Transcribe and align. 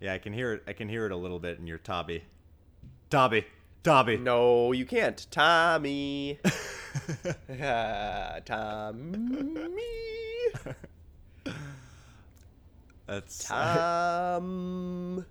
Yeah, 0.00 0.14
I 0.14 0.18
can 0.18 0.32
hear 0.32 0.54
it. 0.54 0.62
I 0.66 0.72
can 0.72 0.88
hear 0.88 1.06
it 1.06 1.12
a 1.12 1.16
little 1.16 1.40
bit 1.40 1.58
in 1.58 1.66
your 1.66 1.78
Dobby. 1.78 2.24
Dobby. 3.10 3.44
Dobby. 3.82 4.16
No, 4.16 4.72
you 4.72 4.86
can't. 4.86 5.26
Tommy. 5.30 6.38
Ah, 7.60 8.38
Tommy. 8.44 9.56
That's 13.06 13.44
Tom. 13.44 15.24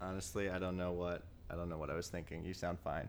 honestly, 0.00 0.48
I 0.48 0.58
don't 0.58 0.76
know 0.76 0.92
what 0.92 1.22
I 1.50 1.56
don't 1.56 1.68
know 1.68 1.78
what 1.78 1.90
I 1.90 1.94
was 1.94 2.08
thinking. 2.08 2.44
You 2.44 2.54
sound 2.54 2.78
fine. 2.78 3.08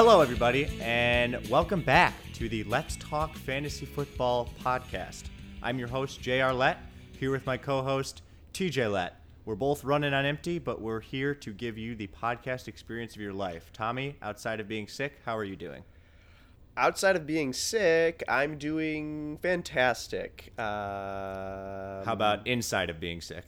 Hello, 0.00 0.20
everybody, 0.20 0.68
and 0.80 1.44
welcome 1.48 1.82
back 1.82 2.14
to 2.34 2.48
the 2.48 2.62
Let's 2.62 2.94
Talk 2.98 3.34
Fantasy 3.34 3.84
Football 3.84 4.48
podcast. 4.62 5.24
I'm 5.60 5.76
your 5.76 5.88
host, 5.88 6.20
JR 6.20 6.52
Lett, 6.52 6.78
here 7.18 7.32
with 7.32 7.44
my 7.46 7.56
co 7.56 7.82
host, 7.82 8.22
TJ 8.54 8.92
Lett. 8.92 9.20
We're 9.44 9.56
both 9.56 9.82
running 9.82 10.14
on 10.14 10.24
empty, 10.24 10.60
but 10.60 10.80
we're 10.80 11.00
here 11.00 11.34
to 11.34 11.52
give 11.52 11.76
you 11.76 11.96
the 11.96 12.06
podcast 12.06 12.68
experience 12.68 13.16
of 13.16 13.20
your 13.20 13.32
life. 13.32 13.72
Tommy, 13.72 14.14
outside 14.22 14.60
of 14.60 14.68
being 14.68 14.86
sick, 14.86 15.18
how 15.26 15.36
are 15.36 15.42
you 15.42 15.56
doing? 15.56 15.82
Outside 16.76 17.16
of 17.16 17.26
being 17.26 17.52
sick, 17.52 18.22
I'm 18.28 18.56
doing 18.56 19.38
fantastic. 19.42 20.52
Um, 20.56 20.64
How 22.04 22.12
about 22.12 22.46
inside 22.46 22.88
of 22.88 23.00
being 23.00 23.20
sick? 23.20 23.42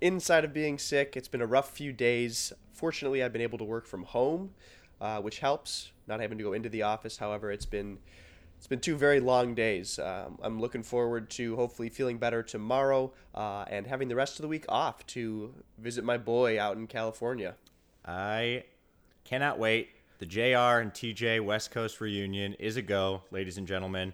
inside 0.00 0.44
of 0.44 0.52
being 0.52 0.78
sick? 0.78 1.16
It's 1.16 1.26
been 1.26 1.42
a 1.42 1.46
rough 1.46 1.70
few 1.70 1.92
days. 1.92 2.52
Fortunately, 2.72 3.24
I've 3.24 3.32
been 3.32 3.42
able 3.42 3.58
to 3.58 3.64
work 3.64 3.86
from 3.86 4.04
home, 4.04 4.54
uh, 5.00 5.20
which 5.20 5.38
helps. 5.38 5.92
Not 6.06 6.20
having 6.20 6.38
to 6.38 6.44
go 6.44 6.52
into 6.52 6.68
the 6.68 6.82
office. 6.82 7.18
However, 7.18 7.50
it's 7.50 7.66
been 7.66 7.98
it's 8.56 8.66
been 8.66 8.80
two 8.80 8.96
very 8.96 9.20
long 9.20 9.54
days. 9.54 9.98
Um, 9.98 10.38
I'm 10.42 10.60
looking 10.60 10.82
forward 10.82 11.30
to 11.30 11.54
hopefully 11.54 11.88
feeling 11.88 12.18
better 12.18 12.42
tomorrow 12.42 13.12
uh, 13.34 13.64
and 13.68 13.86
having 13.86 14.08
the 14.08 14.16
rest 14.16 14.38
of 14.38 14.42
the 14.42 14.48
week 14.48 14.64
off 14.68 15.06
to 15.08 15.54
visit 15.78 16.04
my 16.04 16.18
boy 16.18 16.60
out 16.60 16.76
in 16.76 16.88
California. 16.88 17.54
I 18.04 18.64
cannot 19.24 19.58
wait. 19.58 19.90
The 20.18 20.26
JR 20.26 20.80
and 20.80 20.92
TJ 20.92 21.44
West 21.44 21.70
Coast 21.70 22.00
reunion 22.00 22.54
is 22.54 22.76
a 22.76 22.82
go, 22.82 23.22
ladies 23.30 23.58
and 23.58 23.66
gentlemen. 23.68 24.12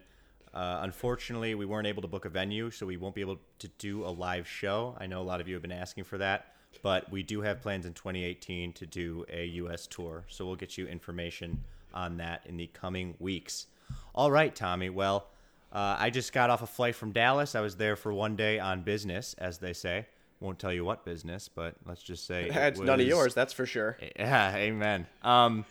Uh, 0.52 0.80
unfortunately, 0.82 1.54
we 1.54 1.64
weren't 1.64 1.86
able 1.86 2.02
to 2.02 2.08
book 2.08 2.26
a 2.26 2.28
venue, 2.28 2.70
so 2.70 2.84
we 2.84 2.98
won't 2.98 3.14
be 3.14 3.22
able 3.22 3.38
to 3.58 3.68
do 3.78 4.04
a 4.04 4.10
live 4.10 4.46
show. 4.46 4.94
I 5.00 5.06
know 5.06 5.22
a 5.22 5.24
lot 5.24 5.40
of 5.40 5.48
you 5.48 5.54
have 5.54 5.62
been 5.62 5.72
asking 5.72 6.04
for 6.04 6.18
that, 6.18 6.53
but 6.82 7.10
we 7.10 7.22
do 7.22 7.40
have 7.42 7.60
plans 7.60 7.86
in 7.86 7.92
2018 7.94 8.72
to 8.74 8.86
do 8.86 9.24
a 9.32 9.46
U.S. 9.46 9.86
tour, 9.86 10.24
so 10.28 10.46
we'll 10.46 10.56
get 10.56 10.76
you 10.78 10.86
information 10.86 11.62
on 11.92 12.16
that 12.18 12.42
in 12.46 12.56
the 12.56 12.66
coming 12.68 13.14
weeks. 13.18 13.66
All 14.14 14.30
right, 14.30 14.54
Tommy. 14.54 14.90
Well, 14.90 15.28
uh, 15.72 15.96
I 15.98 16.10
just 16.10 16.32
got 16.32 16.50
off 16.50 16.62
a 16.62 16.66
flight 16.66 16.94
from 16.94 17.12
Dallas. 17.12 17.54
I 17.54 17.60
was 17.60 17.76
there 17.76 17.96
for 17.96 18.12
one 18.12 18.36
day 18.36 18.58
on 18.58 18.82
business, 18.82 19.34
as 19.38 19.58
they 19.58 19.72
say. 19.72 20.06
Won't 20.40 20.58
tell 20.58 20.72
you 20.72 20.84
what 20.84 21.04
business, 21.04 21.48
but 21.48 21.74
let's 21.86 22.02
just 22.02 22.26
say 22.26 22.48
it 22.48 22.56
It's 22.56 22.80
none 22.80 23.00
of 23.00 23.06
yours, 23.06 23.34
that's 23.34 23.52
for 23.52 23.66
sure. 23.66 23.96
yeah, 24.16 24.54
amen. 24.54 25.06
Um, 25.22 25.64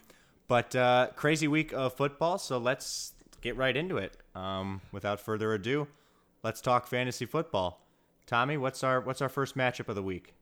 but 0.47 0.75
uh, 0.75 1.09
crazy 1.15 1.47
week 1.47 1.73
of 1.73 1.93
football, 1.93 2.37
so 2.37 2.57
let's 2.57 3.13
get 3.41 3.55
right 3.55 3.75
into 3.75 3.97
it. 3.97 4.17
Um, 4.35 4.81
without 4.91 5.19
further 5.19 5.53
ado, 5.53 5.87
let's 6.43 6.59
talk 6.59 6.87
fantasy 6.87 7.25
football. 7.25 7.85
Tommy, 8.25 8.57
what's 8.57 8.83
our 8.83 8.99
what's 9.01 9.21
our 9.21 9.29
first 9.29 9.55
matchup 9.55 9.89
of 9.89 9.95
the 9.95 10.03
week? 10.03 10.33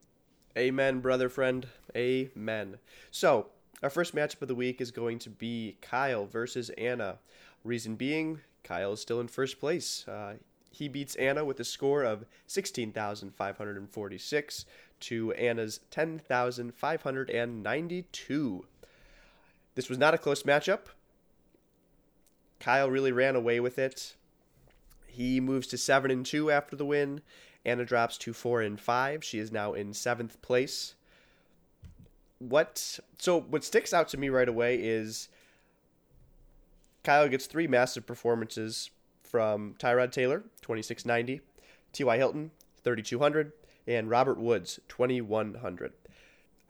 Amen, 0.57 0.99
brother 0.99 1.29
friend. 1.29 1.67
Amen. 1.95 2.79
So, 3.09 3.47
our 3.81 3.89
first 3.89 4.13
matchup 4.13 4.41
of 4.41 4.49
the 4.49 4.55
week 4.55 4.81
is 4.81 4.91
going 4.91 5.17
to 5.19 5.29
be 5.29 5.77
Kyle 5.81 6.25
versus 6.25 6.69
Anna. 6.71 7.19
Reason 7.63 7.95
being, 7.95 8.41
Kyle 8.63 8.91
is 8.93 9.01
still 9.01 9.21
in 9.21 9.29
first 9.29 9.61
place. 9.61 10.05
Uh, 10.07 10.33
he 10.69 10.89
beats 10.89 11.15
Anna 11.15 11.43
with 11.45 11.59
a 11.61 11.63
score 11.63 12.03
of 12.03 12.25
16,546 12.47 14.65
to 14.99 15.31
Anna's 15.33 15.79
10,592. 15.89 18.65
This 19.75 19.87
was 19.87 19.97
not 19.97 20.13
a 20.13 20.17
close 20.17 20.43
matchup. 20.43 20.87
Kyle 22.59 22.89
really 22.89 23.13
ran 23.13 23.37
away 23.37 23.61
with 23.61 23.79
it. 23.79 24.15
He 25.07 25.39
moves 25.39 25.67
to 25.67 25.77
7 25.77 26.11
and 26.11 26.25
2 26.25 26.51
after 26.51 26.75
the 26.75 26.85
win. 26.85 27.21
Anna 27.65 27.85
drops 27.85 28.17
to 28.19 28.33
4 28.33 28.61
and 28.61 28.79
5. 28.79 29.23
She 29.23 29.39
is 29.39 29.51
now 29.51 29.73
in 29.73 29.91
7th 29.91 30.41
place. 30.41 30.95
What 32.39 32.99
so 33.19 33.39
what 33.39 33.63
sticks 33.63 33.93
out 33.93 34.07
to 34.09 34.17
me 34.17 34.29
right 34.29 34.49
away 34.49 34.77
is 34.77 35.29
Kyle 37.03 37.27
gets 37.29 37.45
three 37.45 37.67
massive 37.67 38.07
performances 38.07 38.89
from 39.23 39.75
Tyrod 39.79 40.11
Taylor, 40.11 40.39
2690, 40.61 41.41
T.Y. 41.93 42.17
Hilton, 42.17 42.51
3200, 42.83 43.53
and 43.87 44.09
Robert 44.09 44.37
Woods, 44.37 44.79
2100. 44.87 45.93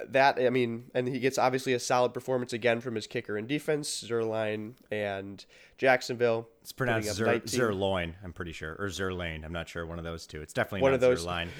That 0.09 0.39
I 0.39 0.49
mean, 0.49 0.85
and 0.93 1.07
he 1.07 1.19
gets 1.19 1.37
obviously 1.37 1.73
a 1.73 1.79
solid 1.79 2.13
performance 2.13 2.53
again 2.53 2.81
from 2.81 2.95
his 2.95 3.07
kicker 3.07 3.37
and 3.37 3.47
defense, 3.47 4.03
Zerline 4.07 4.73
and 4.91 5.43
Jacksonville. 5.77 6.47
It's 6.61 6.71
pronounced 6.71 7.13
Zer, 7.13 7.25
up 7.27 7.31
19. 7.33 7.59
Zerloin, 7.59 8.13
I'm 8.23 8.33
pretty 8.33 8.51
sure, 8.51 8.75
or 8.79 8.87
Zerlane. 8.87 9.43
I'm 9.45 9.53
not 9.53 9.67
sure. 9.69 9.85
One 9.85 9.97
of 9.97 10.03
those 10.05 10.27
two. 10.27 10.41
It's 10.41 10.53
definitely 10.53 10.81
One 10.81 10.91
not 10.91 10.95
of 10.95 11.01
those- 11.01 11.25
Zerline. 11.25 11.47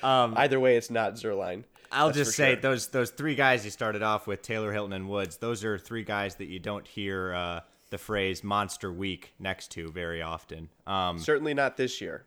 Um, 0.00 0.34
Either 0.36 0.60
way, 0.60 0.76
it's 0.76 0.90
not 0.92 1.14
Zerline. 1.14 1.64
I'll 1.90 2.12
just 2.12 2.36
say 2.36 2.52
sure. 2.52 2.60
those 2.60 2.86
those 2.88 3.10
three 3.10 3.34
guys 3.34 3.64
you 3.64 3.72
started 3.72 4.00
off 4.00 4.28
with, 4.28 4.42
Taylor 4.42 4.72
Hilton 4.72 4.92
and 4.92 5.08
Woods. 5.08 5.38
Those 5.38 5.64
are 5.64 5.76
three 5.76 6.04
guys 6.04 6.36
that 6.36 6.44
you 6.44 6.60
don't 6.60 6.86
hear 6.86 7.34
uh, 7.34 7.60
the 7.90 7.98
phrase 7.98 8.44
"monster 8.44 8.92
week" 8.92 9.32
next 9.40 9.72
to 9.72 9.90
very 9.90 10.22
often. 10.22 10.68
Um, 10.86 11.18
Certainly 11.18 11.54
not 11.54 11.76
this 11.76 12.00
year. 12.00 12.24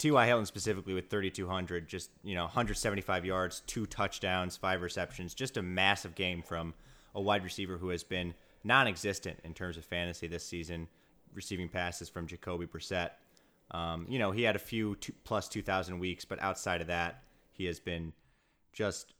T.Y. 0.00 0.26
Hilton 0.26 0.46
specifically 0.46 0.94
with 0.94 1.10
3,200, 1.10 1.86
just, 1.86 2.10
you 2.24 2.34
know, 2.34 2.44
175 2.44 3.26
yards, 3.26 3.62
two 3.66 3.84
touchdowns, 3.84 4.56
five 4.56 4.80
receptions, 4.80 5.34
just 5.34 5.58
a 5.58 5.62
massive 5.62 6.14
game 6.14 6.40
from 6.40 6.72
a 7.14 7.20
wide 7.20 7.44
receiver 7.44 7.76
who 7.76 7.90
has 7.90 8.02
been 8.02 8.32
non 8.64 8.86
existent 8.86 9.38
in 9.44 9.52
terms 9.52 9.76
of 9.76 9.84
fantasy 9.84 10.26
this 10.26 10.42
season, 10.42 10.88
receiving 11.34 11.68
passes 11.68 12.08
from 12.08 12.26
Jacoby 12.26 12.64
Brissett. 12.64 13.10
Um, 13.72 14.06
you 14.08 14.18
know, 14.18 14.30
he 14.30 14.42
had 14.42 14.56
a 14.56 14.58
few 14.58 14.96
two, 14.96 15.12
plus 15.24 15.48
2,000 15.48 15.98
weeks, 15.98 16.24
but 16.24 16.40
outside 16.40 16.80
of 16.80 16.86
that, 16.86 17.22
he 17.52 17.66
has 17.66 17.78
been 17.78 18.14
just 18.72 19.12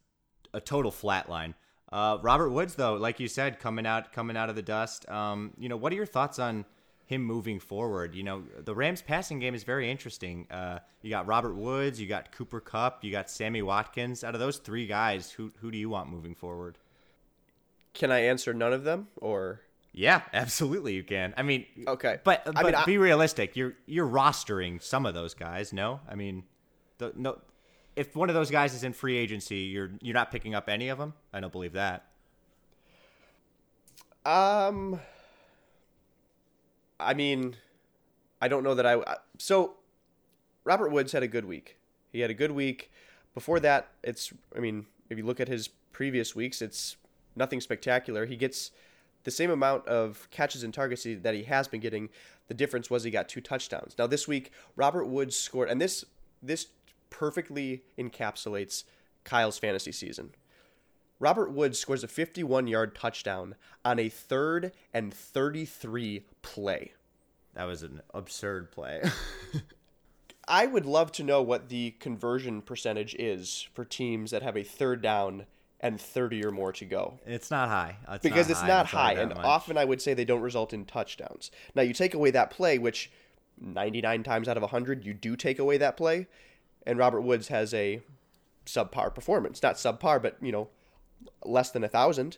a 0.51 0.59
total 0.59 0.91
flatline. 0.91 1.53
Uh, 1.91 2.17
Robert 2.23 2.49
Woods, 2.49 2.73
though, 2.73 2.95
like 2.95 3.19
you 3.19 3.27
said, 3.27 3.59
coming 3.59 3.85
out 3.85 4.13
coming 4.13 4.35
out 4.35 4.49
of 4.49 4.55
the 4.55 4.63
dust. 4.63 5.07
Um, 5.09 5.51
you 5.59 5.69
know, 5.69 5.77
what 5.77 5.93
are 5.93 5.95
your 5.95 6.07
thoughts 6.07 6.39
on 6.39 6.65
him 7.11 7.23
moving 7.23 7.59
forward? 7.59 8.15
You 8.15 8.23
know, 8.23 8.43
the 8.63 8.73
Rams' 8.73 9.01
passing 9.01 9.39
game 9.39 9.53
is 9.53 9.63
very 9.63 9.89
interesting. 9.91 10.47
Uh, 10.49 10.79
you 11.01 11.09
got 11.09 11.27
Robert 11.27 11.53
Woods, 11.55 11.99
you 12.01 12.07
got 12.07 12.31
Cooper 12.31 12.59
Kupp, 12.59 13.03
you 13.03 13.11
got 13.11 13.29
Sammy 13.29 13.61
Watkins. 13.61 14.23
Out 14.23 14.33
of 14.33 14.39
those 14.39 14.57
three 14.57 14.87
guys, 14.87 15.31
who 15.31 15.51
who 15.61 15.71
do 15.71 15.77
you 15.77 15.89
want 15.89 16.09
moving 16.09 16.35
forward? 16.35 16.77
Can 17.93 18.11
I 18.11 18.19
answer 18.25 18.53
none 18.53 18.71
of 18.73 18.83
them 18.83 19.07
or 19.17 19.61
Yeah, 19.93 20.21
absolutely, 20.33 20.93
you 20.93 21.03
can. 21.03 21.33
I 21.35 21.43
mean, 21.43 21.65
Okay. 21.87 22.19
but 22.23 22.43
I 22.47 22.51
but 22.51 22.65
mean, 22.65 22.75
I- 22.75 22.85
be 22.85 22.97
realistic. 22.97 23.55
You're 23.57 23.73
you're 23.85 24.07
rostering 24.07 24.81
some 24.81 25.05
of 25.05 25.13
those 25.13 25.33
guys. 25.33 25.73
No, 25.73 25.99
I 26.09 26.15
mean, 26.15 26.43
the, 26.97 27.11
no. 27.15 27.39
If 27.97 28.15
one 28.15 28.29
of 28.29 28.35
those 28.35 28.49
guys 28.49 28.73
is 28.73 28.85
in 28.85 28.93
free 28.93 29.17
agency, 29.17 29.57
you're 29.57 29.91
you're 30.01 30.13
not 30.13 30.31
picking 30.31 30.55
up 30.55 30.69
any 30.69 30.87
of 30.87 30.97
them. 30.97 31.13
I 31.33 31.41
don't 31.41 31.51
believe 31.51 31.73
that. 31.73 32.05
Um, 34.25 34.99
I 37.01 37.13
mean, 37.13 37.55
I 38.41 38.47
don't 38.47 38.63
know 38.63 38.75
that 38.75 38.85
I. 38.85 39.17
So, 39.37 39.75
Robert 40.63 40.89
Woods 40.89 41.11
had 41.11 41.23
a 41.23 41.27
good 41.27 41.45
week. 41.45 41.77
He 42.11 42.19
had 42.19 42.29
a 42.29 42.35
good 42.35 42.51
week. 42.51 42.91
Before 43.33 43.59
that, 43.59 43.89
it's. 44.03 44.31
I 44.55 44.59
mean, 44.59 44.85
if 45.09 45.17
you 45.17 45.25
look 45.25 45.39
at 45.39 45.47
his 45.47 45.67
previous 45.67 46.35
weeks, 46.35 46.61
it's 46.61 46.97
nothing 47.35 47.61
spectacular. 47.61 48.25
He 48.25 48.35
gets 48.35 48.71
the 49.23 49.31
same 49.31 49.51
amount 49.51 49.87
of 49.87 50.27
catches 50.31 50.63
and 50.63 50.73
targets 50.73 51.05
that 51.05 51.33
he 51.33 51.43
has 51.43 51.67
been 51.67 51.81
getting. 51.81 52.09
The 52.47 52.53
difference 52.53 52.89
was 52.89 53.03
he 53.03 53.11
got 53.11 53.29
two 53.29 53.41
touchdowns. 53.41 53.95
Now 53.97 54.07
this 54.07 54.27
week, 54.27 54.51
Robert 54.75 55.05
Woods 55.05 55.35
scored, 55.35 55.69
and 55.69 55.79
this 55.79 56.05
this 56.41 56.67
perfectly 57.09 57.83
encapsulates 57.97 58.83
Kyle's 59.23 59.59
fantasy 59.59 59.91
season. 59.91 60.31
Robert 61.19 61.51
Woods 61.51 61.77
scores 61.77 62.03
a 62.03 62.07
51 62.07 62.65
yard 62.67 62.95
touchdown 62.95 63.55
on 63.85 63.99
a 63.99 64.09
third 64.09 64.71
and 64.91 65.13
33 65.13 66.25
play. 66.41 66.93
That 67.53 67.65
was 67.65 67.83
an 67.83 68.01
absurd 68.13 68.71
play. 68.71 69.03
I 70.47 70.65
would 70.65 70.85
love 70.85 71.11
to 71.13 71.23
know 71.23 71.41
what 71.41 71.69
the 71.69 71.91
conversion 71.99 72.61
percentage 72.61 73.15
is 73.15 73.67
for 73.73 73.85
teams 73.85 74.31
that 74.31 74.41
have 74.41 74.57
a 74.57 74.63
third 74.63 75.01
down 75.01 75.45
and 75.79 75.99
30 75.99 76.45
or 76.45 76.51
more 76.51 76.71
to 76.73 76.85
go. 76.85 77.19
it's 77.25 77.49
not 77.49 77.67
high. 77.69 77.97
It's 78.09 78.23
Because 78.23 78.49
it's 78.49 78.61
high, 78.61 78.67
not 78.67 78.91
you 78.91 78.97
high, 78.97 79.13
and 79.13 79.33
much. 79.33 79.43
often 79.43 79.77
I 79.77 79.85
would 79.85 80.01
say 80.01 80.13
they 80.13 80.25
don't 80.25 80.41
result 80.41 80.73
in 80.73 80.85
touchdowns. 80.85 81.51
Now, 81.73 81.81
you 81.81 81.93
take 81.93 82.13
away 82.13 82.31
that 82.31 82.51
play, 82.51 82.77
which 82.77 83.11
99 83.59 84.23
times 84.23 84.47
out 84.47 84.57
of 84.57 84.63
100, 84.63 85.05
you 85.05 85.13
do 85.13 85.35
take 85.35 85.57
away 85.59 85.77
that 85.77 85.97
play, 85.97 86.27
and 86.85 86.99
Robert 86.99 87.21
Woods 87.21 87.47
has 87.47 87.73
a 87.73 88.01
subpar 88.65 89.13
performance. 89.13 89.61
Not 89.63 89.75
subpar, 89.75 90.21
but, 90.21 90.37
you 90.41 90.51
know, 90.51 90.69
less 91.43 91.71
than 91.71 91.83
a 91.83 91.87
1,000. 91.87 92.37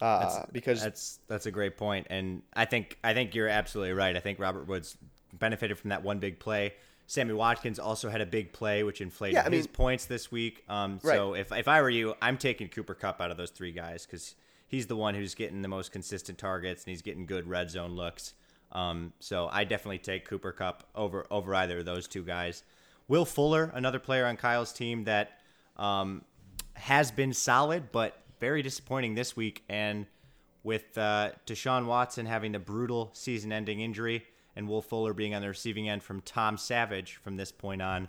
Uh, 0.00 0.46
because 0.52 0.82
That's 0.82 1.18
that's 1.28 1.46
a 1.46 1.50
great 1.50 1.76
point, 1.76 2.06
and 2.10 2.42
I 2.54 2.64
think 2.64 2.98
I 3.04 3.14
think 3.14 3.34
you're 3.34 3.48
absolutely 3.48 3.92
right. 3.92 4.16
I 4.16 4.20
think 4.20 4.38
Robert 4.38 4.66
Woods 4.66 4.96
benefited 5.32 5.78
from 5.78 5.90
that 5.90 6.02
one 6.02 6.18
big 6.18 6.38
play. 6.38 6.74
Sammy 7.06 7.34
Watkins 7.34 7.80
also 7.80 8.08
had 8.08 8.20
a 8.20 8.26
big 8.26 8.52
play, 8.52 8.84
which 8.84 9.00
inflated 9.00 9.34
Yeah, 9.34 9.46
I 9.46 9.50
his 9.50 9.66
points 9.66 10.06
this 10.06 10.30
week. 10.30 10.62
Um, 10.68 11.00
so 11.02 11.34
if 11.34 11.50
if 11.52 11.66
I 11.66 11.82
were 11.82 11.90
you, 11.90 12.14
I'm 12.22 12.38
taking 12.38 12.68
Cooper 12.68 12.94
Kupp 12.94 13.20
out 13.20 13.30
of 13.30 13.36
those 13.36 13.50
three 13.50 13.72
guys 13.72 14.06
because 14.06 14.36
he's 14.68 14.86
the 14.86 14.96
one 14.96 15.14
who's 15.14 15.34
getting 15.34 15.60
the 15.60 15.68
most 15.68 15.90
consistent 15.90 16.38
targets 16.38 16.84
and 16.84 16.90
he's 16.90 17.02
getting 17.02 17.26
good 17.26 17.48
red 17.48 17.68
zone 17.68 17.96
looks. 17.96 18.34
Um, 18.72 19.12
so 19.18 19.48
I 19.50 19.64
definitely 19.64 19.98
take 19.98 20.24
Cooper 20.24 20.52
Kupp 20.52 20.84
over 20.94 21.26
over 21.30 21.54
either 21.54 21.80
of 21.80 21.84
those 21.84 22.06
two 22.06 22.22
guys. 22.22 22.62
Will 23.08 23.24
Fuller, 23.24 23.72
another 23.74 23.98
player 23.98 24.24
on 24.24 24.36
Kyle's 24.36 24.72
team 24.72 25.02
that 25.04 25.40
um, 25.76 26.22
has 26.74 27.10
been 27.10 27.32
solid, 27.32 27.90
but 27.90 28.19
very 28.40 28.62
disappointing 28.62 29.14
this 29.14 29.36
week. 29.36 29.62
And 29.68 30.06
with 30.62 30.96
uh, 30.98 31.32
Deshaun 31.46 31.86
Watson 31.86 32.26
having 32.26 32.52
the 32.52 32.58
brutal 32.58 33.10
season 33.12 33.52
ending 33.52 33.80
injury 33.80 34.24
and 34.56 34.68
Will 34.68 34.82
Fuller 34.82 35.14
being 35.14 35.34
on 35.34 35.42
the 35.42 35.48
receiving 35.48 35.88
end 35.88 36.02
from 36.02 36.20
Tom 36.22 36.56
Savage 36.56 37.16
from 37.16 37.36
this 37.36 37.52
point 37.52 37.80
on, 37.80 38.08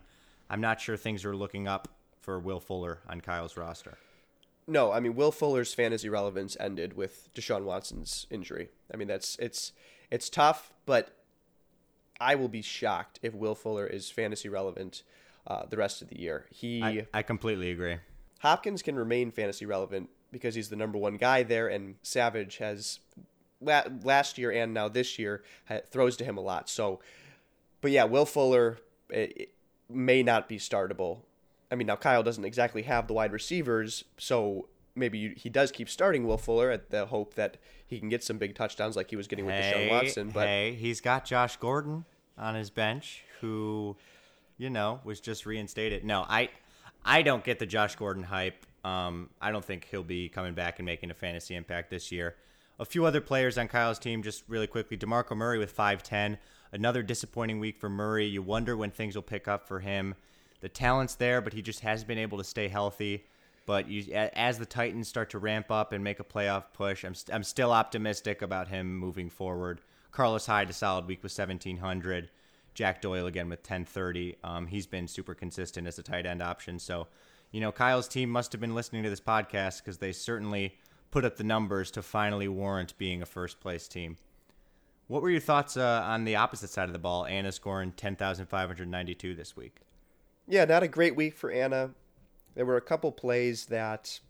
I'm 0.49 0.61
not 0.61 0.81
sure 0.81 0.97
things 0.97 1.23
are 1.23 1.35
looking 1.35 1.67
up 1.67 1.87
for 2.19 2.39
Will 2.39 2.59
Fuller 2.59 2.99
on 3.07 3.21
Kyle's 3.21 3.57
roster. 3.57 3.97
no, 4.67 4.91
I 4.91 4.99
mean 4.99 5.15
Will 5.15 5.31
Fuller's 5.31 5.73
fantasy 5.73 6.07
relevance 6.09 6.55
ended 6.59 6.93
with 6.93 7.29
Deshaun 7.33 7.63
Watson's 7.63 8.27
injury. 8.29 8.69
I 8.93 8.97
mean 8.97 9.07
that's 9.07 9.35
it's 9.37 9.73
it's 10.09 10.29
tough, 10.29 10.73
but 10.85 11.15
I 12.19 12.35
will 12.35 12.47
be 12.47 12.61
shocked 12.61 13.19
if 13.23 13.33
Will 13.33 13.55
Fuller 13.55 13.87
is 13.87 14.11
fantasy 14.11 14.49
relevant 14.49 15.03
uh, 15.47 15.65
the 15.67 15.77
rest 15.77 16.01
of 16.01 16.09
the 16.09 16.19
year. 16.19 16.45
He 16.51 16.83
I, 16.83 17.07
I 17.13 17.23
completely 17.23 17.71
agree. 17.71 17.97
Hopkins 18.39 18.81
can 18.81 18.95
remain 18.95 19.31
fantasy 19.31 19.65
relevant 19.65 20.09
because 20.31 20.55
he's 20.55 20.69
the 20.69 20.75
number 20.75 20.97
one 20.97 21.17
guy 21.17 21.43
there, 21.43 21.67
and 21.67 21.95
Savage 22.03 22.57
has 22.57 22.99
last 23.61 24.37
year 24.37 24.51
and 24.51 24.73
now 24.73 24.87
this 24.87 25.19
year 25.19 25.43
throws 25.89 26.17
to 26.17 26.23
him 26.23 26.37
a 26.37 26.41
lot. 26.41 26.69
So, 26.69 26.99
but 27.81 27.91
yeah, 27.91 28.05
Will 28.05 28.25
Fuller 28.25 28.79
it, 29.09 29.33
it 29.37 29.53
may 29.89 30.23
not 30.23 30.47
be 30.49 30.57
startable. 30.57 31.19
I 31.71 31.75
mean, 31.75 31.87
now 31.87 31.95
Kyle 31.95 32.23
doesn't 32.23 32.43
exactly 32.43 32.81
have 32.83 33.07
the 33.07 33.13
wide 33.13 33.31
receivers, 33.31 34.03
so 34.17 34.67
maybe 34.95 35.17
you, 35.17 35.33
he 35.37 35.49
does 35.49 35.71
keep 35.71 35.89
starting 35.89 36.25
Will 36.25 36.37
Fuller 36.37 36.69
at 36.69 36.89
the 36.89 37.05
hope 37.05 37.35
that 37.35 37.57
he 37.87 37.99
can 37.99 38.09
get 38.09 38.23
some 38.23 38.37
big 38.37 38.55
touchdowns 38.55 38.95
like 38.95 39.09
he 39.09 39.15
was 39.15 39.27
getting 39.27 39.45
with 39.45 39.55
Hey, 39.55 39.87
Deshaun 39.87 39.91
Watson. 39.91 40.29
But 40.29 40.47
hey, 40.47 40.73
he's 40.73 41.01
got 41.01 41.25
Josh 41.25 41.57
Gordon 41.57 42.05
on 42.37 42.55
his 42.55 42.69
bench, 42.69 43.23
who, 43.39 43.95
you 44.57 44.69
know, 44.69 44.99
was 45.03 45.19
just 45.19 45.45
reinstated. 45.45 46.03
No, 46.03 46.25
I, 46.27 46.49
I 47.05 47.21
don't 47.21 47.43
get 47.43 47.59
the 47.59 47.65
Josh 47.65 47.95
Gordon 47.95 48.23
hype. 48.23 48.65
Um, 48.83 49.29
I 49.39 49.51
don't 49.51 49.63
think 49.63 49.87
he'll 49.89 50.03
be 50.03 50.29
coming 50.29 50.53
back 50.53 50.79
and 50.79 50.85
making 50.85 51.11
a 51.11 51.13
fantasy 51.13 51.55
impact 51.55 51.89
this 51.89 52.11
year. 52.11 52.35
A 52.79 52.85
few 52.85 53.05
other 53.05 53.21
players 53.21 53.57
on 53.57 53.67
Kyle's 53.67 53.99
team, 53.99 54.23
just 54.23 54.43
really 54.47 54.67
quickly. 54.67 54.97
Demarco 54.97 55.35
Murray 55.35 55.59
with 55.59 55.71
five 55.71 56.01
ten. 56.01 56.37
Another 56.71 57.03
disappointing 57.03 57.59
week 57.59 57.77
for 57.77 57.89
Murray. 57.89 58.25
You 58.25 58.41
wonder 58.41 58.77
when 58.77 58.91
things 58.91 59.15
will 59.15 59.21
pick 59.21 59.47
up 59.47 59.67
for 59.67 59.81
him. 59.81 60.15
The 60.61 60.69
talent's 60.69 61.15
there, 61.15 61.41
but 61.41 61.53
he 61.53 61.61
just 61.61 61.81
hasn't 61.81 62.07
been 62.07 62.17
able 62.17 62.37
to 62.37 62.43
stay 62.43 62.67
healthy. 62.67 63.25
But 63.65 63.87
you, 63.87 64.11
as 64.13 64.57
the 64.57 64.65
Titans 64.65 65.07
start 65.07 65.29
to 65.31 65.39
ramp 65.39 65.69
up 65.69 65.91
and 65.91 66.03
make 66.03 66.19
a 66.19 66.23
playoff 66.23 66.65
push, 66.73 67.03
I'm, 67.03 67.13
st- 67.13 67.35
I'm 67.35 67.43
still 67.43 67.71
optimistic 67.71 68.41
about 68.41 68.69
him 68.69 68.97
moving 68.97 69.29
forward. 69.29 69.81
Carlos 70.11 70.45
Hyde, 70.45 70.69
a 70.69 70.73
solid 70.73 71.07
week 71.07 71.23
with 71.23 71.37
1,700. 71.37 72.29
Jack 72.73 73.01
Doyle 73.01 73.27
again 73.27 73.49
with 73.49 73.59
1030. 73.59 74.37
Um, 74.43 74.67
he's 74.67 74.87
been 74.87 75.07
super 75.07 75.33
consistent 75.33 75.87
as 75.87 75.99
a 75.99 76.03
tight 76.03 76.25
end 76.25 76.41
option. 76.41 76.79
So, 76.79 77.07
you 77.51 77.59
know, 77.59 77.71
Kyle's 77.71 78.07
team 78.07 78.29
must 78.29 78.51
have 78.53 78.61
been 78.61 78.75
listening 78.75 79.03
to 79.03 79.09
this 79.09 79.21
podcast 79.21 79.79
because 79.79 79.97
they 79.97 80.11
certainly 80.11 80.77
put 81.11 81.25
up 81.25 81.37
the 81.37 81.43
numbers 81.43 81.91
to 81.91 82.01
finally 82.01 82.47
warrant 82.47 82.97
being 82.97 83.21
a 83.21 83.25
first 83.25 83.59
place 83.59 83.87
team. 83.87 84.17
What 85.07 85.21
were 85.21 85.29
your 85.29 85.41
thoughts 85.41 85.75
uh, 85.75 86.03
on 86.05 86.23
the 86.23 86.37
opposite 86.37 86.69
side 86.69 86.87
of 86.87 86.93
the 86.93 86.99
ball? 86.99 87.25
Anna 87.25 87.51
scoring 87.51 87.91
10,592 87.91 89.35
this 89.35 89.57
week. 89.57 89.81
Yeah, 90.47 90.63
not 90.63 90.83
a 90.83 90.87
great 90.87 91.17
week 91.17 91.35
for 91.35 91.51
Anna. 91.51 91.91
There 92.55 92.65
were 92.65 92.77
a 92.77 92.81
couple 92.81 93.11
plays 93.11 93.65
that, 93.65 94.21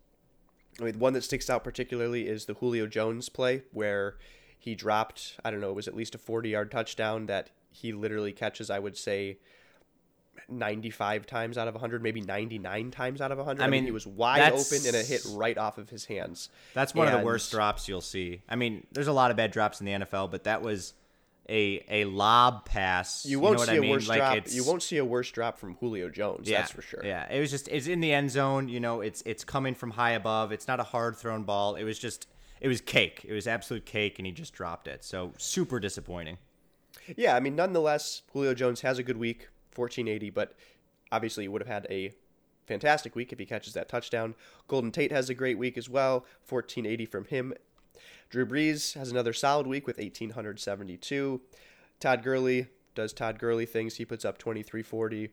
I 0.79 0.85
mean, 0.85 0.99
one 0.99 1.13
that 1.13 1.23
sticks 1.23 1.49
out 1.49 1.63
particularly 1.63 2.27
is 2.27 2.45
the 2.45 2.55
Julio 2.55 2.87
Jones 2.87 3.29
play 3.29 3.61
where 3.71 4.17
he 4.57 4.73
dropped, 4.73 5.39
I 5.45 5.51
don't 5.51 5.61
know, 5.61 5.69
it 5.69 5.75
was 5.75 5.87
at 5.87 5.95
least 5.95 6.15
a 6.15 6.19
40 6.19 6.49
yard 6.49 6.71
touchdown 6.71 7.27
that 7.27 7.51
he 7.69 7.93
literally 7.93 8.31
catches, 8.31 8.71
I 8.71 8.79
would 8.79 8.97
say, 8.97 9.37
95 10.49 11.25
times 11.25 11.57
out 11.57 11.67
of 11.67 11.73
100, 11.73 12.01
maybe 12.03 12.21
99 12.21 12.91
times 12.91 13.21
out 13.21 13.31
of 13.31 13.37
100. 13.37 13.63
I 13.63 13.67
mean, 13.67 13.83
he 13.85 13.91
was 13.91 14.05
wide 14.07 14.51
open 14.51 14.85
and 14.85 14.95
it 14.95 15.05
hit 15.05 15.21
right 15.31 15.57
off 15.57 15.77
of 15.77 15.89
his 15.89 16.05
hands. 16.05 16.49
That's 16.73 16.93
one 16.95 17.07
of 17.07 17.17
the 17.19 17.25
worst 17.25 17.51
drops 17.51 17.87
you'll 17.87 18.01
see. 18.01 18.41
I 18.49 18.55
mean, 18.55 18.85
there's 18.91 19.07
a 19.07 19.13
lot 19.13 19.31
of 19.31 19.37
bad 19.37 19.51
drops 19.51 19.79
in 19.79 19.85
the 19.85 19.91
NFL, 19.93 20.31
but 20.31 20.43
that 20.45 20.61
was 20.61 20.93
a 21.49 21.83
a 21.89 22.05
lob 22.05 22.65
pass. 22.65 23.25
You 23.25 23.39
won't 23.39 23.53
know 23.55 23.59
what 23.61 23.67
see 23.67 23.73
I 23.73 23.77
a 23.77 23.81
mean? 23.81 23.91
worse 23.91 24.07
Like, 24.07 24.19
drop. 24.19 24.37
it's- 24.37 24.53
You 24.55 24.63
won't 24.63 24.83
see 24.83 24.97
a 24.97 25.05
worse 25.05 25.31
drop 25.31 25.57
from 25.57 25.75
Julio 25.77 26.07
Jones. 26.09 26.47
Yeah, 26.47 26.59
that's 26.59 26.71
for 26.71 26.81
sure. 26.83 27.01
Yeah, 27.03 27.27
it 27.31 27.39
was 27.39 27.49
just 27.49 27.67
it's 27.67 27.87
in 27.87 27.99
the 27.99 28.13
end 28.13 28.29
zone. 28.31 28.69
You 28.69 28.79
know, 28.79 29.01
it's 29.01 29.21
it's 29.25 29.43
coming 29.43 29.73
from 29.73 29.91
high 29.91 30.11
above. 30.11 30.51
It's 30.51 30.67
not 30.67 30.79
a 30.79 30.83
hard 30.83 31.15
thrown 31.17 31.43
ball. 31.43 31.75
It 31.75 31.83
was 31.83 31.97
just 31.97 32.27
it 32.61 32.67
was 32.67 32.79
cake. 32.79 33.25
It 33.27 33.33
was 33.33 33.47
absolute 33.47 33.85
cake, 33.85 34.19
and 34.19 34.25
he 34.27 34.31
just 34.31 34.53
dropped 34.53 34.87
it. 34.87 35.03
So 35.03 35.33
super 35.37 35.79
disappointing. 35.79 36.37
Yeah, 37.17 37.35
I 37.35 37.39
mean, 37.39 37.55
nonetheless, 37.55 38.21
Julio 38.31 38.53
Jones 38.53 38.81
has 38.81 38.99
a 38.99 39.03
good 39.03 39.17
week, 39.17 39.49
1480, 39.75 40.29
but 40.29 40.53
obviously 41.11 41.43
he 41.43 41.47
would 41.47 41.61
have 41.61 41.67
had 41.67 41.87
a 41.89 42.13
fantastic 42.65 43.15
week 43.15 43.33
if 43.33 43.39
he 43.39 43.45
catches 43.45 43.73
that 43.73 43.89
touchdown. 43.89 44.35
Golden 44.67 44.91
Tate 44.91 45.11
has 45.11 45.29
a 45.29 45.33
great 45.33 45.57
week 45.57 45.77
as 45.77 45.89
well, 45.89 46.25
1480 46.47 47.05
from 47.05 47.25
him. 47.25 47.53
Drew 48.29 48.45
Brees 48.45 48.93
has 48.93 49.11
another 49.11 49.33
solid 49.33 49.67
week 49.67 49.85
with 49.85 49.97
1872. 49.97 51.41
Todd 51.99 52.23
Gurley 52.23 52.67
does 52.95 53.13
Todd 53.13 53.39
Gurley 53.39 53.65
things. 53.65 53.95
He 53.95 54.05
puts 54.05 54.25
up 54.25 54.37
2340. 54.37 55.29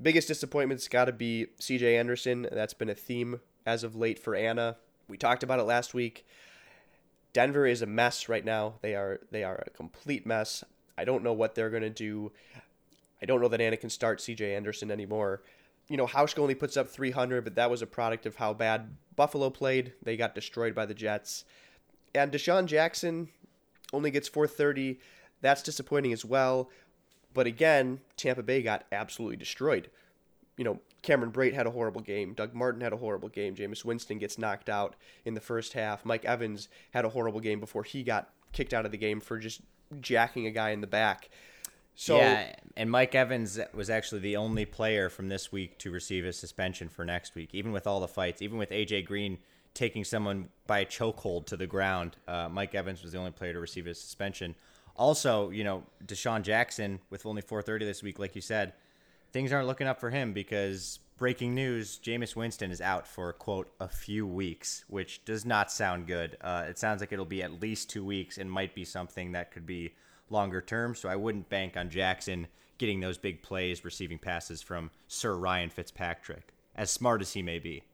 Biggest 0.00 0.28
disappointment's 0.28 0.88
got 0.88 1.06
to 1.06 1.12
be 1.12 1.46
CJ 1.60 1.98
Anderson. 1.98 2.48
That's 2.50 2.74
been 2.74 2.90
a 2.90 2.94
theme 2.94 3.40
as 3.64 3.84
of 3.84 3.96
late 3.96 4.18
for 4.18 4.34
Anna. 4.34 4.76
We 5.08 5.16
talked 5.16 5.42
about 5.42 5.58
it 5.58 5.64
last 5.64 5.94
week. 5.94 6.26
Denver 7.32 7.66
is 7.66 7.82
a 7.82 7.86
mess 7.86 8.28
right 8.28 8.44
now. 8.44 8.74
They 8.80 8.94
are 8.94 9.20
they 9.30 9.44
are 9.44 9.62
a 9.66 9.70
complete 9.70 10.26
mess. 10.26 10.64
I 10.96 11.04
don't 11.04 11.22
know 11.22 11.34
what 11.34 11.54
they're 11.54 11.70
gonna 11.70 11.90
do. 11.90 12.32
I 13.22 13.26
don't 13.26 13.40
know 13.40 13.48
that 13.48 13.60
Anna 13.60 13.76
can 13.76 13.90
start 13.90 14.18
CJ 14.18 14.56
Anderson 14.56 14.90
anymore. 14.90 15.42
You 15.88 15.96
know, 15.96 16.06
Hauschka 16.06 16.38
only 16.38 16.54
puts 16.54 16.76
up 16.76 16.88
300, 16.88 17.44
but 17.44 17.54
that 17.54 17.70
was 17.70 17.82
a 17.82 17.86
product 17.86 18.26
of 18.26 18.36
how 18.36 18.52
bad 18.52 18.96
Buffalo 19.14 19.50
played. 19.50 19.92
They 20.02 20.16
got 20.16 20.34
destroyed 20.34 20.74
by 20.74 20.86
the 20.86 20.94
Jets. 20.94 21.44
And 22.14 22.32
DeSean 22.32 22.66
Jackson 22.66 23.28
only 23.92 24.10
gets 24.10 24.28
430. 24.28 24.98
That's 25.40 25.62
disappointing 25.62 26.12
as 26.12 26.24
well. 26.24 26.70
But 27.34 27.46
again, 27.46 28.00
Tampa 28.16 28.42
Bay 28.42 28.62
got 28.62 28.86
absolutely 28.90 29.36
destroyed. 29.36 29.90
You 30.56 30.64
know, 30.64 30.80
Cameron 31.02 31.32
Brate 31.32 31.54
had 31.54 31.66
a 31.66 31.70
horrible 31.70 32.00
game. 32.00 32.32
Doug 32.32 32.54
Martin 32.54 32.80
had 32.80 32.92
a 32.92 32.96
horrible 32.96 33.28
game. 33.28 33.54
Jameis 33.54 33.84
Winston 33.84 34.18
gets 34.18 34.38
knocked 34.38 34.68
out 34.68 34.96
in 35.24 35.34
the 35.34 35.40
first 35.40 35.74
half. 35.74 36.04
Mike 36.04 36.24
Evans 36.24 36.68
had 36.92 37.04
a 37.04 37.10
horrible 37.10 37.40
game 37.40 37.60
before 37.60 37.84
he 37.84 38.02
got 38.02 38.30
kicked 38.52 38.72
out 38.72 38.86
of 38.86 38.90
the 38.90 38.98
game 38.98 39.20
for 39.20 39.38
just 39.38 39.60
jacking 40.00 40.46
a 40.46 40.50
guy 40.50 40.70
in 40.70 40.80
the 40.80 40.86
back. 40.86 41.28
So 41.98 42.18
yeah, 42.18 42.54
and 42.76 42.90
Mike 42.90 43.14
Evans 43.14 43.58
was 43.72 43.88
actually 43.88 44.20
the 44.20 44.36
only 44.36 44.66
player 44.66 45.08
from 45.08 45.28
this 45.28 45.50
week 45.50 45.78
to 45.78 45.90
receive 45.90 46.26
a 46.26 46.32
suspension 46.32 46.90
for 46.90 47.06
next 47.06 47.34
week, 47.34 47.54
even 47.54 47.72
with 47.72 47.86
all 47.86 48.00
the 48.00 48.08
fights, 48.08 48.42
even 48.42 48.58
with 48.58 48.68
AJ 48.70 49.06
Green 49.06 49.38
taking 49.72 50.04
someone 50.04 50.48
by 50.66 50.80
a 50.80 50.86
chokehold 50.86 51.46
to 51.46 51.56
the 51.56 51.66
ground. 51.66 52.16
Uh, 52.28 52.48
Mike 52.50 52.74
Evans 52.74 53.02
was 53.02 53.12
the 53.12 53.18
only 53.18 53.30
player 53.30 53.54
to 53.54 53.60
receive 53.60 53.86
a 53.86 53.94
suspension. 53.94 54.54
Also, 54.94 55.48
you 55.48 55.64
know, 55.64 55.84
DeSean 56.04 56.42
Jackson 56.42 57.00
with 57.08 57.24
only 57.24 57.40
430 57.40 57.86
this 57.86 58.02
week, 58.02 58.18
like 58.18 58.34
you 58.34 58.42
said, 58.42 58.74
things 59.32 59.50
aren't 59.50 59.66
looking 59.66 59.86
up 59.86 59.98
for 59.98 60.10
him 60.10 60.34
because 60.34 60.98
breaking 61.16 61.54
news: 61.54 61.98
Jameis 62.02 62.36
Winston 62.36 62.70
is 62.70 62.82
out 62.82 63.06
for 63.06 63.32
quote 63.32 63.72
a 63.80 63.88
few 63.88 64.26
weeks, 64.26 64.84
which 64.88 65.24
does 65.24 65.46
not 65.46 65.72
sound 65.72 66.06
good. 66.06 66.36
Uh, 66.42 66.64
it 66.68 66.78
sounds 66.78 67.00
like 67.00 67.10
it'll 67.10 67.24
be 67.24 67.42
at 67.42 67.60
least 67.60 67.88
two 67.88 68.04
weeks 68.04 68.36
and 68.36 68.50
might 68.50 68.74
be 68.74 68.84
something 68.84 69.32
that 69.32 69.50
could 69.50 69.64
be 69.66 69.94
longer 70.30 70.60
term. 70.60 70.94
So 70.94 71.08
I 71.08 71.16
wouldn't 71.16 71.48
bank 71.48 71.76
on 71.76 71.90
Jackson 71.90 72.46
getting 72.78 73.00
those 73.00 73.18
big 73.18 73.42
plays, 73.42 73.84
receiving 73.84 74.18
passes 74.18 74.62
from 74.62 74.90
Sir 75.08 75.34
Ryan 75.34 75.70
Fitzpatrick, 75.70 76.52
as 76.74 76.90
smart 76.90 77.20
as 77.20 77.32
he 77.32 77.42
may 77.42 77.58
be. 77.58 77.84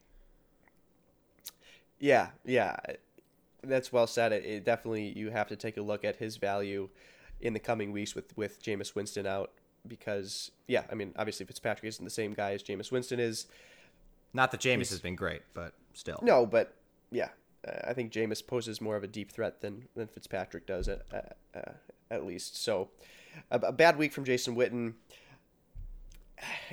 Yeah, 1.99 2.31
yeah, 2.45 2.77
that's 3.63 3.93
well 3.93 4.07
said. 4.07 4.33
It, 4.33 4.45
it 4.45 4.65
definitely 4.65 5.13
you 5.17 5.31
have 5.31 5.49
to 5.49 5.57
take 5.57 5.77
a 5.77 5.83
look 5.83 6.05
at 6.05 6.17
his 6.17 6.37
value 6.37 6.89
in 7.41 7.53
the 7.53 7.61
coming 7.61 7.93
weeks 7.93 8.15
with 8.15 8.37
with 8.37 8.63
Jameis 8.63 8.95
Winston 8.95 9.27
out 9.27 9.53
because 9.87 10.51
yeah, 10.67 10.83
I 10.91 10.95
mean 10.95 11.13
obviously 11.17 11.47
Fitzpatrick 11.47 11.89
isn't 11.89 12.05
the 12.05 12.11
same 12.11 12.33
guy 12.33 12.53
as 12.53 12.63
Jameis 12.63 12.91
Winston 12.91 13.21
is. 13.21 13.47
Not 14.35 14.51
that 14.51 14.61
Jameis 14.61 14.91
has 14.91 15.01
been 15.01 15.15
great, 15.15 15.43
but 15.55 15.75
still. 15.93 16.19
No, 16.23 16.47
but 16.47 16.75
yeah, 17.11 17.29
uh, 17.67 17.89
I 17.89 17.93
think 17.93 18.13
Jameis 18.13 18.45
poses 18.45 18.81
more 18.81 18.97
of 18.97 19.05
a 19.05 19.09
deep 19.09 19.31
threat 19.31 19.61
than 19.61 19.89
than 19.95 20.09
Fitzpatrick 20.09 20.67
does 20.67 20.89
at 20.89 21.03
uh, 21.13 21.59
uh, 21.59 21.73
at 22.13 22.27
least. 22.27 22.63
So 22.63 22.91
a, 23.51 23.59
a 23.59 23.73
bad 23.73 23.97
week 23.97 24.13
from 24.13 24.25
Jason 24.25 24.55
Witten. 24.55 24.95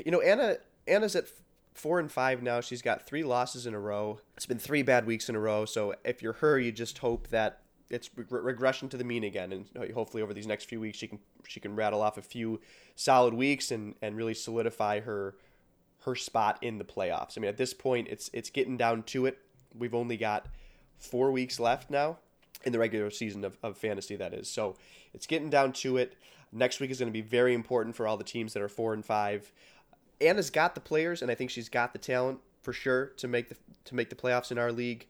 You 0.04 0.12
know, 0.12 0.22
Anna 0.22 0.58
Anna's 0.88 1.16
at 1.16 1.26
four 1.74 2.00
and 2.00 2.12
five 2.12 2.44
now. 2.44 2.62
She's 2.62 2.82
got 2.82 3.06
three 3.06 3.24
losses 3.24 3.66
in 3.66 3.74
a 3.74 3.80
row. 3.80 4.20
It's 4.36 4.46
been 4.46 4.60
three 4.60 4.84
bad 4.84 5.06
weeks 5.06 5.30
in 5.30 5.36
a 5.36 5.40
row. 5.40 5.66
So 5.66 5.96
if 6.04 6.22
you're 6.22 6.34
her, 6.34 6.60
you 6.60 6.72
just 6.72 6.98
hope 6.98 7.28
that 7.30 7.62
it's 7.90 8.10
re- 8.16 8.26
regression 8.30 8.90
to 8.90 8.98
the 8.98 9.04
mean 9.04 9.24
again, 9.24 9.52
and 9.52 9.94
hopefully 9.94 10.22
over 10.22 10.34
these 10.34 10.48
next 10.48 10.66
few 10.66 10.80
weeks 10.80 10.98
she 10.98 11.08
can 11.08 11.20
she 11.48 11.60
can 11.60 11.76
rattle 11.76 12.02
off 12.02 12.18
a 12.18 12.22
few 12.22 12.60
solid 12.96 13.34
weeks 13.34 13.72
and 13.72 13.96
and 14.02 14.16
really 14.16 14.34
solidify 14.34 15.00
her 15.00 15.36
her 16.04 16.16
spot 16.16 16.58
in 16.62 16.78
the 16.78 16.86
playoffs. 16.86 17.38
I 17.38 17.42
mean, 17.42 17.50
at 17.50 17.58
this 17.58 17.74
point, 17.74 18.08
it's 18.10 18.30
it's 18.34 18.50
getting 18.50 18.78
down 18.78 19.04
to 19.04 19.26
it. 19.26 19.40
We've 19.78 19.96
only 19.96 20.18
got 20.18 20.48
four 20.98 21.32
weeks 21.32 21.60
left 21.60 21.90
now 21.90 22.18
in 22.64 22.72
the 22.72 22.80
regular 22.80 23.10
season 23.10 23.46
of, 23.46 23.58
of 23.64 23.78
fantasy, 23.78 24.16
that 24.16 24.34
is. 24.34 24.50
So 24.50 24.76
it's 25.14 25.28
getting 25.28 25.50
down 25.50 25.74
to 25.74 25.98
it. 25.98 26.16
Next 26.52 26.80
week 26.80 26.92
is 26.92 27.00
going 27.00 27.12
to 27.12 27.14
be 27.14 27.22
very 27.22 27.54
important 27.54 27.96
for 27.96 28.08
all 28.08 28.18
the 28.18 28.24
teams 28.24 28.54
that 28.54 28.62
are 28.62 28.70
four 28.70 28.94
and 28.94 29.06
five. 29.06 29.52
Anna's 30.20 30.50
got 30.50 30.76
the 30.76 30.82
players, 30.82 31.22
and 31.22 31.32
I 31.32 31.36
think 31.36 31.50
she's 31.50 31.70
got 31.70 31.94
the 31.94 32.00
talent 32.00 32.40
for 32.62 32.74
sure 32.74 33.08
to 33.18 33.28
make 33.28 33.50
the 33.50 33.56
to 33.86 33.96
make 33.96 34.10
the 34.10 34.16
playoffs 34.16 34.52
in 34.52 34.58
our 34.58 34.72
league. 34.72 35.08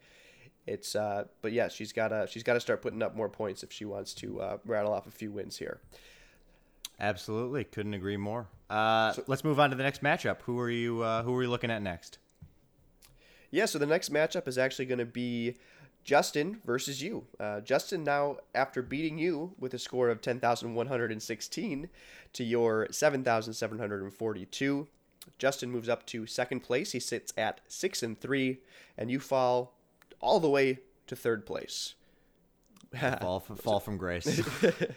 It's 0.68 0.96
uh, 0.96 1.26
but 1.42 1.52
yeah, 1.52 1.68
she's 1.68 1.94
got 1.94 2.10
to 2.10 2.28
she's 2.30 2.44
got 2.44 2.54
to 2.54 2.60
start 2.60 2.82
putting 2.82 3.02
up 3.02 3.16
more 3.16 3.30
points 3.30 3.64
if 3.64 3.72
she 3.72 3.86
wants 3.86 4.14
to 4.16 4.42
uh, 4.42 4.58
rattle 4.66 4.94
off 4.94 5.08
a 5.08 5.12
few 5.12 5.32
wins 5.32 5.58
here. 5.58 5.80
Absolutely, 7.00 7.64
couldn't 7.64 7.94
agree 7.94 8.18
more. 8.18 8.48
Uh, 8.70 9.14
so, 9.14 9.24
let's 9.28 9.44
move 9.44 9.60
on 9.60 9.70
to 9.70 9.76
the 9.76 9.84
next 9.84 10.04
matchup. 10.04 10.42
Who 10.42 10.60
are 10.60 10.70
you? 10.70 11.02
Uh, 11.02 11.24
who 11.24 11.34
are 11.34 11.38
we 11.38 11.48
looking 11.48 11.72
at 11.72 11.82
next? 11.82 12.20
Yeah, 13.52 13.66
so 13.66 13.80
the 13.80 13.88
next 13.88 14.14
matchup 14.14 14.48
is 14.48 14.58
actually 14.58 14.86
going 14.86 15.00
to 15.00 15.06
be 15.06 15.56
Justin 16.04 16.60
versus 16.66 17.02
you. 17.02 17.26
Uh, 17.40 17.62
Justin 17.62 18.04
now, 18.04 18.38
after 18.56 18.82
beating 18.82 19.18
you 19.18 19.54
with 19.60 19.74
a 19.74 19.80
score 19.80 20.10
of 20.10 20.22
ten 20.22 20.40
thousand 20.40 20.76
one 20.76 20.88
hundred 20.88 21.12
and 21.12 21.22
sixteen 21.22 21.90
to 22.34 22.44
your 22.44 22.88
seven 22.92 23.24
thousand 23.24 23.54
seven 23.54 23.80
hundred 23.80 24.02
and 24.02 24.14
forty-two, 24.14 24.88
Justin 25.38 25.72
moves 25.72 25.90
up 25.90 26.06
to 26.08 26.26
second 26.26 26.62
place. 26.62 26.92
He 26.94 27.00
sits 27.00 27.34
at 27.38 27.62
six 27.68 28.02
and 28.02 28.20
three, 28.20 28.60
and 28.98 29.12
you 29.12 29.20
fall 29.20 29.76
all 30.20 30.40
the 30.40 30.50
way 30.50 30.80
to 31.08 31.16
third 31.16 31.46
place. 31.46 31.96
fall, 33.22 33.40
from, 33.40 33.56
fall 33.56 33.80
from 33.80 33.98
grace. 33.98 34.42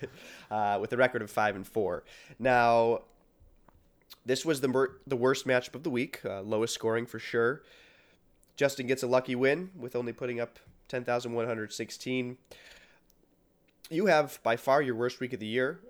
uh, 0.51 0.79
with 0.81 0.93
a 0.93 0.97
record 0.97 1.23
of 1.23 1.31
five 1.31 1.57
and 1.57 1.67
four. 1.67 2.05
Now, 2.39 3.03
this 4.25 4.45
was 4.45 4.61
the 4.61 4.69
mer- 4.69 4.97
the 5.07 5.17
worst 5.17 5.47
matchup 5.47 5.75
of 5.75 5.83
the 5.83 5.91
week, 5.91 6.21
uh, 6.25 6.43
lowest 6.43 6.75
scoring 6.75 7.07
for 7.07 7.19
sure. 7.19 7.63
Justin 8.57 8.87
gets 8.87 9.03
a 9.03 9.07
lucky 9.07 9.35
win 9.35 9.71
with 9.77 9.97
only 9.97 10.13
putting 10.13 10.41
up 10.41 10.59
ten 10.93 11.05
thousand 11.05 11.33
one 11.33 11.47
hundred 11.47 11.73
sixteen. 11.73 12.37
You 13.91 14.07
have 14.07 14.39
by 14.43 14.57
far 14.57 14.81
your 14.83 14.95
worst 14.95 15.19
week 15.19 15.33
of 15.33 15.41
the 15.41 15.47
year. 15.47 15.81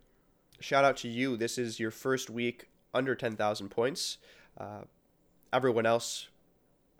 Shout 0.61 0.85
out 0.85 0.97
to 0.99 1.09
you. 1.09 1.37
This 1.37 1.59
is 1.59 1.79
your 1.81 1.91
first 1.91 2.31
week 2.31 2.69
under 2.95 3.15
ten 3.15 3.37
thousand 3.37 3.69
points. 3.71 4.19
Uh, 4.57 4.83
everyone 5.53 5.87
else 5.87 6.29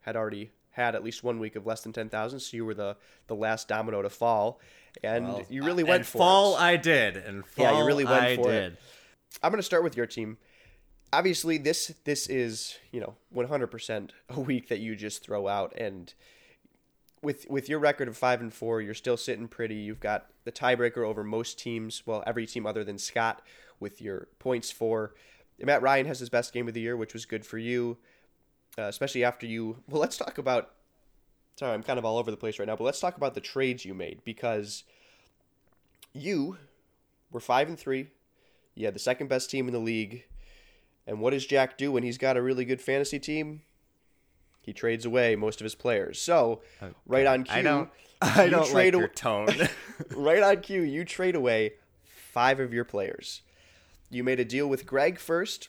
had 0.03 0.17
already 0.17 0.51
had 0.73 0.95
at 0.95 1.05
least 1.05 1.23
one 1.23 1.39
week 1.39 1.55
of 1.55 1.67
less 1.67 1.83
than 1.83 1.93
10,000, 1.93 2.41
so 2.41 2.57
you 2.57 2.65
were 2.65 2.73
the, 2.73 2.97
the 3.27 3.35
last 3.35 3.69
domino 3.69 4.01
to 4.01 4.09
fall. 4.09 4.59
And 5.05 5.29
well, 5.29 5.47
you 5.51 5.65
really 5.65 5.85
went 5.85 6.07
for 6.07 6.19
fall 6.19 6.57
it. 6.57 6.61
I 6.61 6.77
did. 6.77 7.19
And 7.19 7.47
fall 7.47 7.65
yeah, 7.67 7.79
you 7.79 7.85
really 7.85 8.07
went 8.07 8.25
I 8.25 8.37
for 8.37 8.51
did. 8.51 8.73
it. 8.73 8.79
I'm 9.43 9.51
going 9.51 9.59
to 9.59 9.63
start 9.63 9.85
with 9.85 9.97
your 9.97 10.07
team. 10.07 10.39
Obviously, 11.13 11.59
this 11.59 11.93
this 12.05 12.27
is, 12.27 12.79
you 12.91 13.01
know, 13.01 13.15
100% 13.35 14.11
a 14.31 14.41
week 14.41 14.69
that 14.69 14.81
you 14.81 14.97
just 14.97 15.23
throw 15.23 15.47
out 15.47 15.75
and 15.77 16.13
with 17.23 17.47
with 17.49 17.69
your 17.69 17.79
record 17.79 18.09
of 18.09 18.17
5 18.17 18.41
and 18.41 18.53
4, 18.53 18.81
you're 18.81 18.95
still 18.95 19.17
sitting 19.17 19.49
pretty. 19.49 19.77
You've 19.77 20.01
got 20.01 20.27
the 20.45 20.53
tiebreaker 20.53 21.07
over 21.07 21.23
most 21.23 21.59
teams, 21.59 22.03
well, 22.07 22.23
every 22.27 22.47
team 22.47 22.67
other 22.67 22.85
than 22.85 22.99
Scott 22.99 23.43
with 23.81 24.01
your 24.01 24.29
points 24.39 24.71
for. 24.71 25.15
Matt 25.61 25.83
Ryan 25.83 26.07
has 26.07 26.19
his 26.19 26.29
best 26.29 26.53
game 26.53 26.67
of 26.67 26.75
the 26.75 26.81
year, 26.81 26.97
which 26.97 27.13
was 27.13 27.25
good 27.25 27.47
for 27.47 27.59
you 27.59 27.99
uh, 28.79 28.83
especially 28.83 29.25
after 29.25 29.47
you. 29.47 29.83
Well, 29.89 30.01
let's 30.01 30.17
talk 30.17 30.39
about. 30.39 30.71
Sorry, 31.57 31.73
I'm 31.73 31.83
kind 31.83 31.99
of 31.99 32.05
all 32.05 32.17
over 32.17 32.31
the 32.31 32.37
place 32.37 32.59
right 32.59 32.67
now, 32.67 32.77
but 32.77 32.85
let's 32.85 33.01
talk 33.01 33.17
about 33.17 33.35
the 33.35 33.41
trades 33.41 33.85
you 33.85 33.93
made 33.93 34.23
because 34.25 34.85
you 36.15 36.57
were 37.31 37.41
five 37.41 37.69
and 37.69 37.79
three. 37.79 38.09
You 38.75 38.87
had 38.87 38.95
the 38.95 39.01
second 39.01 39.29
best 39.29 39.51
team 39.51 39.67
in 39.69 39.75
the 39.75 39.79
league. 39.79 40.25
And 41.07 41.21
what 41.21 41.31
does 41.31 41.47
Jack 41.47 41.77
do 41.77 41.93
when 41.93 42.05
he's 42.05 42.17
got 42.17 42.37
a 42.37 42.43
really 42.43 42.65
good 42.65 42.81
fantasy 42.81 43.19
team? 43.19 43.63
He 44.63 44.73
trades 44.73 45.05
away 45.05 45.37
most 45.37 45.61
of 45.61 45.65
his 45.65 45.75
players. 45.75 46.21
So, 46.21 46.63
okay. 46.83 46.95
right 47.07 47.27
on 47.27 47.45
cue, 47.45 47.55
I 47.55 47.63
don't, 47.63 47.91
I 48.23 48.49
don't 48.49 48.71
trade 48.71 48.95
like 48.95 49.01
your 49.01 49.09
tone. 49.09 49.69
right 50.15 50.43
on 50.43 50.61
cue, 50.61 50.83
you 50.83 51.05
trade 51.05 51.35
away 51.35 51.73
five 52.05 52.61
of 52.61 52.73
your 52.73 52.85
players. 52.85 53.43
You 54.09 54.23
made 54.25 54.41
a 54.41 54.45
deal 54.45 54.69
with 54.69 54.87
Greg 54.87 55.19
first. 55.19 55.69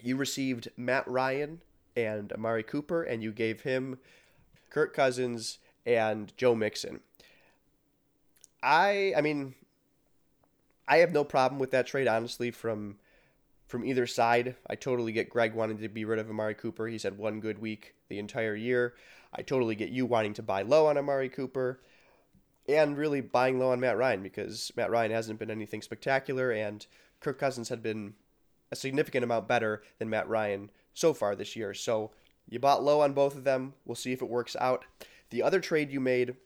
You 0.00 0.16
received 0.16 0.68
Matt 0.76 1.06
Ryan 1.08 1.60
and 1.96 2.32
Amari 2.32 2.62
Cooper, 2.62 3.02
and 3.02 3.22
you 3.22 3.32
gave 3.32 3.62
him 3.62 3.98
Kirk 4.70 4.94
Cousins 4.94 5.58
and 5.84 6.32
Joe 6.36 6.54
Mixon. 6.54 7.00
I 8.62 9.12
I 9.16 9.20
mean 9.20 9.54
I 10.86 10.98
have 10.98 11.12
no 11.12 11.24
problem 11.24 11.58
with 11.58 11.70
that 11.72 11.86
trade 11.86 12.06
honestly 12.06 12.50
from 12.50 12.96
from 13.72 13.86
either 13.86 14.06
side. 14.06 14.54
I 14.68 14.74
totally 14.74 15.12
get 15.12 15.30
Greg 15.30 15.54
wanting 15.54 15.78
to 15.78 15.88
be 15.88 16.04
rid 16.04 16.18
of 16.18 16.28
Amari 16.28 16.52
Cooper. 16.54 16.88
He's 16.88 17.04
had 17.04 17.16
one 17.16 17.40
good 17.40 17.58
week 17.58 17.94
the 18.10 18.18
entire 18.18 18.54
year. 18.54 18.92
I 19.32 19.40
totally 19.40 19.74
get 19.74 19.88
you 19.88 20.04
wanting 20.04 20.34
to 20.34 20.42
buy 20.42 20.60
low 20.60 20.88
on 20.88 20.98
Amari 20.98 21.30
Cooper 21.30 21.80
and 22.68 22.98
really 22.98 23.22
buying 23.22 23.58
low 23.58 23.72
on 23.72 23.80
Matt 23.80 23.96
Ryan 23.96 24.22
because 24.22 24.70
Matt 24.76 24.90
Ryan 24.90 25.10
hasn't 25.10 25.38
been 25.38 25.50
anything 25.50 25.80
spectacular 25.80 26.50
and 26.50 26.86
Kirk 27.20 27.38
Cousins 27.38 27.70
had 27.70 27.82
been 27.82 28.12
a 28.70 28.76
significant 28.76 29.24
amount 29.24 29.48
better 29.48 29.82
than 29.98 30.10
Matt 30.10 30.28
Ryan 30.28 30.70
so 30.92 31.14
far 31.14 31.34
this 31.34 31.56
year. 31.56 31.72
So 31.72 32.10
you 32.46 32.58
bought 32.58 32.84
low 32.84 33.00
on 33.00 33.14
both 33.14 33.34
of 33.34 33.44
them. 33.44 33.72
We'll 33.86 33.94
see 33.94 34.12
if 34.12 34.20
it 34.20 34.28
works 34.28 34.54
out. 34.60 34.84
The 35.30 35.42
other 35.42 35.60
trade 35.60 35.90
you 35.90 35.98
made 35.98 36.36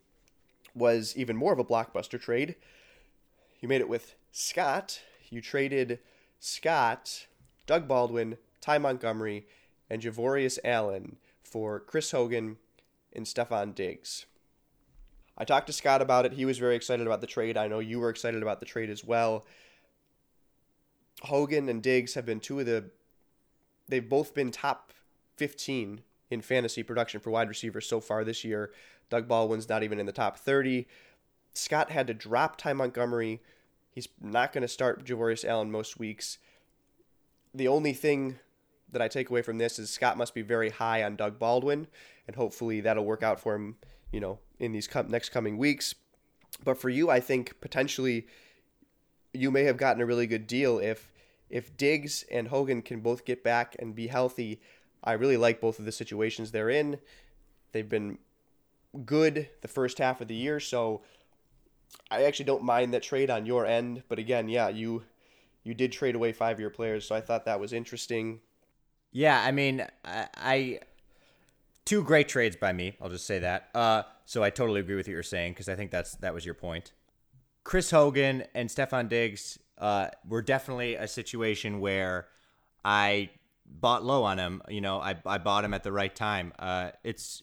was 0.76 1.12
even 1.16 1.36
more 1.36 1.52
of 1.52 1.58
a 1.58 1.64
blockbuster 1.64 2.20
trade. 2.20 2.54
You 3.60 3.66
made 3.66 3.80
it 3.80 3.88
with 3.88 4.14
Scott. 4.30 5.00
You 5.28 5.40
traded 5.40 5.98
Scott, 6.46 7.26
Doug 7.66 7.88
Baldwin, 7.88 8.38
Ty 8.60 8.78
Montgomery, 8.78 9.48
and 9.90 10.00
Javorius 10.00 10.60
Allen 10.64 11.16
for 11.42 11.80
Chris 11.80 12.12
Hogan 12.12 12.58
and 13.12 13.26
Stefon 13.26 13.74
Diggs. 13.74 14.26
I 15.36 15.44
talked 15.44 15.66
to 15.66 15.72
Scott 15.72 16.00
about 16.00 16.24
it. 16.24 16.34
He 16.34 16.44
was 16.44 16.58
very 16.58 16.76
excited 16.76 17.04
about 17.04 17.20
the 17.20 17.26
trade. 17.26 17.56
I 17.56 17.66
know 17.66 17.80
you 17.80 17.98
were 17.98 18.10
excited 18.10 18.42
about 18.42 18.60
the 18.60 18.66
trade 18.66 18.90
as 18.90 19.02
well. 19.04 19.44
Hogan 21.22 21.68
and 21.68 21.82
Diggs 21.82 22.14
have 22.14 22.24
been 22.24 22.38
two 22.38 22.60
of 22.60 22.66
the 22.66 22.90
they've 23.88 24.08
both 24.08 24.32
been 24.32 24.52
top 24.52 24.92
15 25.38 26.02
in 26.30 26.42
fantasy 26.42 26.84
production 26.84 27.18
for 27.18 27.32
wide 27.32 27.48
receivers 27.48 27.88
so 27.88 27.98
far 27.98 28.22
this 28.22 28.44
year. 28.44 28.70
Doug 29.10 29.26
Baldwin's 29.26 29.68
not 29.68 29.82
even 29.82 29.98
in 29.98 30.06
the 30.06 30.12
top 30.12 30.38
30. 30.38 30.86
Scott 31.54 31.90
had 31.90 32.06
to 32.06 32.14
drop 32.14 32.56
Ty 32.56 32.74
Montgomery. 32.74 33.42
He's 33.96 34.08
not 34.20 34.52
going 34.52 34.60
to 34.60 34.68
start 34.68 35.06
Javorius 35.06 35.42
Allen 35.42 35.70
most 35.70 35.98
weeks. 35.98 36.36
The 37.54 37.66
only 37.66 37.94
thing 37.94 38.38
that 38.92 39.00
I 39.00 39.08
take 39.08 39.30
away 39.30 39.40
from 39.40 39.56
this 39.56 39.78
is 39.78 39.88
Scott 39.88 40.18
must 40.18 40.34
be 40.34 40.42
very 40.42 40.68
high 40.68 41.02
on 41.02 41.16
Doug 41.16 41.38
Baldwin, 41.38 41.86
and 42.26 42.36
hopefully 42.36 42.82
that'll 42.82 43.06
work 43.06 43.22
out 43.22 43.40
for 43.40 43.54
him, 43.54 43.76
you 44.12 44.20
know, 44.20 44.38
in 44.58 44.72
these 44.72 44.86
com- 44.86 45.08
next 45.08 45.30
coming 45.30 45.56
weeks. 45.56 45.94
But 46.62 46.76
for 46.76 46.90
you, 46.90 47.08
I 47.08 47.20
think 47.20 47.58
potentially 47.62 48.26
you 49.32 49.50
may 49.50 49.64
have 49.64 49.78
gotten 49.78 50.02
a 50.02 50.06
really 50.06 50.26
good 50.26 50.46
deal 50.46 50.78
if 50.78 51.10
if 51.48 51.74
Diggs 51.78 52.22
and 52.30 52.48
Hogan 52.48 52.82
can 52.82 53.00
both 53.00 53.24
get 53.24 53.42
back 53.42 53.76
and 53.78 53.94
be 53.94 54.08
healthy, 54.08 54.60
I 55.02 55.14
really 55.14 55.38
like 55.38 55.58
both 55.58 55.78
of 55.78 55.86
the 55.86 55.92
situations 55.92 56.50
they're 56.50 56.68
in. 56.68 56.98
They've 57.72 57.88
been 57.88 58.18
good 59.06 59.48
the 59.62 59.68
first 59.68 59.96
half 59.96 60.20
of 60.20 60.28
the 60.28 60.34
year, 60.34 60.60
so 60.60 61.00
I 62.10 62.24
actually 62.24 62.46
don't 62.46 62.62
mind 62.62 62.94
that 62.94 63.02
trade 63.02 63.30
on 63.30 63.46
your 63.46 63.66
end. 63.66 64.02
But 64.08 64.18
again, 64.18 64.48
yeah, 64.48 64.68
you 64.68 65.02
you 65.64 65.74
did 65.74 65.92
trade 65.92 66.14
away 66.14 66.32
five 66.32 66.60
year 66.60 66.70
players, 66.70 67.06
so 67.06 67.14
I 67.14 67.20
thought 67.20 67.44
that 67.46 67.60
was 67.60 67.72
interesting. 67.72 68.40
Yeah, 69.12 69.42
I 69.42 69.50
mean, 69.50 69.86
I, 70.04 70.28
I 70.36 70.80
two 71.84 72.02
great 72.02 72.28
trades 72.28 72.56
by 72.56 72.72
me. 72.72 72.96
I'll 73.00 73.08
just 73.08 73.26
say 73.26 73.38
that. 73.38 73.70
Uh, 73.74 74.02
so 74.24 74.42
I 74.42 74.50
totally 74.50 74.80
agree 74.80 74.96
with 74.96 75.06
what 75.06 75.12
you're 75.12 75.22
saying 75.22 75.52
because 75.52 75.68
I 75.68 75.74
think 75.74 75.90
that's 75.90 76.16
that 76.16 76.34
was 76.34 76.44
your 76.44 76.54
point. 76.54 76.92
Chris 77.64 77.90
Hogan 77.90 78.44
and 78.54 78.68
Stefon 78.68 79.08
Diggs 79.08 79.58
uh, 79.78 80.08
were 80.28 80.42
definitely 80.42 80.94
a 80.94 81.08
situation 81.08 81.80
where 81.80 82.28
I 82.84 83.30
bought 83.64 84.04
low 84.04 84.22
on 84.22 84.38
him. 84.38 84.62
You 84.68 84.80
know, 84.80 85.00
I, 85.00 85.16
I 85.26 85.38
bought 85.38 85.64
him 85.64 85.74
at 85.74 85.82
the 85.82 85.92
right 85.92 86.14
time. 86.14 86.52
Uh, 86.58 86.90
it's 87.02 87.42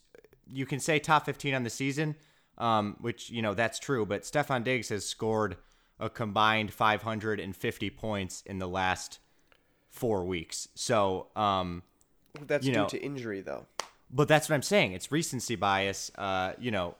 you 0.51 0.65
can 0.65 0.79
say 0.79 0.99
top 0.99 1.25
15 1.25 1.53
on 1.53 1.63
the 1.63 1.69
season, 1.69 2.15
um, 2.57 2.97
which 3.01 3.29
you 3.29 3.41
know 3.41 3.53
that's 3.53 3.79
true. 3.79 4.05
But 4.05 4.23
Stefon 4.23 4.63
Diggs 4.63 4.89
has 4.89 5.05
scored 5.05 5.57
a 5.99 6.09
combined 6.09 6.73
550 6.73 7.89
points 7.91 8.43
in 8.45 8.59
the 8.59 8.67
last 8.67 9.19
four 9.89 10.25
weeks. 10.25 10.67
So 10.75 11.27
um, 11.35 11.83
that's 12.47 12.65
due 12.65 12.73
know, 12.73 12.87
to 12.87 12.99
injury, 13.01 13.41
though. 13.41 13.65
But 14.11 14.27
that's 14.27 14.49
what 14.49 14.55
I'm 14.55 14.63
saying. 14.63 14.93
It's 14.93 15.11
recency 15.11 15.55
bias. 15.55 16.11
Uh, 16.15 16.53
you 16.59 16.71
know, 16.71 16.95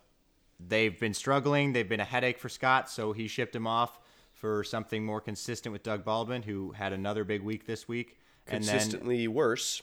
they've 0.59 0.97
been 0.97 1.13
struggling. 1.13 1.73
They've 1.73 1.87
been 1.87 1.99
a 1.99 2.05
headache 2.05 2.39
for 2.39 2.49
Scott, 2.49 2.89
so 2.89 3.13
he 3.13 3.27
shipped 3.27 3.55
him 3.55 3.67
off 3.67 3.99
for 4.31 4.63
something 4.63 5.05
more 5.05 5.21
consistent 5.21 5.73
with 5.73 5.83
Doug 5.83 6.03
Baldwin, 6.03 6.43
who 6.43 6.71
had 6.71 6.93
another 6.93 7.23
big 7.23 7.43
week 7.43 7.65
this 7.65 7.87
week. 7.87 8.17
Consistently 8.45 9.25
and 9.25 9.33
worse. 9.33 9.81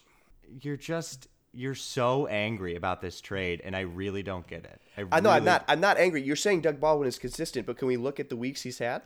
You're 0.61 0.77
just 0.77 1.29
you're 1.53 1.75
so 1.75 2.27
angry 2.27 2.77
about 2.77 3.01
this 3.01 3.21
trade, 3.21 3.61
and 3.65 3.75
I 3.75 3.81
really 3.81 4.23
don't 4.23 4.47
get 4.47 4.65
it. 4.65 4.81
I, 4.97 5.05
I 5.17 5.21
know 5.21 5.31
I'm 5.31 5.45
not. 5.45 5.65
I'm 5.69 5.81
not 5.81 5.99
angry. 5.99 6.23
You're 6.23 6.37
saying 6.37 6.61
Doug 6.61 6.79
Baldwin 6.81 7.09
is 7.09 7.19
consistent, 7.19 7.67
but 7.67 7.77
can 7.79 7.89
we 7.89 7.97
look 7.97 8.21
at 8.21 8.29
the 8.29 8.37
weeks 8.37 8.63
he's 8.63 8.79
had? 8.79 9.03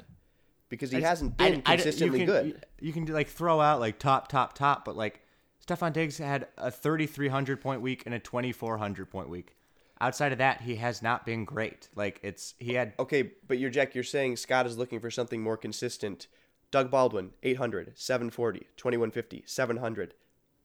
Because 0.68 0.90
he 0.90 0.98
It's- 0.98 1.08
hasn't 1.08 1.34
I- 1.38 1.50
been 1.50 1.62
I- 1.66 1.72
you 1.72 1.76
consistently 1.78 2.18
can- 2.20 2.26
good. 2.26 2.46
You, 2.46 2.56
you 2.80 2.92
can 2.92 3.06
like 3.06 3.28
throw 3.28 3.60
out 3.60 3.80
like 3.80 3.98
top, 3.98 4.28
top, 4.28 4.54
top, 4.54 4.84
but 4.84 4.96
like 4.96 5.20
Stefon 5.66 5.92
Diggs 5.92 6.18
had 6.18 6.48
a 6.58 6.70
3,300 6.70 7.60
point 7.60 7.80
week 7.80 8.02
and 8.06 8.14
a 8.14 8.18
2,400 8.18 9.06
point 9.10 9.28
week. 9.28 9.56
Outside 10.00 10.32
of 10.32 10.38
that, 10.38 10.60
he 10.62 10.76
has 10.76 11.00
not 11.02 11.24
been 11.24 11.44
great. 11.44 11.88
Like 11.94 12.18
it's 12.22 12.54
he 12.58 12.74
had 12.74 12.92
Okay, 12.98 13.30
but 13.46 13.58
you're 13.58 13.70
Jack. 13.70 13.94
You're 13.94 14.04
saying 14.04 14.36
Scott 14.36 14.66
is 14.66 14.76
looking 14.76 15.00
for 15.00 15.10
something 15.10 15.40
more 15.40 15.56
consistent. 15.56 16.26
Doug 16.70 16.90
Baldwin, 16.90 17.30
800, 17.44 17.92
740, 17.96 18.66
2150, 18.76 19.44
700, 19.46 20.14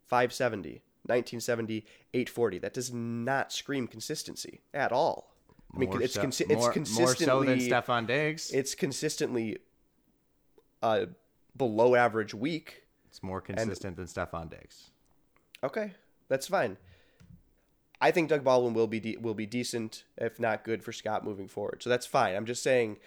570, 0.08 0.82
1970, 1.10 1.86
840. 2.14 2.60
That 2.60 2.74
does 2.74 2.94
not 2.94 3.52
scream 3.52 3.88
consistency 3.88 4.62
at 4.74 4.92
all. 4.92 5.34
I 5.74 5.78
mean, 5.78 5.90
more 5.90 6.02
it's 6.02 6.14
so, 6.14 6.24
consi- 6.24 6.48
more, 6.48 6.58
it's 6.58 6.64
more 6.66 6.72
consistently 6.72 7.26
so 7.26 7.44
than 7.44 7.60
Stefon 7.60 8.08
Diggs. 8.08 8.52
it's 8.52 8.74
consistently 8.74 9.58
a 10.82 11.08
below 11.56 11.96
average 11.96 12.34
week. 12.34 12.84
It's 13.08 13.22
more 13.22 13.42
consistent 13.42 13.98
than 13.98 14.06
Stefon 14.06 14.50
Diggs. 14.50 14.92
Okay, 15.64 15.94
that's 16.28 16.48
fine. 16.48 16.78
I 18.02 18.12
think 18.12 18.30
Doug 18.30 18.44
Baldwin 18.44 18.74
will 18.74 18.88
be 18.88 19.00
de- 19.00 19.18
will 19.18 19.34
be 19.34 19.46
decent, 19.46 20.06
if 20.18 20.40
not 20.40 20.64
good, 20.64 20.84
for 20.84 20.92
Scott 20.94 21.26
moving 21.26 21.48
forward. 21.48 21.84
So 21.84 21.90
that's 21.90 22.06
fine. 22.06 22.36
I'm 22.36 22.46
just 22.46 22.64
saying 22.64 22.98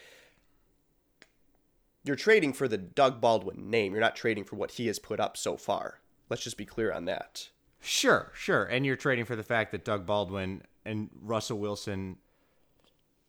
you're 2.05 2.17
trading 2.17 2.53
for 2.53 2.69
the 2.69 2.79
Doug 2.79 3.21
Baldwin 3.21 3.71
name. 3.71 3.93
You're 3.93 4.01
not 4.01 4.17
trading 4.17 4.45
for 4.45 4.57
what 4.57 4.73
he 4.73 4.87
has 4.89 4.99
put 4.99 5.21
up 5.21 5.37
so 5.37 5.57
far. 5.57 6.01
Let's 6.29 6.43
just 6.43 6.57
be 6.57 6.67
clear 6.67 6.93
on 6.93 7.07
that. 7.07 7.49
Sure, 7.83 8.31
sure. 8.35 8.65
And 8.65 8.87
you're 8.87 8.97
trading 8.97 9.25
for 9.25 9.37
the 9.37 9.43
fact 9.43 9.73
that 9.73 9.85
Doug 9.85 10.07
Baldwin 10.07 10.63
and 10.85 11.11
Russell 11.21 11.59
Wilson 11.59 12.17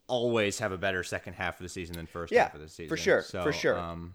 always 0.08 0.60
have 0.60 0.72
a 0.72 0.78
better 0.78 1.04
second 1.04 1.34
half 1.34 1.60
of 1.60 1.64
the 1.64 1.70
season 1.70 1.96
than 1.96 2.06
first 2.06 2.32
Yeah, 2.32 2.44
half 2.44 2.56
of 2.56 2.62
the 2.62 2.70
season. 2.70 2.90
for 2.90 2.98
sure, 2.98 3.22
So, 3.24 3.42
for 3.44 3.52
sure. 3.54 3.78
Um, 3.80 4.14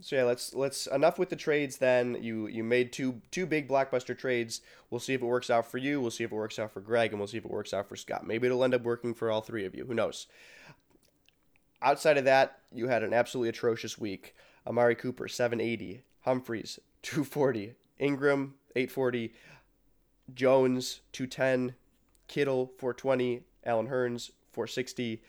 So 0.00 0.16
yeah, 0.16 0.24
let's 0.24 0.54
let's 0.54 0.86
enough 0.88 1.18
with 1.18 1.28
the 1.28 1.36
trades. 1.36 1.78
Then 1.78 2.16
you 2.22 2.46
you 2.46 2.62
made 2.64 2.92
two 2.92 3.20
two 3.32 3.46
big 3.46 3.68
blockbuster 3.68 4.16
trades. 4.16 4.60
We'll 4.90 5.00
see 5.00 5.14
if 5.14 5.22
it 5.22 5.26
works 5.26 5.50
out 5.50 5.66
for 5.70 5.78
you. 5.78 6.00
We'll 6.00 6.12
see 6.12 6.22
if 6.24 6.30
it 6.32 6.36
works 6.36 6.58
out 6.58 6.70
for 6.72 6.80
Greg, 6.80 7.10
and 7.10 7.18
we'll 7.20 7.26
see 7.26 7.36
if 7.38 7.44
it 7.44 7.50
works 7.50 7.74
out 7.74 7.88
for 7.88 7.96
Scott. 7.96 8.24
Maybe 8.26 8.46
it'll 8.46 8.62
end 8.64 8.74
up 8.74 8.82
working 8.82 9.12
for 9.12 9.28
all 9.30 9.40
three 9.40 9.64
of 9.64 9.74
you. 9.74 9.84
Who 9.86 9.94
knows? 9.94 10.26
Outside 11.82 12.16
of 12.16 12.24
that, 12.24 12.58
you 12.72 12.88
had 12.88 13.02
an 13.02 13.12
absolutely 13.12 13.48
atrocious 13.50 13.98
week. 13.98 14.34
Amari 14.66 14.94
Cooper 14.94 15.28
780, 15.28 16.02
Humphreys 16.22 16.78
240, 17.02 17.74
Ingram 17.98 18.54
840, 18.76 19.32
Jones 20.34 21.00
210, 21.12 21.74
Kittle 22.26 22.72
420, 22.78 23.42
Allen 23.64 23.88
Hurns 23.88 24.30
460, 24.52 25.22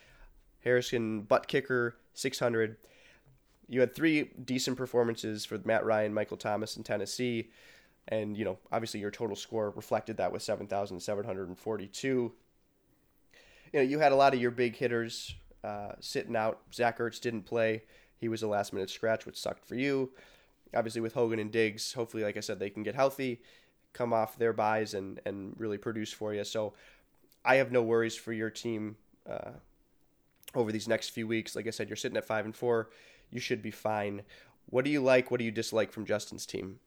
Harrison 0.64 1.22
butt 1.22 1.48
kicker 1.48 1.96
600. 2.14 2.78
You 3.68 3.80
had 3.82 3.96
three 3.96 4.32
decent 4.44 4.78
performances 4.78 5.46
for 5.46 5.60
Matt 5.64 5.86
Ryan, 5.86 6.14
Michael 6.14 6.38
Thomas, 6.38 6.76
and 6.76 6.86
Tennessee. 6.86 7.52
And, 8.08 8.36
you 8.36 8.44
know, 8.44 8.58
obviously 8.72 9.00
your 9.00 9.12
total 9.12 9.36
score 9.36 9.70
reflected 9.70 10.18
that 10.18 10.32
with 10.32 10.42
7,742. 10.42 12.08
You 12.08 12.34
know, 13.74 13.82
you 13.82 14.00
had 14.00 14.12
a 14.12 14.16
lot 14.16 14.34
of 14.34 14.42
your 14.42 14.50
big 14.50 14.76
hitters 14.76 15.36
uh, 15.64 15.92
sitting 16.00 16.36
out. 16.36 16.62
Zach 16.74 16.98
Ertz 16.98 17.22
didn't 17.22 17.44
play. 17.44 17.84
He 18.18 18.28
was 18.28 18.42
a 18.42 18.48
last 18.48 18.74
minute 18.74 18.90
scratch, 18.90 19.26
which 19.26 19.40
sucked 19.40 19.66
for 19.66 19.76
you. 19.76 20.12
Obviously, 20.76 21.02
with 21.02 21.14
Hogan 21.14 21.40
and 21.40 21.52
Diggs, 21.52 21.94
hopefully, 21.94 22.24
like 22.24 22.38
I 22.38 22.42
said, 22.42 22.60
they 22.60 22.70
can 22.70 22.84
get 22.84 22.96
healthy, 22.96 23.42
come 23.94 24.14
off 24.14 24.38
their 24.38 24.54
buys, 24.54 24.94
and, 24.94 25.20
and 25.26 25.56
really 25.58 25.78
produce 25.78 26.12
for 26.12 26.34
you. 26.34 26.44
So 26.44 26.74
I 27.44 27.56
have 27.56 27.72
no 27.72 27.82
worries 27.82 28.16
for 28.16 28.34
your 28.34 28.50
team 28.50 28.98
uh, 29.30 29.52
over 30.56 30.72
these 30.72 30.88
next 30.88 31.10
few 31.10 31.28
weeks. 31.28 31.56
Like 31.56 31.68
I 31.68 31.72
said, 31.72 31.90
you're 31.90 31.96
sitting 31.96 32.18
at 32.18 32.26
five 32.26 32.46
and 32.46 32.56
four. 32.56 32.90
You 33.32 33.40
should 33.40 33.62
be 33.62 33.72
fine. 33.72 34.24
What 34.68 34.86
do 34.86 34.92
you 34.92 35.02
like? 35.02 35.32
What 35.32 35.40
do 35.40 35.44
you 35.46 35.52
dislike 35.52 35.92
from 35.92 36.06
Justin's 36.06 36.46
team? 36.46 36.80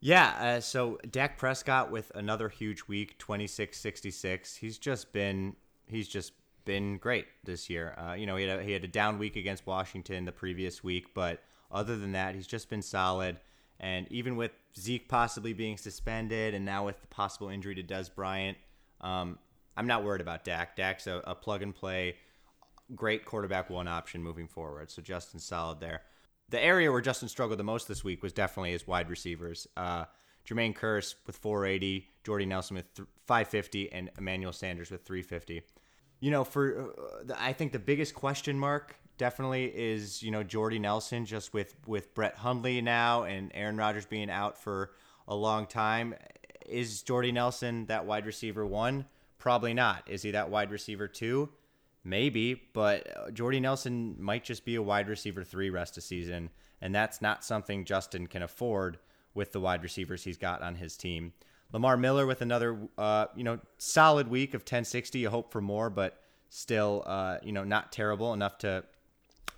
Yeah, 0.00 0.28
uh, 0.40 0.60
so 0.60 0.98
Dak 1.10 1.36
Prescott 1.36 1.90
with 1.90 2.10
another 2.14 2.48
huge 2.48 2.88
week, 2.88 3.18
26-66. 3.18 4.56
He's 4.56 4.78
just 4.78 5.12
been 5.12 5.56
he's 5.86 6.08
just 6.08 6.32
been 6.64 6.96
great 6.96 7.26
this 7.44 7.68
year. 7.68 7.94
Uh, 7.98 8.14
you 8.14 8.26
know, 8.26 8.36
he 8.36 8.46
had 8.46 8.60
a, 8.60 8.62
he 8.62 8.72
had 8.72 8.84
a 8.84 8.88
down 8.88 9.18
week 9.18 9.36
against 9.36 9.66
Washington 9.66 10.24
the 10.24 10.32
previous 10.32 10.82
week, 10.82 11.12
but 11.14 11.42
other 11.70 11.96
than 11.96 12.12
that, 12.12 12.34
he's 12.34 12.46
just 12.46 12.70
been 12.70 12.82
solid. 12.82 13.38
And 13.80 14.06
even 14.10 14.36
with 14.36 14.52
Zeke 14.78 15.08
possibly 15.08 15.54
being 15.54 15.76
suspended, 15.78 16.54
and 16.54 16.64
now 16.64 16.84
with 16.84 17.00
the 17.00 17.06
possible 17.06 17.48
injury 17.48 17.74
to 17.74 17.82
Dez 17.82 18.14
Bryant, 18.14 18.58
um, 19.00 19.38
I'm 19.76 19.86
not 19.86 20.04
worried 20.04 20.20
about 20.20 20.44
Dak. 20.44 20.76
Dak's 20.76 21.06
a, 21.06 21.22
a 21.24 21.34
plug 21.34 21.62
and 21.62 21.74
play, 21.74 22.16
great 22.94 23.24
quarterback 23.24 23.70
one 23.70 23.88
option 23.88 24.22
moving 24.22 24.46
forward. 24.46 24.90
So 24.90 25.00
Justin's 25.00 25.44
solid 25.44 25.80
there. 25.80 26.02
The 26.50 26.62
area 26.62 26.92
where 26.92 27.00
Justin 27.00 27.28
struggled 27.28 27.58
the 27.58 27.64
most 27.64 27.88
this 27.88 28.04
week 28.04 28.22
was 28.22 28.32
definitely 28.32 28.72
his 28.72 28.86
wide 28.86 29.08
receivers. 29.08 29.66
Uh, 29.76 30.04
Jermaine 30.46 30.74
Kearse 30.74 31.14
with 31.26 31.36
480, 31.36 32.08
Jordy 32.24 32.46
Nelson 32.46 32.76
with 32.76 32.86
550, 33.26 33.92
and 33.92 34.10
Emmanuel 34.18 34.52
Sanders 34.52 34.90
with 34.90 35.04
350. 35.04 35.62
You 36.18 36.30
know, 36.30 36.44
for 36.44 36.90
uh, 36.90 37.24
the, 37.24 37.42
I 37.42 37.52
think 37.52 37.72
the 37.72 37.78
biggest 37.78 38.14
question 38.14 38.58
mark 38.58 38.96
definitely 39.20 39.66
is 39.66 40.22
you 40.22 40.30
know 40.30 40.42
Jordy 40.42 40.78
Nelson 40.78 41.26
just 41.26 41.52
with 41.52 41.76
with 41.86 42.14
Brett 42.14 42.36
Hundley 42.36 42.80
now 42.80 43.24
and 43.24 43.50
Aaron 43.54 43.76
Rodgers 43.76 44.06
being 44.06 44.30
out 44.30 44.56
for 44.56 44.92
a 45.28 45.36
long 45.36 45.66
time. 45.66 46.14
Is 46.66 47.02
Jordy 47.02 47.30
Nelson 47.30 47.84
that 47.86 48.06
wide 48.06 48.24
receiver 48.24 48.64
one? 48.64 49.04
Probably 49.36 49.74
not. 49.74 50.08
Is 50.08 50.22
he 50.22 50.30
that 50.30 50.48
wide 50.50 50.70
receiver 50.70 51.06
two? 51.06 51.50
Maybe, 52.02 52.54
but 52.72 53.14
uh, 53.14 53.30
Jordy 53.30 53.60
Nelson 53.60 54.16
might 54.18 54.42
just 54.42 54.64
be 54.64 54.76
a 54.76 54.82
wide 54.82 55.06
receiver 55.06 55.44
three 55.44 55.68
rest 55.68 55.98
of 55.98 56.02
season, 56.02 56.48
and 56.80 56.94
that's 56.94 57.20
not 57.20 57.44
something 57.44 57.84
Justin 57.84 58.26
can 58.26 58.42
afford 58.42 58.98
with 59.34 59.52
the 59.52 59.60
wide 59.60 59.82
receivers 59.82 60.24
he's 60.24 60.38
got 60.38 60.62
on 60.62 60.76
his 60.76 60.96
team. 60.96 61.34
Lamar 61.74 61.98
Miller 61.98 62.26
with 62.26 62.40
another, 62.40 62.78
uh, 62.96 63.26
you 63.36 63.44
know, 63.44 63.58
solid 63.76 64.28
week 64.28 64.54
of 64.54 64.62
1060. 64.62 65.18
You 65.18 65.28
hope 65.28 65.52
for 65.52 65.60
more, 65.60 65.90
but 65.90 66.22
still, 66.48 67.04
uh, 67.06 67.36
you 67.42 67.52
know, 67.52 67.64
not 67.64 67.92
terrible 67.92 68.32
enough 68.32 68.56
to 68.58 68.82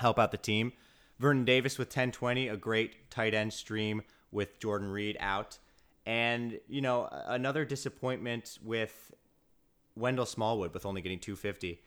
help 0.03 0.19
out 0.19 0.31
the 0.31 0.37
team. 0.37 0.73
Vernon 1.19 1.45
Davis 1.45 1.79
with 1.79 1.89
1020, 1.89 2.49
a 2.49 2.57
great 2.57 3.11
tight 3.11 3.33
end 3.35 3.53
stream 3.53 4.03
with 4.31 4.59
Jordan 4.59 4.91
Reed 4.91 5.17
out. 5.21 5.59
And, 6.05 6.59
you 6.69 6.81
know, 6.81 7.09
another 7.27 7.65
disappointment 7.65 8.59
with 8.63 9.13
Wendell 9.97 10.27
Smallwood 10.27 10.75
with 10.75 10.85
only 10.85 11.01
getting 11.01 11.21
250. 11.21 11.81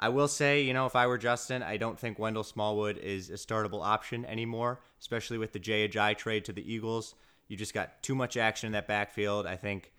I 0.00 0.10
will 0.10 0.28
say, 0.28 0.62
you 0.62 0.74
know, 0.74 0.86
if 0.86 0.94
I 0.94 1.06
were 1.06 1.18
Justin, 1.18 1.62
I 1.62 1.76
don't 1.76 1.98
think 1.98 2.18
Wendell 2.18 2.44
Smallwood 2.44 2.98
is 2.98 3.30
a 3.30 3.34
startable 3.34 3.82
option 3.82 4.24
anymore, 4.26 4.80
especially 5.00 5.38
with 5.38 5.52
the 5.52 5.58
Ajayi 5.58 6.16
trade 6.16 6.44
to 6.44 6.52
the 6.52 6.72
Eagles. 6.72 7.14
You 7.48 7.56
just 7.56 7.74
got 7.74 8.02
too 8.02 8.14
much 8.14 8.36
action 8.36 8.68
in 8.68 8.72
that 8.72 8.86
backfield. 8.86 9.46
I 9.46 9.56
think 9.56 9.92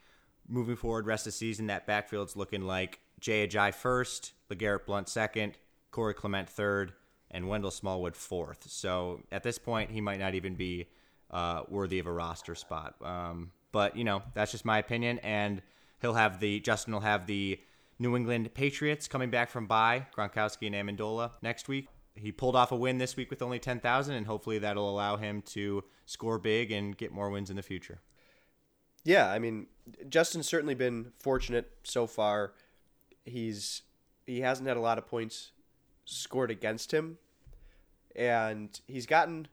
moving 0.47 0.75
forward, 0.75 1.05
rest 1.05 1.27
of 1.27 1.33
the 1.33 1.37
season, 1.37 1.67
that 1.67 1.87
backfield's 1.87 2.37
looking 2.37 2.61
like 2.61 2.99
Jay 3.19 3.45
Ajayi 3.45 3.73
first, 3.73 4.33
LeGarrette 4.49 4.85
Blunt 4.85 5.09
second, 5.09 5.57
Corey 5.91 6.13
Clement 6.13 6.47
third, 6.47 6.93
and 7.31 7.47
Wendell 7.47 7.71
Smallwood 7.71 8.15
fourth. 8.15 8.65
So 8.69 9.21
at 9.31 9.43
this 9.43 9.57
point, 9.57 9.91
he 9.91 10.01
might 10.01 10.19
not 10.19 10.35
even 10.35 10.55
be 10.55 10.87
uh, 11.31 11.63
worthy 11.69 11.99
of 11.99 12.07
a 12.07 12.11
roster 12.11 12.55
spot. 12.55 12.95
Um, 13.01 13.51
but 13.71 13.95
you 13.95 14.03
know, 14.03 14.23
that's 14.33 14.51
just 14.51 14.65
my 14.65 14.79
opinion, 14.79 15.19
and 15.19 15.61
he'll 16.01 16.13
have 16.13 16.39
the 16.39 16.59
Justin 16.59 16.93
will 16.93 17.01
have 17.01 17.27
the 17.27 17.59
New 17.99 18.15
England 18.15 18.53
Patriots 18.53 19.07
coming 19.07 19.29
back 19.29 19.49
from 19.49 19.67
bye, 19.67 20.07
Gronkowski 20.17 20.73
and 20.73 20.75
Amendola 20.75 21.31
next 21.41 21.67
week. 21.67 21.87
He 22.15 22.31
pulled 22.31 22.55
off 22.55 22.71
a 22.71 22.75
win 22.75 22.97
this 22.97 23.15
week 23.15 23.29
with 23.29 23.41
only 23.41 23.59
10,000, 23.59 24.15
and 24.15 24.25
hopefully 24.25 24.59
that'll 24.59 24.89
allow 24.89 25.15
him 25.17 25.41
to 25.43 25.83
score 26.05 26.37
big 26.37 26.71
and 26.71 26.97
get 26.97 27.11
more 27.11 27.29
wins 27.29 27.49
in 27.49 27.55
the 27.55 27.61
future. 27.61 28.01
Yeah, 29.05 29.31
I 29.31 29.39
mean, 29.39 29.67
Justin's 30.09 30.47
certainly 30.47 30.75
been 30.75 31.13
fortunate 31.19 31.71
so 31.83 32.07
far. 32.07 32.53
He's 33.25 33.83
he 34.25 34.41
hasn't 34.41 34.67
had 34.67 34.77
a 34.77 34.81
lot 34.81 34.97
of 34.97 35.07
points 35.07 35.51
scored 36.09 36.51
against 36.51 36.93
him, 36.93 37.17
and 38.15 38.79
he's 38.87 39.05
gotten 39.05 39.47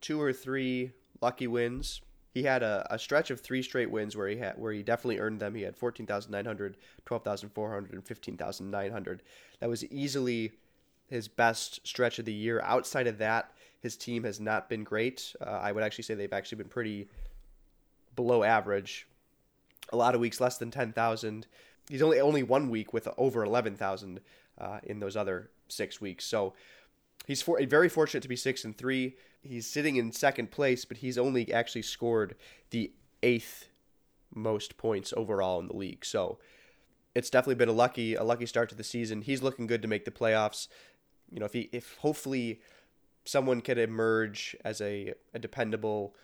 two 0.00 0.20
or 0.20 0.32
three 0.32 0.92
lucky 1.20 1.46
wins. 1.46 2.02
He 2.34 2.44
had 2.44 2.62
a, 2.62 2.86
a 2.90 2.98
stretch 2.98 3.30
of 3.30 3.40
three 3.40 3.62
straight 3.62 3.90
wins 3.90 4.16
where 4.16 4.28
he 4.28 4.36
had 4.36 4.58
where 4.58 4.72
he 4.72 4.82
definitely 4.82 5.18
earned 5.18 5.40
them. 5.40 5.54
He 5.54 5.62
had 5.62 5.76
14,900, 5.76 6.76
12,400, 7.04 7.92
and 7.92 8.04
15,900. 8.04 9.22
That 9.60 9.68
was 9.68 9.84
easily 9.86 10.52
his 11.08 11.28
best 11.28 11.86
stretch 11.86 12.18
of 12.18 12.24
the 12.24 12.32
year. 12.32 12.60
Outside 12.62 13.06
of 13.06 13.18
that, 13.18 13.52
his 13.80 13.96
team 13.96 14.24
has 14.24 14.40
not 14.40 14.68
been 14.68 14.84
great. 14.84 15.34
Uh, 15.40 15.50
I 15.50 15.72
would 15.72 15.82
actually 15.82 16.04
say 16.04 16.14
they've 16.14 16.32
actually 16.32 16.58
been 16.58 16.68
pretty 16.68 17.08
below 18.16 18.42
average. 18.42 19.06
A 19.92 19.96
lot 19.96 20.14
of 20.14 20.20
weeks 20.20 20.40
less 20.40 20.56
than 20.56 20.70
10,000. 20.70 21.46
He's 21.88 22.00
only 22.02 22.20
only 22.20 22.42
one 22.42 22.70
week 22.70 22.92
with 22.92 23.08
over 23.18 23.44
11,000 23.44 24.20
uh, 24.58 24.78
in 24.84 25.00
those 25.00 25.16
other 25.16 25.50
six 25.72 26.00
weeks. 26.00 26.24
So 26.24 26.54
he's 27.26 27.42
for, 27.42 27.60
very 27.66 27.88
fortunate 27.88 28.22
to 28.22 28.28
be 28.28 28.36
six 28.36 28.64
and 28.64 28.76
three. 28.76 29.16
He's 29.42 29.66
sitting 29.66 29.96
in 29.96 30.12
second 30.12 30.50
place, 30.50 30.84
but 30.84 30.98
he's 30.98 31.18
only 31.18 31.52
actually 31.52 31.82
scored 31.82 32.36
the 32.70 32.92
eighth 33.22 33.68
most 34.34 34.76
points 34.76 35.12
overall 35.16 35.60
in 35.60 35.66
the 35.66 35.76
league. 35.76 36.04
So 36.04 36.38
it's 37.14 37.30
definitely 37.30 37.56
been 37.56 37.68
a 37.68 37.72
lucky 37.72 38.14
a 38.14 38.24
lucky 38.24 38.46
start 38.46 38.68
to 38.70 38.74
the 38.74 38.84
season. 38.84 39.22
He's 39.22 39.42
looking 39.42 39.66
good 39.66 39.82
to 39.82 39.88
make 39.88 40.04
the 40.04 40.10
playoffs. 40.10 40.68
You 41.30 41.40
know, 41.40 41.46
if 41.46 41.52
he 41.52 41.68
if 41.72 41.96
hopefully 41.98 42.60
someone 43.24 43.60
could 43.60 43.78
emerge 43.78 44.56
as 44.64 44.80
a, 44.80 45.14
a 45.32 45.38
dependable 45.38 46.14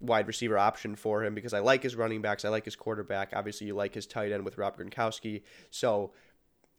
wide 0.00 0.26
receiver 0.26 0.58
option 0.58 0.96
for 0.96 1.24
him 1.24 1.34
because 1.34 1.54
I 1.54 1.60
like 1.60 1.82
his 1.82 1.96
running 1.96 2.22
backs, 2.22 2.44
I 2.44 2.48
like 2.48 2.64
his 2.64 2.76
quarterback. 2.76 3.32
Obviously, 3.34 3.66
you 3.66 3.74
like 3.74 3.94
his 3.94 4.06
tight 4.06 4.32
end 4.32 4.44
with 4.44 4.58
Rob 4.58 4.78
Gronkowski. 4.78 5.42
So 5.70 6.12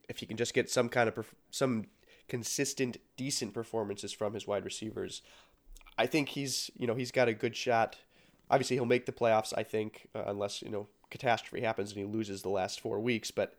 if 0.10 0.20
he 0.20 0.26
can 0.26 0.38
just 0.38 0.54
get 0.54 0.70
some 0.70 0.90
kind 0.90 1.08
of 1.08 1.16
perf- 1.16 1.34
some 1.52 1.86
consistent, 2.28 2.98
decent 3.18 3.54
performances 3.54 4.12
from 4.12 4.34
his 4.34 4.48
wide 4.48 4.66
receivers, 4.66 5.22
I 5.98 6.06
think 6.06 6.30
he's 6.30 6.72
you 6.78 6.88
know 6.88 6.96
he's 6.96 7.12
got 7.12 7.28
a 7.28 7.34
good 7.34 7.56
shot. 7.56 7.98
Obviously, 8.50 8.76
he'll 8.76 8.86
make 8.86 9.06
the 9.06 9.12
playoffs. 9.12 9.54
I 9.56 9.64
think 9.64 10.08
uh, 10.16 10.24
unless 10.28 10.62
you 10.62 10.70
know 10.70 10.88
catastrophe 11.10 11.64
happens 11.64 11.92
and 11.92 12.00
he 12.00 12.06
loses 12.06 12.42
the 12.42 12.50
last 12.50 12.82
four 12.82 13.00
weeks, 13.00 13.32
but 13.32 13.56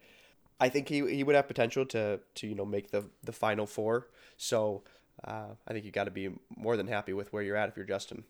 I 0.60 0.68
think 0.68 0.88
he 0.88 1.06
he 1.14 1.22
would 1.22 1.34
have 1.34 1.48
potential 1.48 1.86
to 1.86 2.20
to 2.36 2.46
you 2.46 2.54
know 2.54 2.66
make 2.66 2.90
the 2.90 3.04
the 3.22 3.32
final 3.32 3.66
four. 3.66 4.08
So 4.36 4.82
uh, 5.24 5.54
I 5.66 5.72
think 5.72 5.84
you 5.84 5.90
got 5.90 6.04
to 6.04 6.10
be 6.10 6.30
more 6.56 6.76
than 6.76 6.86
happy 6.86 7.12
with 7.12 7.32
where 7.32 7.42
you're 7.42 7.56
at 7.56 7.68
if 7.68 7.76
you're 7.76 7.86
Justin. 7.86 8.24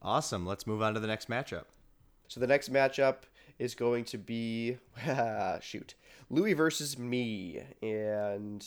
Awesome. 0.00 0.46
Let's 0.46 0.66
move 0.66 0.82
on 0.82 0.94
to 0.94 1.00
the 1.00 1.06
next 1.06 1.28
matchup. 1.28 1.64
So 2.28 2.40
the 2.40 2.46
next 2.46 2.72
matchup 2.72 3.18
is 3.58 3.74
going 3.74 4.04
to 4.06 4.18
be 4.18 4.78
shoot 5.60 5.94
Louis 6.32 6.54
versus 6.54 6.98
me, 6.98 7.62
and 7.82 8.66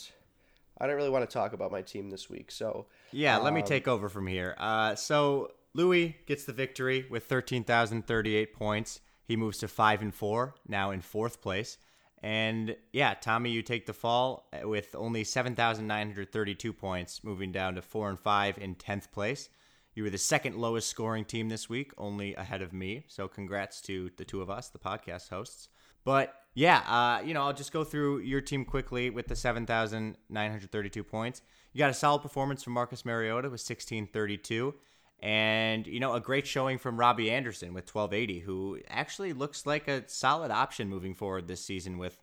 I 0.80 0.86
don't 0.88 0.95
really 0.95 1.10
want 1.10 1.28
to 1.28 1.34
talk 1.34 1.51
about 1.51 1.71
my 1.71 1.82
team 1.82 2.12
this 2.12 2.30
week. 2.30 2.51
So 2.51 2.86
yeah, 3.12 3.38
let 3.38 3.54
me 3.54 3.62
um, 3.62 3.67
take 3.67 3.88
over 3.88 4.08
from 4.08 4.28
here. 4.28 4.56
Uh, 4.58 4.93
so 4.95 5.51
Louis 5.73 6.15
gets 6.28 6.45
the 6.45 6.54
victory 6.54 7.08
with 7.10 7.25
thirteen 7.25 7.63
thousand 7.63 8.06
thirty-eight 8.06 8.54
points. 8.54 9.01
He 9.28 9.36
moves 9.36 9.58
to 9.58 9.67
five 9.67 10.04
and 10.04 10.13
four 10.13 10.54
now 10.67 10.91
in 10.91 11.01
fourth 11.01 11.41
place. 11.41 11.78
And 12.21 12.75
yeah, 12.93 13.13
Tommy, 13.13 13.49
you 13.51 13.62
take 13.62 13.86
the 13.86 13.93
fall 13.93 14.49
with 14.63 14.95
only 14.95 15.23
7,932 15.23 16.73
points, 16.73 17.23
moving 17.23 17.51
down 17.51 17.75
to 17.75 17.84
4 17.84 18.10
and 18.10 18.19
5 18.19 18.58
in 18.58 18.73
10th 18.75 19.12
place. 19.12 19.47
You 19.93 20.04
were 20.04 20.10
the 20.10 20.17
second 20.17 20.56
lowest 20.56 20.89
scoring 20.89 21.25
team 21.25 21.49
this 21.49 21.69
week, 21.69 21.91
only 21.99 22.34
ahead 22.34 22.63
of 22.63 22.73
me. 22.73 23.04
So 23.08 23.28
congrats 23.28 23.80
to 23.82 24.10
the 24.17 24.25
two 24.25 24.41
of 24.41 24.49
us, 24.49 24.69
the 24.69 24.80
podcast 24.80 25.30
hosts. 25.30 25.69
But 26.04 26.34
yeah, 26.55 26.77
uh, 26.87 27.21
you 27.23 27.33
know, 27.33 27.43
I'll 27.43 27.53
just 27.53 27.73
go 27.73 27.83
through 27.83 28.19
your 28.19 28.39
team 28.39 28.63
quickly 28.63 29.09
with 29.09 29.27
the 29.27 29.35
7,932 29.35 31.03
points. 31.03 31.41
You 31.73 31.79
got 31.79 31.89
a 31.89 31.93
solid 31.93 32.21
performance 32.21 32.63
from 32.63 32.73
Marcus 32.73 33.03
Mariota 33.03 33.49
with 33.49 33.59
1632. 33.59 34.73
And, 35.19 35.85
you 35.85 35.99
know, 35.99 36.13
a 36.13 36.21
great 36.21 36.47
showing 36.47 36.77
from 36.77 36.97
Robbie 36.97 37.29
Anderson 37.29 37.73
with 37.73 37.93
1280, 37.93 38.39
who 38.39 38.79
actually 38.87 39.33
looks 39.33 39.65
like 39.65 39.89
a 39.89 40.07
solid 40.07 40.49
option 40.49 40.89
moving 40.89 41.13
forward 41.13 41.47
this 41.47 41.63
season 41.63 41.97
with 41.97 42.21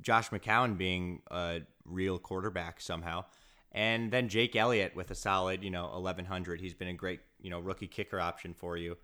Josh 0.00 0.30
McCown 0.30 0.76
being 0.76 1.22
a 1.30 1.60
real 1.84 2.18
quarterback 2.18 2.80
somehow. 2.80 3.24
And 3.70 4.10
then 4.10 4.28
Jake 4.28 4.56
Elliott 4.56 4.96
with 4.96 5.10
a 5.12 5.14
solid, 5.14 5.62
you 5.62 5.70
know, 5.70 5.88
1100. 5.88 6.60
He's 6.60 6.74
been 6.74 6.88
a 6.88 6.94
great, 6.94 7.20
you 7.40 7.50
know, 7.50 7.60
rookie 7.60 7.86
kicker 7.86 8.18
option 8.18 8.54
for 8.54 8.76
you. 8.76 8.96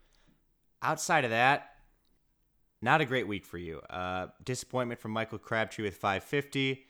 Outside 0.82 1.24
of 1.24 1.30
that, 1.30 1.70
not 2.80 3.00
a 3.00 3.04
great 3.04 3.26
week 3.26 3.44
for 3.44 3.58
you. 3.58 3.80
Uh, 3.90 4.28
disappointment 4.44 5.00
from 5.00 5.10
Michael 5.12 5.38
Crabtree 5.38 5.84
with 5.84 5.96
550 5.96 6.84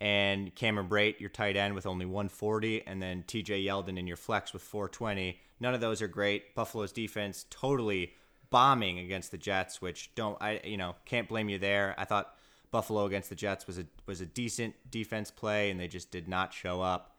and 0.00 0.54
Cameron 0.54 0.88
Brate, 0.88 1.20
your 1.20 1.28
tight 1.28 1.56
end, 1.56 1.74
with 1.74 1.86
only 1.86 2.06
140, 2.06 2.86
and 2.86 3.02
then 3.02 3.22
TJ 3.26 3.64
Yeldon 3.64 3.98
in 3.98 4.06
your 4.06 4.16
flex 4.16 4.52
with 4.52 4.62
420. 4.62 5.38
None 5.60 5.74
of 5.74 5.80
those 5.80 6.00
are 6.00 6.08
great. 6.08 6.54
Buffalo's 6.54 6.90
defense 6.90 7.44
totally 7.50 8.14
bombing 8.50 8.98
against 8.98 9.30
the 9.30 9.38
Jets, 9.38 9.80
which 9.80 10.10
don't 10.14 10.36
I 10.40 10.60
you 10.64 10.76
know 10.76 10.96
can't 11.04 11.28
blame 11.28 11.48
you 11.48 11.58
there. 11.58 11.94
I 11.96 12.04
thought 12.04 12.34
Buffalo 12.70 13.04
against 13.04 13.28
the 13.28 13.34
Jets 13.34 13.66
was 13.66 13.78
a 13.78 13.86
was 14.06 14.20
a 14.20 14.26
decent 14.26 14.74
defense 14.90 15.30
play, 15.30 15.70
and 15.70 15.78
they 15.78 15.88
just 15.88 16.10
did 16.10 16.28
not 16.28 16.52
show 16.52 16.80
up. 16.80 17.16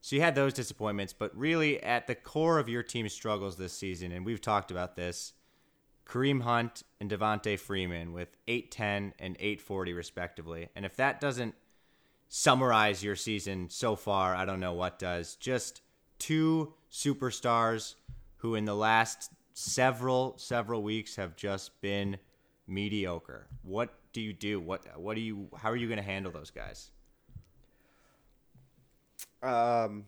So 0.00 0.14
you 0.14 0.22
had 0.22 0.34
those 0.34 0.54
disappointments, 0.54 1.12
but 1.12 1.36
really 1.36 1.82
at 1.82 2.06
the 2.06 2.14
core 2.14 2.58
of 2.58 2.68
your 2.68 2.82
team's 2.82 3.12
struggles 3.12 3.56
this 3.56 3.72
season, 3.72 4.12
and 4.12 4.24
we've 4.24 4.40
talked 4.40 4.70
about 4.70 4.94
this, 4.94 5.32
Kareem 6.08 6.42
Hunt 6.42 6.82
and 7.00 7.10
Devonta 7.10 7.58
Freeman 7.58 8.12
with 8.12 8.36
810 8.48 9.12
and 9.18 9.36
840 9.38 9.92
respectively. 9.92 10.68
And 10.74 10.86
if 10.86 10.96
that 10.96 11.20
doesn't 11.20 11.54
summarize 12.28 13.04
your 13.04 13.14
season 13.14 13.68
so 13.68 13.94
far, 13.94 14.34
I 14.34 14.44
don't 14.44 14.60
know 14.60 14.72
what 14.72 14.98
does. 14.98 15.36
Just 15.36 15.82
two 16.18 16.72
superstars 16.90 17.94
who 18.36 18.54
in 18.54 18.64
the 18.64 18.74
last 18.74 19.30
several 19.52 20.34
several 20.38 20.82
weeks 20.82 21.16
have 21.16 21.36
just 21.36 21.78
been 21.80 22.16
mediocre. 22.66 23.46
What 23.62 23.92
do 24.12 24.20
you 24.20 24.32
do? 24.32 24.60
What 24.60 24.86
what 24.98 25.14
do 25.14 25.20
you 25.20 25.48
how 25.56 25.70
are 25.70 25.76
you 25.76 25.88
going 25.88 25.98
to 25.98 26.02
handle 26.02 26.32
those 26.32 26.50
guys? 26.50 26.90
Um 29.42 30.06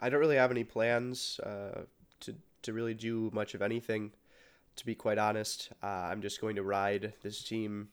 I 0.00 0.08
don't 0.08 0.20
really 0.20 0.36
have 0.36 0.50
any 0.50 0.64
plans 0.64 1.38
uh, 1.40 1.82
to 2.20 2.34
to 2.62 2.72
really 2.72 2.94
do 2.94 3.30
much 3.32 3.54
of 3.54 3.62
anything 3.62 4.12
to 4.78 4.86
be 4.86 4.94
quite 4.94 5.18
honest. 5.18 5.70
Uh, 5.82 5.86
I'm 5.86 6.22
just 6.22 6.40
going 6.40 6.56
to 6.56 6.62
ride 6.62 7.12
this 7.22 7.42
team 7.42 7.88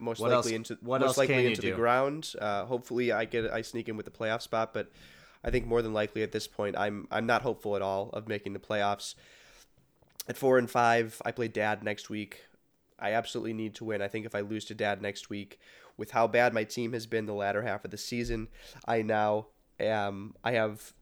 most 0.00 0.20
what 0.20 0.30
likely 0.30 0.54
else, 0.54 0.70
into 0.70 0.78
most 0.82 1.18
likely 1.18 1.46
into 1.46 1.60
the 1.60 1.68
do? 1.68 1.76
ground. 1.76 2.32
Uh, 2.40 2.64
hopefully, 2.64 3.12
I 3.12 3.24
get 3.24 3.52
I 3.52 3.62
sneak 3.62 3.88
in 3.88 3.96
with 3.96 4.06
the 4.06 4.12
playoff 4.12 4.42
spot, 4.42 4.72
but 4.72 4.90
I 5.44 5.50
think 5.50 5.66
more 5.66 5.82
than 5.82 5.92
likely 5.92 6.22
at 6.22 6.32
this 6.32 6.48
point, 6.48 6.76
I'm 6.76 7.06
I'm 7.10 7.26
not 7.26 7.42
hopeful 7.42 7.76
at 7.76 7.82
all 7.82 8.10
of 8.10 8.28
making 8.28 8.52
the 8.52 8.58
playoffs. 8.58 9.14
At 10.28 10.36
four 10.36 10.58
and 10.58 10.70
five, 10.70 11.20
I 11.24 11.32
play 11.32 11.48
Dad 11.48 11.82
next 11.82 12.08
week. 12.08 12.46
I 12.98 13.12
absolutely 13.12 13.52
need 13.52 13.74
to 13.76 13.84
win. 13.84 14.00
I 14.00 14.08
think 14.08 14.24
if 14.24 14.34
I 14.34 14.40
lose 14.40 14.64
to 14.66 14.74
Dad 14.74 15.02
next 15.02 15.28
week, 15.28 15.58
with 15.96 16.12
how 16.12 16.28
bad 16.28 16.54
my 16.54 16.64
team 16.64 16.92
has 16.92 17.06
been 17.06 17.26
the 17.26 17.34
latter 17.34 17.62
half 17.62 17.84
of 17.84 17.90
the 17.90 17.98
season, 17.98 18.48
I 18.86 19.02
now 19.02 19.46
am 19.80 20.34
I 20.44 20.52
have 20.52 20.92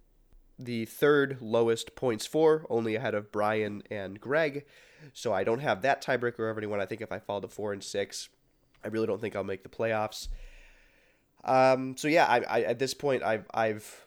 the 0.59 0.85
third 0.85 1.39
lowest 1.41 1.95
points 1.95 2.27
for, 2.27 2.67
only 2.69 2.95
ahead 2.95 3.15
of 3.15 3.33
Brian 3.33 3.83
and 3.91 4.21
Greg. 4.21 4.65
So 5.13 5.33
I 5.33 5.45
don't 5.45 5.61
have 5.61 5.83
that 5.83 6.03
tiebreaker 6.03 6.41
over 6.41 6.59
anyone. 6.59 6.81
I 6.81 6.87
think 6.87 7.01
if 7.01 7.13
I 7.13 7.19
fall 7.19 7.41
to 7.41 7.49
four 7.49 7.73
and 7.73 7.83
six, 7.83 8.29
I 8.85 8.89
really 8.89 9.07
don't 9.07 9.21
think 9.21 9.37
I'll 9.37 9.45
make 9.45 9.63
the 9.63 9.69
playoffs. 9.69 10.29
Um, 11.45 11.97
so 11.97 12.09
yeah, 12.09 12.27
I, 12.27 12.41
I, 12.41 12.61
at 12.63 12.79
this 12.79 12.95
point 12.95 13.23
I've 13.23 13.47
I've 13.55 14.07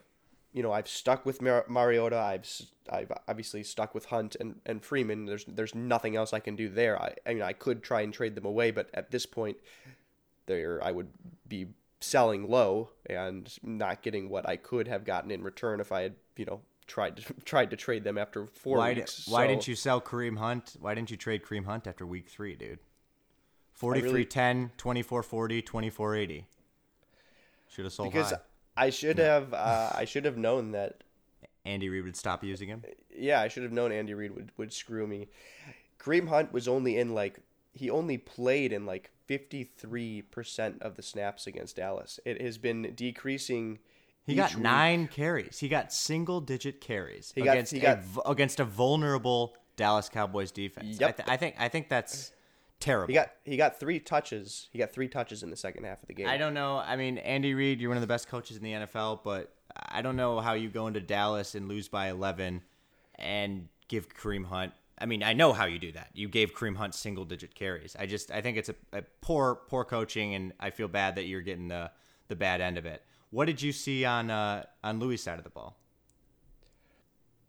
you 0.51 0.61
know 0.61 0.71
I've 0.71 0.87
stuck 0.87 1.25
with 1.25 1.41
Mar- 1.41 1.65
Mariota. 1.67 2.17
I've 2.17 2.47
I've 2.89 3.11
obviously 3.27 3.63
stuck 3.63 3.95
with 3.95 4.05
Hunt 4.05 4.35
and, 4.39 4.59
and 4.65 4.83
Freeman. 4.83 5.25
There's 5.25 5.45
there's 5.45 5.73
nothing 5.73 6.15
else 6.15 6.33
I 6.33 6.39
can 6.39 6.55
do 6.55 6.69
there. 6.69 7.01
I, 7.01 7.15
I 7.25 7.33
mean 7.33 7.43
I 7.43 7.53
could 7.53 7.83
try 7.83 8.01
and 8.01 8.13
trade 8.13 8.35
them 8.35 8.45
away, 8.45 8.71
but 8.71 8.89
at 8.93 9.11
this 9.11 9.25
point, 9.25 9.57
there 10.45 10.79
I 10.83 10.91
would 10.91 11.09
be 11.47 11.67
selling 12.01 12.49
low 12.49 12.89
and 13.05 13.51
not 13.63 14.01
getting 14.01 14.29
what 14.29 14.47
I 14.47 14.57
could 14.57 14.87
have 14.87 15.05
gotten 15.05 15.31
in 15.31 15.41
return 15.41 15.79
if 15.79 15.91
I 15.91 16.01
had 16.01 16.15
you 16.35 16.45
know 16.45 16.61
tried 16.87 17.17
to 17.17 17.33
tried 17.45 17.69
to 17.71 17.75
trade 17.75 18.03
them 18.03 18.17
after 18.17 18.47
four 18.47 18.77
why 18.77 18.93
weeks. 18.93 19.25
Did, 19.25 19.31
why 19.31 19.43
so, 19.43 19.47
didn't 19.47 19.67
you 19.67 19.75
sell 19.75 20.01
Kareem 20.01 20.37
Hunt? 20.37 20.75
Why 20.79 20.95
didn't 20.95 21.11
you 21.11 21.17
trade 21.17 21.43
Kareem 21.43 21.65
Hunt 21.65 21.87
after 21.87 22.05
week 22.05 22.29
three, 22.29 22.55
dude? 22.55 22.79
4310, 23.73 24.71
2440, 24.77 25.61
2480. 25.61 26.47
Should 27.69 27.85
have 27.85 27.93
sold 27.93 28.11
because 28.11 28.31
high. 28.31 28.37
I 28.75 28.89
should 28.89 29.17
have 29.17 29.53
uh, 29.53 29.91
I 29.93 30.05
should 30.05 30.25
have 30.25 30.37
known 30.37 30.71
that 30.71 31.03
Andy 31.65 31.89
Reid 31.89 32.03
would 32.03 32.15
stop 32.15 32.43
using 32.43 32.69
him. 32.69 32.83
Yeah, 33.15 33.41
I 33.41 33.47
should 33.47 33.63
have 33.63 33.71
known 33.71 33.91
Andy 33.91 34.13
Reid 34.13 34.35
would, 34.35 34.51
would 34.57 34.73
screw 34.73 35.07
me. 35.07 35.27
Kareem 35.99 36.27
Hunt 36.27 36.51
was 36.51 36.67
only 36.67 36.97
in 36.97 37.13
like 37.13 37.39
he 37.73 37.89
only 37.89 38.17
played 38.17 38.71
in 38.71 38.85
like 38.85 39.09
53% 39.27 40.81
of 40.81 40.95
the 40.95 41.01
snaps 41.01 41.47
against 41.47 41.77
Dallas. 41.77 42.19
It 42.25 42.41
has 42.41 42.57
been 42.57 42.93
decreasing 42.95 43.79
he 44.25 44.35
got 44.35 44.57
nine 44.57 45.01
week. 45.01 45.11
carries. 45.11 45.59
He 45.59 45.67
got 45.67 45.91
single 45.91 46.41
digit 46.41 46.81
carries 46.81 47.31
he 47.35 47.41
against 47.41 47.73
got, 47.73 47.77
he 47.77 47.81
got, 47.81 48.25
a, 48.25 48.29
against 48.29 48.59
a 48.59 48.65
vulnerable 48.65 49.55
Dallas 49.75 50.09
Cowboys 50.09 50.51
defense. 50.51 50.99
Yep. 50.99 51.09
I, 51.09 51.11
th- 51.11 51.29
I 51.29 51.37
think 51.37 51.55
I 51.59 51.67
think 51.67 51.89
that's 51.89 52.31
terrible. 52.79 53.07
He 53.07 53.13
got 53.13 53.31
he 53.43 53.57
got 53.57 53.79
three 53.79 53.99
touches. 53.99 54.69
He 54.71 54.79
got 54.79 54.91
three 54.91 55.07
touches 55.07 55.43
in 55.43 55.49
the 55.49 55.55
second 55.55 55.85
half 55.85 56.01
of 56.01 56.07
the 56.07 56.13
game. 56.13 56.27
I 56.27 56.37
don't 56.37 56.53
know. 56.53 56.77
I 56.77 56.95
mean, 56.95 57.17
Andy 57.17 57.53
Reid, 57.53 57.81
you're 57.81 57.89
one 57.89 57.97
of 57.97 58.01
the 58.01 58.07
best 58.07 58.27
coaches 58.27 58.57
in 58.57 58.63
the 58.63 58.71
NFL, 58.71 59.21
but 59.23 59.53
I 59.75 60.01
don't 60.01 60.15
know 60.15 60.39
how 60.39 60.53
you 60.53 60.69
go 60.69 60.87
into 60.87 61.01
Dallas 61.01 61.55
and 61.55 61.67
lose 61.67 61.87
by 61.87 62.09
11 62.09 62.61
and 63.15 63.67
give 63.87 64.09
Kareem 64.09 64.45
Hunt. 64.45 64.73
I 64.99 65.05
mean, 65.05 65.23
I 65.23 65.33
know 65.33 65.53
how 65.53 65.65
you 65.65 65.79
do 65.79 65.91
that. 65.93 66.09
You 66.13 66.29
gave 66.29 66.53
Kareem 66.53 66.75
Hunt 66.75 66.93
single 66.93 67.25
digit 67.25 67.55
carries. 67.55 67.95
I 67.97 68.05
just 68.05 68.31
I 68.31 68.41
think 68.41 68.57
it's 68.57 68.69
a, 68.69 68.75
a 68.93 69.01
poor 69.21 69.55
poor 69.67 69.83
coaching, 69.83 70.35
and 70.35 70.53
I 70.59 70.69
feel 70.69 70.87
bad 70.87 71.15
that 71.15 71.25
you're 71.25 71.41
getting 71.41 71.67
the 71.67 71.91
the 72.27 72.35
bad 72.35 72.61
end 72.61 72.77
of 72.77 72.85
it. 72.85 73.03
What 73.33 73.45
did 73.45 73.63
you 73.63 73.71
see 73.71 74.05
on 74.05 74.29
uh, 74.29 74.63
on 74.83 74.99
Louis' 74.99 75.17
side 75.17 75.39
of 75.39 75.43
the 75.43 75.49
ball? 75.49 75.75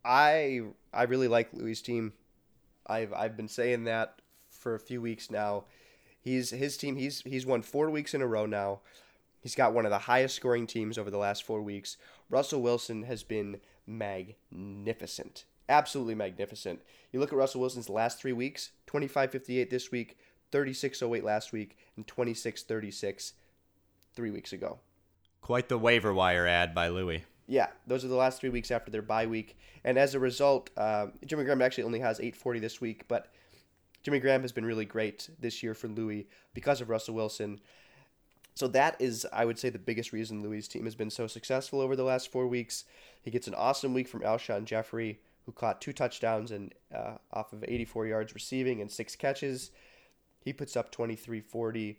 I 0.02 0.62
I 0.94 1.02
really 1.02 1.28
like 1.28 1.52
Louis' 1.52 1.82
team. 1.82 2.14
I've 2.86 3.12
I've 3.12 3.36
been 3.36 3.48
saying 3.48 3.84
that 3.84 4.22
for 4.48 4.74
a 4.74 4.80
few 4.80 5.02
weeks 5.02 5.30
now. 5.30 5.64
He's 6.22 6.48
his 6.48 6.78
team. 6.78 6.96
He's 6.96 7.20
he's 7.20 7.44
won 7.44 7.60
four 7.60 7.90
weeks 7.90 8.14
in 8.14 8.22
a 8.22 8.26
row 8.26 8.46
now. 8.46 8.80
He's 9.42 9.54
got 9.54 9.74
one 9.74 9.84
of 9.84 9.90
the 9.90 9.98
highest 9.98 10.36
scoring 10.36 10.66
teams 10.66 10.96
over 10.96 11.10
the 11.10 11.18
last 11.18 11.42
four 11.42 11.60
weeks. 11.60 11.98
Russell 12.30 12.62
Wilson 12.62 13.02
has 13.02 13.22
been 13.22 13.60
magnificent. 13.86 15.44
absolutely 15.68 16.14
magnificent. 16.14 16.80
You 17.12 17.20
look 17.20 17.30
at 17.30 17.38
Russell 17.38 17.60
Wilson's 17.60 17.90
last 17.90 18.18
three 18.18 18.32
weeks 18.32 18.70
25 18.86 19.30
58 19.32 19.68
this 19.68 19.90
week, 19.90 20.16
36 20.50 21.02
08 21.02 21.22
last 21.22 21.52
week, 21.52 21.76
and 21.94 22.06
26 22.06 22.62
36 22.62 23.34
three 24.14 24.30
weeks 24.30 24.54
ago. 24.54 24.78
Quite 25.44 25.68
the 25.68 25.76
waiver 25.76 26.14
wire 26.14 26.46
ad 26.46 26.74
by 26.74 26.88
Louis. 26.88 27.22
Yeah, 27.46 27.66
those 27.86 28.02
are 28.02 28.08
the 28.08 28.16
last 28.16 28.40
three 28.40 28.48
weeks 28.48 28.70
after 28.70 28.90
their 28.90 29.02
bye 29.02 29.26
week. 29.26 29.58
And 29.84 29.98
as 29.98 30.14
a 30.14 30.18
result, 30.18 30.70
uh, 30.74 31.08
Jimmy 31.26 31.44
Graham 31.44 31.60
actually 31.60 31.84
only 31.84 32.00
has 32.00 32.18
840 32.18 32.60
this 32.60 32.80
week, 32.80 33.06
but 33.08 33.30
Jimmy 34.02 34.20
Graham 34.20 34.40
has 34.40 34.52
been 34.52 34.64
really 34.64 34.86
great 34.86 35.28
this 35.38 35.62
year 35.62 35.74
for 35.74 35.86
Louis 35.88 36.26
because 36.54 36.80
of 36.80 36.88
Russell 36.88 37.14
Wilson. 37.14 37.60
So 38.54 38.68
that 38.68 38.96
is, 38.98 39.26
I 39.34 39.44
would 39.44 39.58
say, 39.58 39.68
the 39.68 39.78
biggest 39.78 40.14
reason 40.14 40.42
Louis' 40.42 40.66
team 40.66 40.84
has 40.84 40.94
been 40.94 41.10
so 41.10 41.26
successful 41.26 41.82
over 41.82 41.94
the 41.94 42.04
last 42.04 42.32
four 42.32 42.46
weeks. 42.46 42.84
He 43.20 43.30
gets 43.30 43.46
an 43.46 43.54
awesome 43.54 43.92
week 43.92 44.08
from 44.08 44.22
Alshon 44.22 44.64
Jeffery, 44.64 45.20
who 45.44 45.52
caught 45.52 45.82
two 45.82 45.92
touchdowns 45.92 46.52
and 46.52 46.72
uh, 46.94 47.16
off 47.34 47.52
of 47.52 47.62
84 47.68 48.06
yards 48.06 48.32
receiving 48.32 48.80
and 48.80 48.90
six 48.90 49.14
catches. 49.14 49.72
He 50.40 50.54
puts 50.54 50.74
up 50.74 50.90
23 50.90 51.42
40. 51.42 51.98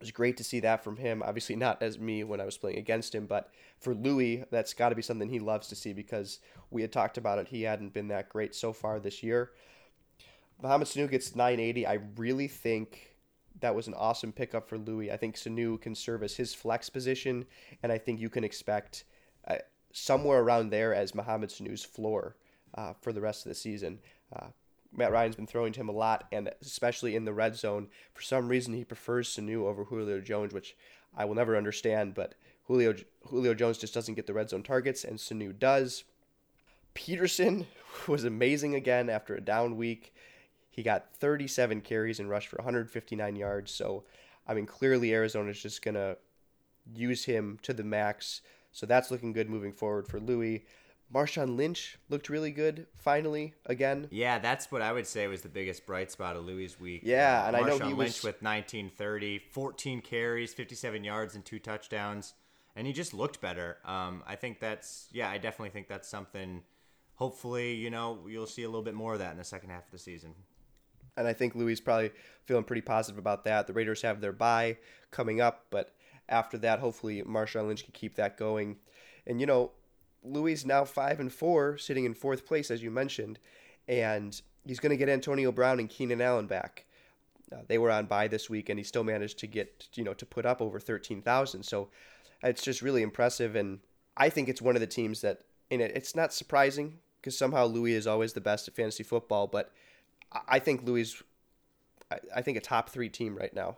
It 0.00 0.04
was 0.04 0.12
great 0.12 0.38
to 0.38 0.44
see 0.44 0.60
that 0.60 0.82
from 0.82 0.96
him. 0.96 1.22
Obviously, 1.22 1.56
not 1.56 1.82
as 1.82 1.98
me 1.98 2.24
when 2.24 2.40
I 2.40 2.46
was 2.46 2.56
playing 2.56 2.78
against 2.78 3.14
him, 3.14 3.26
but 3.26 3.50
for 3.78 3.94
Louis, 3.94 4.44
that's 4.50 4.72
got 4.72 4.88
to 4.88 4.94
be 4.94 5.02
something 5.02 5.28
he 5.28 5.38
loves 5.38 5.68
to 5.68 5.76
see 5.76 5.92
because 5.92 6.38
we 6.70 6.80
had 6.80 6.90
talked 6.90 7.18
about 7.18 7.38
it. 7.38 7.48
He 7.48 7.62
hadn't 7.62 7.92
been 7.92 8.08
that 8.08 8.30
great 8.30 8.54
so 8.54 8.72
far 8.72 8.98
this 8.98 9.22
year. 9.22 9.50
Mohamed 10.62 10.88
Sanu 10.88 11.10
gets 11.10 11.36
980. 11.36 11.86
I 11.86 11.98
really 12.16 12.48
think 12.48 13.16
that 13.60 13.74
was 13.74 13.88
an 13.88 13.94
awesome 13.94 14.32
pickup 14.32 14.70
for 14.70 14.78
Louis. 14.78 15.12
I 15.12 15.18
think 15.18 15.36
Sanu 15.36 15.78
can 15.78 15.94
serve 15.94 16.22
as 16.22 16.36
his 16.36 16.54
flex 16.54 16.88
position, 16.88 17.44
and 17.82 17.92
I 17.92 17.98
think 17.98 18.20
you 18.20 18.30
can 18.30 18.42
expect 18.42 19.04
uh, 19.46 19.56
somewhere 19.92 20.40
around 20.40 20.70
there 20.70 20.94
as 20.94 21.14
Mohamed 21.14 21.50
Sanu's 21.50 21.84
floor 21.84 22.36
uh, 22.74 22.94
for 23.00 23.12
the 23.12 23.20
rest 23.20 23.44
of 23.44 23.50
the 23.50 23.54
season. 23.54 23.98
Uh, 24.34 24.48
Matt 24.92 25.12
Ryan's 25.12 25.36
been 25.36 25.46
throwing 25.46 25.72
to 25.72 25.80
him 25.80 25.88
a 25.88 25.92
lot, 25.92 26.24
and 26.32 26.50
especially 26.60 27.14
in 27.14 27.24
the 27.24 27.32
red 27.32 27.56
zone. 27.56 27.88
For 28.12 28.22
some 28.22 28.48
reason, 28.48 28.74
he 28.74 28.84
prefers 28.84 29.28
Sanu 29.28 29.64
over 29.66 29.84
Julio 29.84 30.20
Jones, 30.20 30.52
which 30.52 30.76
I 31.16 31.24
will 31.24 31.34
never 31.34 31.56
understand. 31.56 32.14
But 32.14 32.34
Julio 32.64 32.94
Julio 33.26 33.54
Jones 33.54 33.78
just 33.78 33.94
doesn't 33.94 34.14
get 34.14 34.26
the 34.26 34.34
red 34.34 34.50
zone 34.50 34.62
targets, 34.62 35.04
and 35.04 35.18
Sanu 35.18 35.56
does. 35.56 36.04
Peterson 36.94 37.66
was 38.08 38.24
amazing 38.24 38.74
again 38.74 39.08
after 39.08 39.34
a 39.34 39.40
down 39.40 39.76
week. 39.76 40.12
He 40.70 40.82
got 40.82 41.14
37 41.16 41.80
carries 41.82 42.20
and 42.20 42.30
rushed 42.30 42.48
for 42.48 42.56
159 42.56 43.36
yards. 43.36 43.72
So, 43.72 44.04
I 44.46 44.54
mean, 44.54 44.66
clearly 44.66 45.12
Arizona 45.12 45.50
is 45.50 45.60
just 45.60 45.82
to 45.82 46.16
use 46.94 47.24
him 47.24 47.58
to 47.62 47.72
the 47.72 47.84
max. 47.84 48.40
So 48.72 48.86
that's 48.86 49.10
looking 49.10 49.32
good 49.32 49.50
moving 49.50 49.72
forward 49.72 50.06
for 50.06 50.20
Louis. 50.20 50.64
Marshawn 51.12 51.56
Lynch 51.56 51.98
looked 52.08 52.28
really 52.28 52.52
good 52.52 52.86
finally 52.96 53.54
again. 53.66 54.06
Yeah, 54.10 54.38
that's 54.38 54.70
what 54.70 54.80
I 54.80 54.92
would 54.92 55.06
say 55.06 55.26
was 55.26 55.42
the 55.42 55.48
biggest 55.48 55.84
bright 55.84 56.12
spot 56.12 56.36
of 56.36 56.44
Louis' 56.44 56.78
week. 56.78 57.02
Yeah, 57.04 57.42
uh, 57.42 57.46
and 57.48 57.56
I 57.56 57.60
know 57.62 57.78
he 57.78 57.92
Lynch 57.92 58.22
was 58.22 58.22
with 58.22 58.42
1930, 58.42 59.38
14 59.50 60.00
carries, 60.02 60.54
57 60.54 61.02
yards, 61.02 61.34
and 61.34 61.44
two 61.44 61.58
touchdowns, 61.58 62.34
and 62.76 62.86
he 62.86 62.92
just 62.92 63.12
looked 63.12 63.40
better. 63.40 63.78
Um, 63.84 64.22
I 64.26 64.36
think 64.36 64.60
that's 64.60 65.08
yeah, 65.12 65.28
I 65.28 65.38
definitely 65.38 65.70
think 65.70 65.88
that's 65.88 66.08
something. 66.08 66.62
Hopefully, 67.14 67.74
you 67.74 67.90
know, 67.90 68.20
you'll 68.28 68.46
see 68.46 68.62
a 68.62 68.68
little 68.68 68.82
bit 68.82 68.94
more 68.94 69.14
of 69.14 69.18
that 69.18 69.32
in 69.32 69.36
the 69.36 69.44
second 69.44 69.70
half 69.70 69.84
of 69.84 69.90
the 69.90 69.98
season. 69.98 70.34
And 71.16 71.26
I 71.26 71.32
think 71.32 71.54
Louis 71.54 71.72
is 71.72 71.80
probably 71.80 72.12
feeling 72.44 72.64
pretty 72.64 72.80
positive 72.80 73.18
about 73.18 73.44
that. 73.44 73.66
The 73.66 73.72
Raiders 73.72 74.00
have 74.02 74.20
their 74.20 74.32
bye 74.32 74.78
coming 75.10 75.40
up, 75.40 75.66
but 75.70 75.92
after 76.30 76.56
that, 76.58 76.78
hopefully 76.78 77.22
Marshawn 77.22 77.66
Lynch 77.66 77.82
can 77.82 77.92
keep 77.92 78.14
that 78.14 78.38
going. 78.38 78.76
And 79.26 79.40
you 79.40 79.46
know, 79.46 79.72
Louis 80.22 80.64
now 80.64 80.84
five 80.84 81.20
and 81.20 81.32
four, 81.32 81.78
sitting 81.78 82.04
in 82.04 82.14
fourth 82.14 82.46
place 82.46 82.70
as 82.70 82.82
you 82.82 82.90
mentioned, 82.90 83.38
and 83.88 84.40
he's 84.66 84.80
going 84.80 84.90
to 84.90 84.96
get 84.96 85.08
Antonio 85.08 85.52
Brown 85.52 85.80
and 85.80 85.88
Keenan 85.88 86.20
Allen 86.20 86.46
back. 86.46 86.84
Uh, 87.52 87.62
they 87.66 87.78
were 87.78 87.90
on 87.90 88.06
bye 88.06 88.28
this 88.28 88.48
week, 88.48 88.68
and 88.68 88.78
he 88.78 88.84
still 88.84 89.04
managed 89.04 89.38
to 89.38 89.46
get 89.46 89.88
you 89.94 90.04
know 90.04 90.14
to 90.14 90.26
put 90.26 90.46
up 90.46 90.60
over 90.60 90.78
thirteen 90.78 91.22
thousand. 91.22 91.62
So 91.64 91.88
it's 92.42 92.62
just 92.62 92.82
really 92.82 93.02
impressive, 93.02 93.56
and 93.56 93.80
I 94.16 94.28
think 94.30 94.48
it's 94.48 94.62
one 94.62 94.76
of 94.76 94.80
the 94.80 94.86
teams 94.86 95.20
that, 95.22 95.40
and 95.70 95.80
it, 95.80 95.92
it's 95.94 96.14
not 96.14 96.32
surprising 96.32 96.98
because 97.20 97.36
somehow 97.36 97.66
Louis 97.66 97.94
is 97.94 98.06
always 98.06 98.32
the 98.32 98.40
best 98.40 98.68
at 98.68 98.74
fantasy 98.74 99.02
football, 99.02 99.46
but 99.46 99.72
I 100.48 100.58
think 100.58 100.84
Louis, 100.84 101.22
I, 102.10 102.18
I 102.36 102.42
think 102.42 102.56
a 102.56 102.60
top 102.60 102.88
three 102.88 103.08
team 103.08 103.36
right 103.36 103.54
now. 103.54 103.76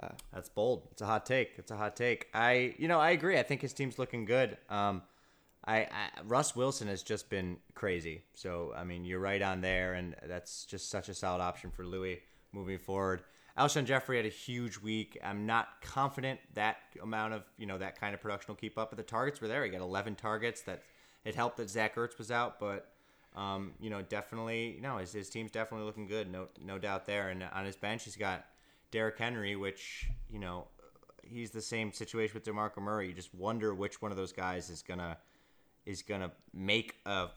Uh, 0.00 0.10
That's 0.32 0.48
bold. 0.48 0.86
It's 0.92 1.02
a 1.02 1.06
hot 1.06 1.26
take. 1.26 1.54
It's 1.56 1.70
a 1.70 1.76
hot 1.76 1.96
take. 1.96 2.28
I, 2.32 2.74
you 2.78 2.86
know, 2.86 3.00
I 3.00 3.10
agree. 3.10 3.36
I 3.36 3.42
think 3.42 3.60
his 3.60 3.72
team's 3.72 3.98
looking 3.98 4.24
good. 4.24 4.56
Um, 4.70 5.02
I, 5.68 5.80
I, 5.80 6.22
Russ 6.24 6.56
Wilson 6.56 6.88
has 6.88 7.02
just 7.02 7.28
been 7.28 7.58
crazy. 7.74 8.22
So 8.34 8.72
I 8.74 8.84
mean, 8.84 9.04
you're 9.04 9.20
right 9.20 9.42
on 9.42 9.60
there, 9.60 9.94
and 9.94 10.16
that's 10.26 10.64
just 10.64 10.90
such 10.90 11.10
a 11.10 11.14
solid 11.14 11.42
option 11.42 11.70
for 11.70 11.84
Louis 11.84 12.20
moving 12.52 12.78
forward. 12.78 13.22
Alshon 13.58 13.84
Jeffery 13.84 14.16
had 14.16 14.24
a 14.24 14.30
huge 14.30 14.78
week. 14.78 15.18
I'm 15.22 15.44
not 15.44 15.68
confident 15.82 16.40
that 16.54 16.78
amount 17.02 17.34
of 17.34 17.42
you 17.58 17.66
know 17.66 17.76
that 17.76 18.00
kind 18.00 18.14
of 18.14 18.22
production 18.22 18.46
will 18.48 18.56
keep 18.56 18.78
up, 18.78 18.90
but 18.90 18.96
the 18.96 19.02
targets 19.02 19.42
were 19.42 19.48
there. 19.48 19.62
He 19.62 19.70
got 19.70 19.82
11 19.82 20.14
targets. 20.14 20.62
That 20.62 20.82
it 21.24 21.34
helped 21.34 21.58
that 21.58 21.68
Zach 21.68 21.96
Ertz 21.96 22.16
was 22.16 22.30
out, 22.30 22.58
but 22.58 22.90
um, 23.36 23.72
you 23.78 23.90
know 23.90 24.00
definitely 24.00 24.78
no, 24.80 24.96
his, 24.96 25.12
his 25.12 25.28
team's 25.28 25.50
definitely 25.50 25.84
looking 25.84 26.06
good. 26.06 26.32
No 26.32 26.48
no 26.64 26.78
doubt 26.78 27.06
there. 27.06 27.28
And 27.28 27.44
on 27.52 27.66
his 27.66 27.76
bench, 27.76 28.04
he's 28.04 28.16
got 28.16 28.46
Derrick 28.90 29.18
Henry, 29.18 29.54
which 29.54 30.08
you 30.30 30.38
know 30.38 30.68
he's 31.22 31.50
the 31.50 31.60
same 31.60 31.92
situation 31.92 32.32
with 32.32 32.44
Demarco 32.44 32.78
Murray. 32.78 33.08
You 33.08 33.12
just 33.12 33.34
wonder 33.34 33.74
which 33.74 34.00
one 34.00 34.10
of 34.10 34.16
those 34.16 34.32
guys 34.32 34.70
is 34.70 34.80
gonna 34.80 35.18
is 35.88 36.02
gonna 36.02 36.30
make 36.52 36.96
a 37.06 37.28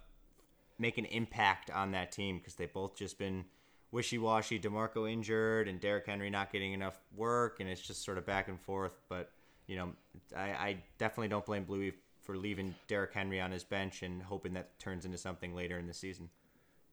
make 0.77 0.97
an 0.97 1.05
impact 1.05 1.71
on 1.71 1.91
that 1.91 2.11
team 2.11 2.37
because 2.37 2.55
they've 2.55 2.73
both 2.73 2.95
just 2.95 3.17
been 3.17 3.45
wishy 3.91 4.17
washy. 4.17 4.59
Demarco 4.59 5.09
injured 5.09 5.67
and 5.67 5.79
Derrick 5.79 6.05
Henry 6.05 6.29
not 6.29 6.51
getting 6.51 6.73
enough 6.73 6.99
work, 7.15 7.59
and 7.59 7.69
it's 7.69 7.81
just 7.81 8.03
sort 8.03 8.17
of 8.17 8.25
back 8.25 8.49
and 8.49 8.59
forth. 8.59 8.99
But 9.07 9.31
you 9.67 9.77
know, 9.77 9.93
I, 10.35 10.41
I 10.41 10.77
definitely 10.97 11.29
don't 11.29 11.45
blame 11.45 11.63
Bluey 11.63 11.93
for 12.23 12.35
leaving 12.35 12.75
Derrick 12.87 13.13
Henry 13.13 13.39
on 13.39 13.51
his 13.51 13.63
bench 13.63 14.03
and 14.03 14.21
hoping 14.21 14.53
that 14.53 14.77
turns 14.77 15.05
into 15.05 15.17
something 15.17 15.55
later 15.55 15.79
in 15.79 15.87
the 15.87 15.93
season. 15.93 16.29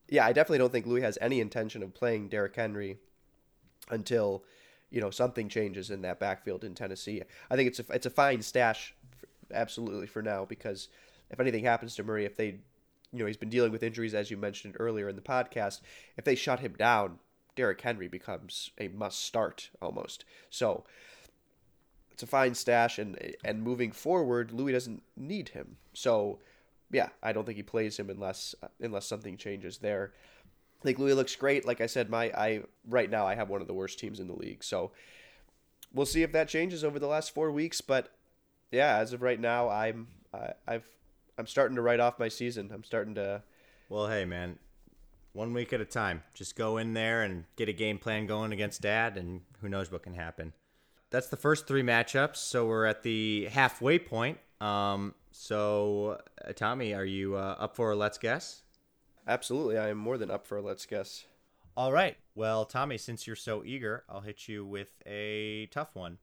Yeah, 0.08 0.24
I 0.24 0.32
definitely 0.32 0.58
don't 0.58 0.72
think 0.72 0.86
Louis 0.86 1.02
has 1.02 1.18
any 1.20 1.40
intention 1.40 1.82
of 1.82 1.92
playing 1.92 2.28
Derrick 2.28 2.54
Henry 2.54 2.98
until 3.90 4.44
you 4.90 5.00
know 5.00 5.10
something 5.10 5.48
changes 5.48 5.90
in 5.90 6.02
that 6.02 6.20
backfield 6.20 6.62
in 6.62 6.74
Tennessee. 6.74 7.22
I 7.50 7.56
think 7.56 7.68
it's 7.68 7.80
a 7.80 7.84
it's 7.90 8.06
a 8.06 8.10
fine 8.10 8.42
stash, 8.42 8.94
for, 9.16 9.28
absolutely 9.52 10.06
for 10.06 10.22
now 10.22 10.44
because 10.44 10.88
if 11.30 11.40
anything 11.40 11.64
happens 11.64 11.94
to 11.96 12.04
Murray, 12.04 12.24
if 12.24 12.36
they, 12.36 12.58
you 13.12 13.18
know, 13.18 13.26
he's 13.26 13.36
been 13.36 13.50
dealing 13.50 13.72
with 13.72 13.82
injuries 13.82 14.14
as 14.14 14.30
you 14.30 14.36
mentioned 14.36 14.76
earlier 14.78 15.08
in 15.08 15.16
the 15.16 15.22
podcast. 15.22 15.80
If 16.16 16.24
they 16.24 16.34
shut 16.34 16.60
him 16.60 16.74
down, 16.78 17.18
Derrick 17.56 17.80
Henry 17.80 18.08
becomes 18.08 18.70
a 18.78 18.88
must 18.88 19.20
start 19.24 19.70
almost. 19.82 20.24
So 20.48 20.84
it's 22.12 22.22
a 22.22 22.26
fine 22.26 22.54
stash, 22.54 22.98
and 22.98 23.16
and 23.44 23.62
moving 23.62 23.92
forward, 23.92 24.52
Louis 24.52 24.72
doesn't 24.72 25.02
need 25.16 25.50
him. 25.50 25.76
So 25.92 26.38
yeah, 26.90 27.08
I 27.22 27.32
don't 27.32 27.44
think 27.44 27.56
he 27.56 27.62
plays 27.62 27.98
him 27.98 28.10
unless 28.10 28.54
unless 28.80 29.06
something 29.06 29.36
changes 29.36 29.78
there. 29.78 30.12
I 30.80 30.84
think 30.84 30.98
Louis 30.98 31.14
looks 31.14 31.34
great. 31.36 31.66
Like 31.66 31.80
I 31.80 31.86
said, 31.86 32.08
my 32.08 32.26
I 32.36 32.62
right 32.88 33.10
now 33.10 33.26
I 33.26 33.34
have 33.34 33.48
one 33.48 33.60
of 33.60 33.66
the 33.66 33.74
worst 33.74 33.98
teams 33.98 34.20
in 34.20 34.28
the 34.28 34.34
league. 34.34 34.62
So 34.62 34.92
we'll 35.92 36.06
see 36.06 36.22
if 36.22 36.32
that 36.32 36.48
changes 36.48 36.84
over 36.84 36.98
the 36.98 37.06
last 37.06 37.34
four 37.34 37.50
weeks. 37.50 37.80
But 37.80 38.12
yeah, 38.70 38.98
as 38.98 39.12
of 39.12 39.22
right 39.22 39.40
now, 39.40 39.68
I'm 39.68 40.08
I've 40.66 40.88
I'm 41.38 41.46
starting 41.46 41.76
to 41.76 41.82
write 41.82 42.00
off 42.00 42.18
my 42.18 42.28
season. 42.28 42.70
I'm 42.74 42.82
starting 42.82 43.14
to. 43.14 43.42
Well, 43.88 44.08
hey 44.08 44.24
man, 44.24 44.58
one 45.32 45.54
week 45.54 45.72
at 45.72 45.80
a 45.80 45.84
time. 45.84 46.24
Just 46.34 46.56
go 46.56 46.76
in 46.78 46.94
there 46.94 47.22
and 47.22 47.44
get 47.56 47.68
a 47.68 47.72
game 47.72 47.98
plan 47.98 48.26
going 48.26 48.52
against 48.52 48.82
Dad, 48.82 49.16
and 49.16 49.42
who 49.60 49.68
knows 49.68 49.90
what 49.92 50.02
can 50.02 50.14
happen. 50.14 50.52
That's 51.10 51.28
the 51.28 51.36
first 51.36 51.66
three 51.66 51.82
matchups. 51.82 52.36
So 52.36 52.66
we're 52.66 52.84
at 52.84 53.02
the 53.02 53.46
halfway 53.46 53.98
point. 53.98 54.38
Um, 54.60 55.14
so 55.30 56.20
uh, 56.44 56.52
Tommy, 56.52 56.92
are 56.92 57.04
you 57.04 57.36
uh, 57.36 57.56
up 57.58 57.76
for 57.76 57.92
a 57.92 57.96
let's 57.96 58.18
guess? 58.18 58.62
Absolutely, 59.26 59.78
I 59.78 59.90
am 59.90 59.98
more 59.98 60.18
than 60.18 60.30
up 60.30 60.46
for 60.46 60.58
a 60.58 60.62
let's 60.62 60.86
guess. 60.86 61.24
All 61.76 61.92
right. 61.92 62.16
Well, 62.34 62.64
Tommy, 62.64 62.98
since 62.98 63.26
you're 63.26 63.36
so 63.36 63.62
eager, 63.64 64.02
I'll 64.08 64.22
hit 64.22 64.48
you 64.48 64.66
with 64.66 65.00
a 65.06 65.66
tough 65.66 65.94
one. 65.94 66.18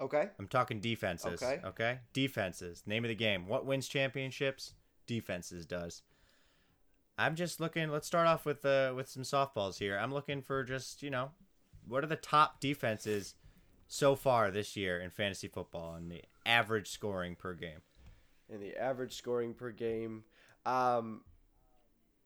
Okay. 0.00 0.28
I'm 0.38 0.46
talking 0.46 0.80
defenses. 0.80 1.42
Okay. 1.42 1.60
Okay. 1.64 1.98
Defenses. 2.12 2.82
Name 2.86 3.04
of 3.04 3.08
the 3.08 3.14
game. 3.14 3.48
What 3.48 3.66
wins 3.66 3.88
championships? 3.88 4.74
Defenses 5.06 5.66
does. 5.66 6.02
I'm 7.18 7.34
just 7.34 7.58
looking. 7.58 7.90
Let's 7.90 8.06
start 8.06 8.28
off 8.28 8.44
with 8.44 8.64
uh, 8.64 8.92
with 8.94 9.08
some 9.08 9.24
softballs 9.24 9.78
here. 9.78 9.98
I'm 9.98 10.12
looking 10.12 10.40
for 10.40 10.62
just 10.62 11.02
you 11.02 11.10
know, 11.10 11.30
what 11.86 12.04
are 12.04 12.08
the 12.08 12.16
top 12.16 12.60
defenses 12.60 13.34
so 13.88 14.14
far 14.14 14.50
this 14.50 14.76
year 14.76 15.00
in 15.00 15.10
fantasy 15.10 15.48
football 15.48 15.94
and 15.94 16.10
the 16.10 16.22
average 16.46 16.88
scoring 16.88 17.34
per 17.34 17.54
game? 17.54 17.80
And 18.50 18.62
the 18.62 18.76
average 18.76 19.14
scoring 19.14 19.54
per 19.54 19.72
game. 19.72 20.24
Um, 20.64 21.22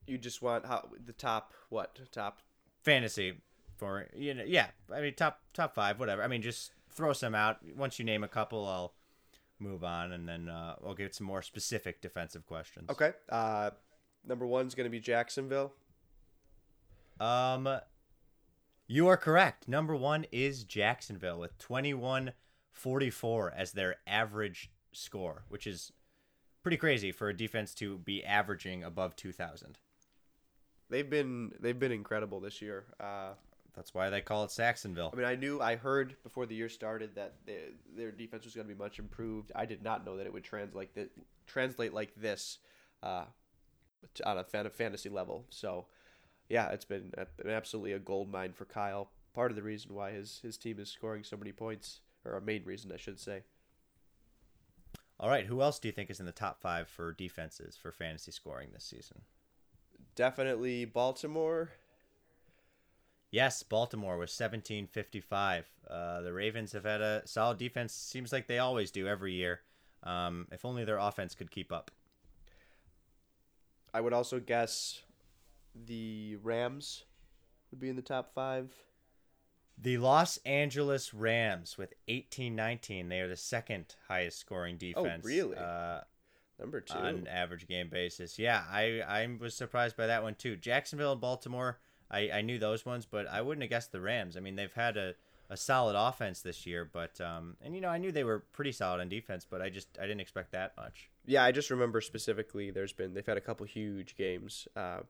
you 0.06 0.18
just 0.18 0.42
want 0.42 0.66
how 0.66 0.88
the 1.04 1.12
top 1.12 1.52
what 1.68 1.98
top 2.10 2.40
fantasy 2.82 3.34
for 3.76 4.06
you 4.14 4.34
know 4.34 4.44
yeah 4.44 4.68
I 4.92 5.00
mean 5.00 5.14
top 5.14 5.40
top 5.54 5.74
five 5.74 5.98
whatever 5.98 6.22
I 6.22 6.26
mean 6.26 6.42
just 6.42 6.72
throw 6.94 7.12
some 7.12 7.34
out 7.34 7.58
once 7.76 7.98
you 7.98 8.04
name 8.04 8.24
a 8.24 8.28
couple 8.28 8.66
I'll 8.66 8.94
move 9.58 9.84
on 9.84 10.12
and 10.12 10.28
then 10.28 10.48
uh, 10.48 10.76
we'll 10.82 10.94
get 10.94 11.14
some 11.14 11.26
more 11.26 11.42
specific 11.42 12.00
defensive 12.00 12.46
questions. 12.46 12.90
Okay. 12.90 13.12
Uh, 13.28 13.70
Number 14.24 14.46
is 14.60 14.74
going 14.74 14.84
to 14.84 14.90
be 14.90 15.00
Jacksonville. 15.00 15.72
Um, 17.18 17.68
you 18.86 19.08
are 19.08 19.16
correct. 19.16 19.68
Number 19.68 19.96
one 19.96 20.26
is 20.30 20.64
Jacksonville 20.64 21.38
with 21.38 21.58
21-44 21.58 22.32
as 23.56 23.72
their 23.72 23.96
average 24.06 24.70
score, 24.92 25.44
which 25.48 25.66
is 25.66 25.92
pretty 26.62 26.76
crazy 26.76 27.10
for 27.10 27.28
a 27.28 27.36
defense 27.36 27.74
to 27.74 27.98
be 27.98 28.24
averaging 28.24 28.84
above 28.84 29.16
2,000. 29.16 29.78
They've 30.90 31.08
been 31.08 31.52
they've 31.58 31.78
been 31.78 31.90
incredible 31.90 32.38
this 32.38 32.60
year. 32.60 32.84
Uh, 33.00 33.32
That's 33.74 33.94
why 33.94 34.10
they 34.10 34.20
call 34.20 34.44
it 34.44 34.50
Sacksonville. 34.50 35.10
I 35.12 35.16
mean, 35.16 35.26
I 35.26 35.34
knew 35.34 35.60
I 35.60 35.76
heard 35.76 36.16
before 36.22 36.44
the 36.44 36.54
year 36.54 36.68
started 36.68 37.14
that 37.14 37.36
they, 37.46 37.58
their 37.96 38.10
defense 38.10 38.44
was 38.44 38.54
going 38.54 38.68
to 38.68 38.74
be 38.74 38.78
much 38.78 38.98
improved. 38.98 39.50
I 39.54 39.64
did 39.64 39.82
not 39.82 40.04
know 40.04 40.18
that 40.18 40.26
it 40.26 40.32
would 40.32 40.44
translate 40.44 40.94
that 40.94 41.10
translate 41.46 41.94
like 41.94 42.14
this 42.14 42.58
uh, 43.02 43.24
on 44.24 44.38
a 44.38 44.44
fan- 44.44 44.68
fantasy 44.70 45.08
level. 45.08 45.46
So, 45.48 45.86
yeah, 46.50 46.68
it's 46.68 46.84
been 46.84 47.12
a- 47.16 47.50
absolutely 47.50 47.92
a 47.92 47.98
gold 47.98 48.30
mine 48.30 48.52
for 48.52 48.66
Kyle. 48.66 49.10
Part 49.32 49.50
of 49.50 49.56
the 49.56 49.62
reason 49.62 49.94
why 49.94 50.10
his 50.10 50.40
his 50.42 50.58
team 50.58 50.78
is 50.78 50.90
scoring 50.90 51.24
so 51.24 51.38
many 51.38 51.52
points, 51.52 52.00
or 52.26 52.34
a 52.34 52.42
main 52.42 52.64
reason, 52.64 52.92
I 52.92 52.98
should 52.98 53.18
say. 53.18 53.42
All 55.18 55.30
right, 55.30 55.46
who 55.46 55.62
else 55.62 55.78
do 55.78 55.88
you 55.88 55.92
think 55.92 56.10
is 56.10 56.20
in 56.20 56.26
the 56.26 56.32
top 56.32 56.60
five 56.60 56.88
for 56.88 57.12
defenses 57.12 57.76
for 57.76 57.90
fantasy 57.90 58.32
scoring 58.32 58.68
this 58.72 58.84
season? 58.84 59.22
Definitely 60.14 60.84
Baltimore. 60.84 61.70
Yes, 63.32 63.62
Baltimore 63.62 64.18
was 64.18 64.30
1755. 64.30 65.66
Uh, 65.90 66.20
the 66.20 66.32
Ravens 66.32 66.72
have 66.72 66.84
had 66.84 67.00
a 67.00 67.22
solid 67.24 67.56
defense. 67.58 67.94
Seems 67.94 68.30
like 68.30 68.46
they 68.46 68.58
always 68.58 68.90
do 68.90 69.08
every 69.08 69.32
year. 69.32 69.62
Um, 70.02 70.46
if 70.52 70.64
only 70.64 70.84
their 70.84 70.98
offense 70.98 71.34
could 71.34 71.50
keep 71.50 71.72
up. 71.72 71.90
I 73.94 74.00
would 74.02 74.12
also 74.12 74.38
guess 74.38 75.00
the 75.86 76.36
Rams 76.42 77.04
would 77.70 77.80
be 77.80 77.88
in 77.88 77.96
the 77.96 78.02
top 78.02 78.34
five. 78.34 78.70
The 79.80 79.96
Los 79.96 80.36
Angeles 80.44 81.14
Rams 81.14 81.78
with 81.78 81.94
1819. 82.08 83.08
They 83.08 83.20
are 83.20 83.28
the 83.28 83.36
second 83.36 83.94
highest 84.08 84.38
scoring 84.38 84.76
defense. 84.76 85.22
Oh, 85.24 85.28
really? 85.28 85.56
Uh, 85.56 86.00
Number 86.60 86.80
two. 86.82 86.98
on 86.98 87.26
average 87.26 87.66
game 87.66 87.88
basis. 87.88 88.38
Yeah, 88.38 88.62
I, 88.70 89.00
I 89.00 89.26
was 89.40 89.54
surprised 89.54 89.96
by 89.96 90.06
that 90.06 90.22
one 90.22 90.34
too. 90.34 90.56
Jacksonville 90.56 91.12
and 91.12 91.20
Baltimore, 91.20 91.78
I, 92.12 92.30
I 92.34 92.42
knew 92.42 92.58
those 92.58 92.84
ones, 92.84 93.06
but 93.06 93.26
I 93.26 93.40
wouldn't 93.40 93.62
have 93.62 93.70
guessed 93.70 93.92
the 93.92 94.00
Rams. 94.00 94.36
I 94.36 94.40
mean, 94.40 94.56
they've 94.56 94.72
had 94.72 94.96
a, 94.96 95.14
a 95.48 95.56
solid 95.56 95.96
offense 95.96 96.42
this 96.42 96.66
year, 96.66 96.88
but 96.90 97.20
um, 97.20 97.56
and 97.62 97.74
you 97.74 97.80
know 97.80 97.88
I 97.88 97.98
knew 97.98 98.12
they 98.12 98.24
were 98.24 98.40
pretty 98.52 98.72
solid 98.72 99.00
on 99.00 99.08
defense, 99.08 99.46
but 99.48 99.62
I 99.62 99.70
just 99.70 99.88
I 99.98 100.02
didn't 100.02 100.20
expect 100.20 100.52
that 100.52 100.76
much. 100.76 101.10
Yeah, 101.26 101.44
I 101.44 101.52
just 101.52 101.70
remember 101.70 102.00
specifically. 102.00 102.70
There's 102.70 102.92
been 102.92 103.14
they've 103.14 103.26
had 103.26 103.36
a 103.36 103.40
couple 103.42 103.64
huge 103.66 104.16
games 104.16 104.66
uh, 104.76 105.00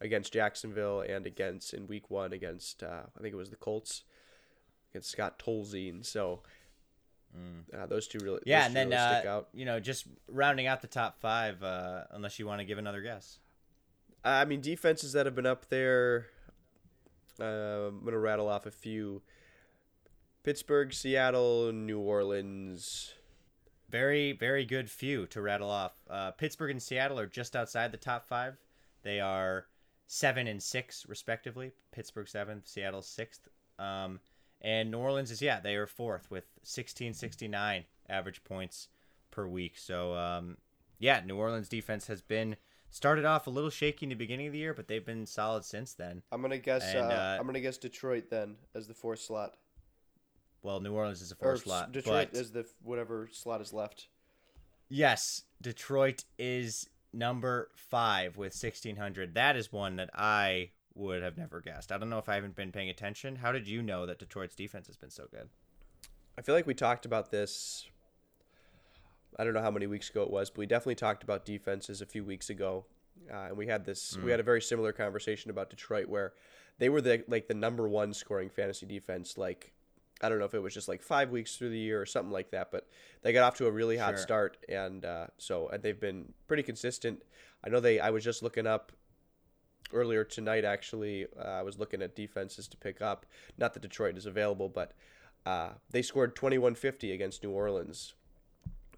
against 0.00 0.32
Jacksonville 0.32 1.00
and 1.00 1.26
against 1.26 1.74
in 1.74 1.86
Week 1.86 2.10
One 2.10 2.32
against 2.32 2.82
uh, 2.82 3.02
I 3.16 3.20
think 3.20 3.34
it 3.34 3.38
was 3.38 3.50
the 3.50 3.56
Colts 3.56 4.04
against 4.90 5.10
Scott 5.10 5.38
Tolzien. 5.38 6.04
So 6.04 6.40
uh, 7.76 7.86
those 7.86 8.08
two 8.08 8.18
really 8.22 8.40
Mm. 8.40 8.42
Yeah, 8.46 8.58
those 8.60 8.66
and 8.66 8.74
two 8.74 8.78
then 8.78 8.88
really 8.90 9.16
stick 9.18 9.26
uh, 9.26 9.36
out. 9.36 9.48
you 9.52 9.64
know 9.64 9.80
just 9.80 10.06
rounding 10.28 10.66
out 10.66 10.80
the 10.80 10.88
top 10.88 11.20
five, 11.20 11.62
uh, 11.62 12.04
unless 12.10 12.38
you 12.38 12.46
want 12.46 12.60
to 12.60 12.64
give 12.64 12.78
another 12.78 13.00
guess. 13.02 13.38
I 14.24 14.44
mean 14.44 14.60
defenses 14.60 15.12
that 15.12 15.26
have 15.26 15.34
been 15.34 15.46
up 15.46 15.68
there. 15.68 16.26
Uh, 17.40 17.88
I'm 17.88 18.04
gonna 18.04 18.18
rattle 18.18 18.48
off 18.48 18.66
a 18.66 18.70
few: 18.70 19.22
Pittsburgh, 20.42 20.92
Seattle, 20.92 21.72
New 21.72 22.00
Orleans. 22.00 23.14
Very, 23.90 24.32
very 24.32 24.66
good 24.66 24.90
few 24.90 25.26
to 25.28 25.40
rattle 25.40 25.70
off. 25.70 25.92
Uh, 26.10 26.30
Pittsburgh 26.32 26.72
and 26.72 26.82
Seattle 26.82 27.18
are 27.18 27.26
just 27.26 27.56
outside 27.56 27.90
the 27.90 27.96
top 27.96 28.26
five. 28.26 28.58
They 29.02 29.18
are 29.18 29.66
seven 30.06 30.46
and 30.46 30.62
six, 30.62 31.06
respectively. 31.08 31.72
Pittsburgh 31.92 32.28
seventh, 32.28 32.66
Seattle 32.66 33.02
sixth. 33.02 33.48
Um, 33.78 34.20
and 34.60 34.90
New 34.90 34.98
Orleans 34.98 35.30
is 35.30 35.40
yeah, 35.40 35.60
they 35.60 35.76
are 35.76 35.86
fourth 35.86 36.30
with 36.30 36.44
sixteen 36.62 37.14
sixty 37.14 37.48
nine 37.48 37.84
average 38.08 38.42
points 38.44 38.88
per 39.30 39.46
week. 39.46 39.78
So 39.78 40.14
um, 40.14 40.56
yeah, 40.98 41.22
New 41.24 41.36
Orleans 41.36 41.68
defense 41.68 42.08
has 42.08 42.20
been 42.20 42.56
started 42.90 43.24
off 43.24 43.46
a 43.46 43.50
little 43.50 43.70
shaky 43.70 44.06
in 44.06 44.10
the 44.10 44.14
beginning 44.14 44.46
of 44.46 44.52
the 44.52 44.58
year, 44.58 44.74
but 44.74 44.88
they've 44.88 45.04
been 45.04 45.26
solid 45.26 45.64
since 45.64 45.94
then. 45.94 46.22
I'm 46.32 46.42
gonna 46.42 46.58
guess. 46.58 46.94
And, 46.94 47.06
uh, 47.06 47.14
uh, 47.14 47.36
I'm 47.38 47.46
gonna 47.46 47.60
guess 47.60 47.78
Detroit 47.78 48.30
then 48.30 48.56
as 48.74 48.88
the 48.88 48.94
fourth 48.94 49.20
slot. 49.20 49.56
Well, 50.62 50.80
New 50.80 50.92
Orleans 50.92 51.22
is 51.22 51.30
a 51.30 51.34
Or 51.36 51.52
fourth 51.52 51.62
slot, 51.62 51.92
Detroit 51.92 52.30
but 52.32 52.40
is 52.40 52.50
the 52.52 52.66
whatever 52.82 53.28
slot 53.32 53.60
is 53.60 53.72
left. 53.72 54.08
Yes, 54.88 55.44
Detroit 55.60 56.24
is 56.38 56.88
number 57.12 57.70
five 57.76 58.36
with 58.36 58.52
sixteen 58.52 58.96
hundred. 58.96 59.34
That 59.34 59.56
is 59.56 59.72
one 59.72 59.96
that 59.96 60.10
I 60.14 60.70
would 60.94 61.22
have 61.22 61.38
never 61.38 61.60
guessed. 61.60 61.92
I 61.92 61.98
don't 61.98 62.10
know 62.10 62.18
if 62.18 62.28
I 62.28 62.34
haven't 62.34 62.56
been 62.56 62.72
paying 62.72 62.88
attention. 62.88 63.36
How 63.36 63.52
did 63.52 63.68
you 63.68 63.82
know 63.82 64.04
that 64.06 64.18
Detroit's 64.18 64.56
defense 64.56 64.88
has 64.88 64.96
been 64.96 65.10
so 65.10 65.26
good? 65.30 65.48
I 66.36 66.42
feel 66.42 66.54
like 66.54 66.66
we 66.66 66.74
talked 66.74 67.04
about 67.06 67.30
this. 67.30 67.86
I 69.36 69.44
don't 69.44 69.54
know 69.54 69.62
how 69.62 69.70
many 69.70 69.86
weeks 69.86 70.10
ago 70.10 70.22
it 70.22 70.30
was, 70.30 70.50
but 70.50 70.58
we 70.58 70.66
definitely 70.66 70.94
talked 70.96 71.22
about 71.22 71.44
defenses 71.44 72.00
a 72.00 72.06
few 72.06 72.24
weeks 72.24 72.50
ago, 72.50 72.84
uh, 73.32 73.46
and 73.48 73.56
we 73.56 73.66
had 73.66 73.84
this. 73.84 74.16
We 74.16 74.30
had 74.30 74.40
a 74.40 74.44
very 74.44 74.62
similar 74.62 74.92
conversation 74.92 75.50
about 75.50 75.70
Detroit, 75.70 76.08
where 76.08 76.32
they 76.78 76.88
were 76.88 77.00
the 77.00 77.24
like 77.28 77.48
the 77.48 77.54
number 77.54 77.88
one 77.88 78.12
scoring 78.14 78.48
fantasy 78.50 78.86
defense. 78.86 79.36
Like, 79.38 79.72
I 80.22 80.28
don't 80.28 80.38
know 80.38 80.44
if 80.44 80.54
it 80.54 80.60
was 80.62 80.74
just 80.74 80.88
like 80.88 81.02
five 81.02 81.30
weeks 81.30 81.56
through 81.56 81.70
the 81.70 81.78
year 81.78 82.00
or 82.00 82.06
something 82.06 82.32
like 82.32 82.50
that, 82.52 82.70
but 82.70 82.86
they 83.22 83.32
got 83.32 83.44
off 83.44 83.56
to 83.58 83.66
a 83.66 83.70
really 83.70 83.96
hot 83.96 84.14
Sure. 84.14 84.18
start, 84.18 84.56
and 84.68 85.04
uh, 85.04 85.26
so 85.36 85.68
and 85.68 85.82
they've 85.82 86.00
been 86.00 86.32
pretty 86.46 86.62
consistent. 86.62 87.22
I 87.64 87.68
know 87.68 87.80
they. 87.80 88.00
I 88.00 88.10
was 88.10 88.24
just 88.24 88.42
looking 88.42 88.66
up 88.66 88.92
earlier 89.92 90.24
tonight. 90.24 90.64
Actually, 90.64 91.26
uh, 91.38 91.42
I 91.42 91.62
was 91.62 91.78
looking 91.78 92.02
at 92.02 92.14
defenses 92.16 92.68
to 92.68 92.76
pick 92.76 93.00
up. 93.02 93.26
Not 93.56 93.74
that 93.74 93.80
Detroit 93.80 94.16
is 94.16 94.26
available, 94.26 94.68
but 94.68 94.92
uh, 95.46 95.70
they 95.90 96.02
scored 96.02 96.34
2150 96.36 97.12
against 97.12 97.42
New 97.42 97.50
Orleans 97.50 98.14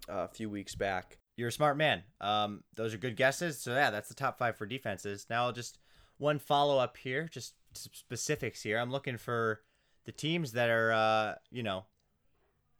a 0.07 0.27
few 0.27 0.49
weeks 0.49 0.75
back. 0.75 1.17
You're 1.35 1.49
a 1.49 1.51
smart 1.51 1.77
man. 1.77 2.03
Um, 2.19 2.63
those 2.75 2.93
are 2.93 2.97
good 2.97 3.15
guesses. 3.15 3.59
So 3.59 3.73
yeah, 3.73 3.89
that's 3.89 4.09
the 4.09 4.15
top 4.15 4.37
five 4.37 4.57
for 4.57 4.65
defenses. 4.65 5.25
Now 5.29 5.45
I'll 5.45 5.51
just 5.53 5.79
one 6.17 6.39
follow 6.39 6.77
up 6.77 6.97
here, 6.97 7.27
just 7.31 7.55
specifics 7.73 8.61
here. 8.61 8.77
I'm 8.77 8.91
looking 8.91 9.17
for 9.17 9.61
the 10.05 10.11
teams 10.11 10.51
that 10.53 10.69
are, 10.69 10.91
uh, 10.91 11.35
you 11.49 11.63
know, 11.63 11.85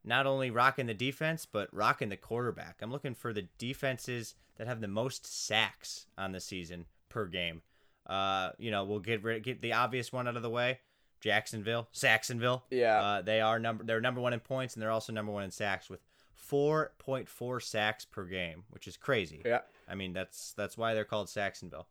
not 0.04 0.26
only 0.26 0.52
rocking 0.52 0.88
the 0.88 0.94
defense 0.94 1.46
but 1.46 1.70
rocking 1.74 2.10
the 2.10 2.18
quarterback. 2.18 2.80
I'm 2.82 2.92
looking 2.92 3.16
for 3.16 3.34
the 3.34 3.48
defenses 3.58 4.36
that 4.58 4.68
have 4.68 4.82
the 4.82 4.88
most 4.88 5.26
sacks 5.26 6.08
on 6.18 6.32
the 6.32 6.40
season 6.40 6.86
per 7.10 7.26
game. 7.26 7.62
Uh, 8.06 8.52
you 8.58 8.72
know, 8.72 8.84
we'll 8.84 9.00
get 9.00 9.24
rid, 9.24 9.44
get 9.44 9.62
the 9.62 9.74
obvious 9.74 10.12
one 10.12 10.28
out 10.28 10.36
of 10.36 10.44
the 10.44 10.50
way. 10.50 10.80
Jacksonville, 11.22 11.88
Sacksonville. 11.92 12.64
Yeah. 12.72 13.00
Uh, 13.00 13.22
they 13.22 13.42
are 13.42 13.60
number 13.60 13.84
they're 13.84 14.02
number 14.02 14.22
one 14.22 14.34
in 14.34 14.40
points 14.40 14.74
and 14.74 14.82
they're 14.82 14.92
also 14.92 15.14
number 15.14 15.32
one 15.32 15.44
in 15.44 15.52
sacks 15.52 15.90
with 15.90 16.00
4.4 16.50 17.62
sacks 17.62 18.06
per 18.06 18.26
game, 18.26 18.64
which 18.70 18.88
is 18.88 18.98
crazy. 18.98 19.42
Yeah. 19.46 19.62
I 19.88 19.96
mean, 19.96 20.14
that's 20.14 20.54
that's 20.54 20.78
why 20.78 20.94
they're 20.94 21.06
called 21.06 21.30
Sacksonville. 21.30 21.88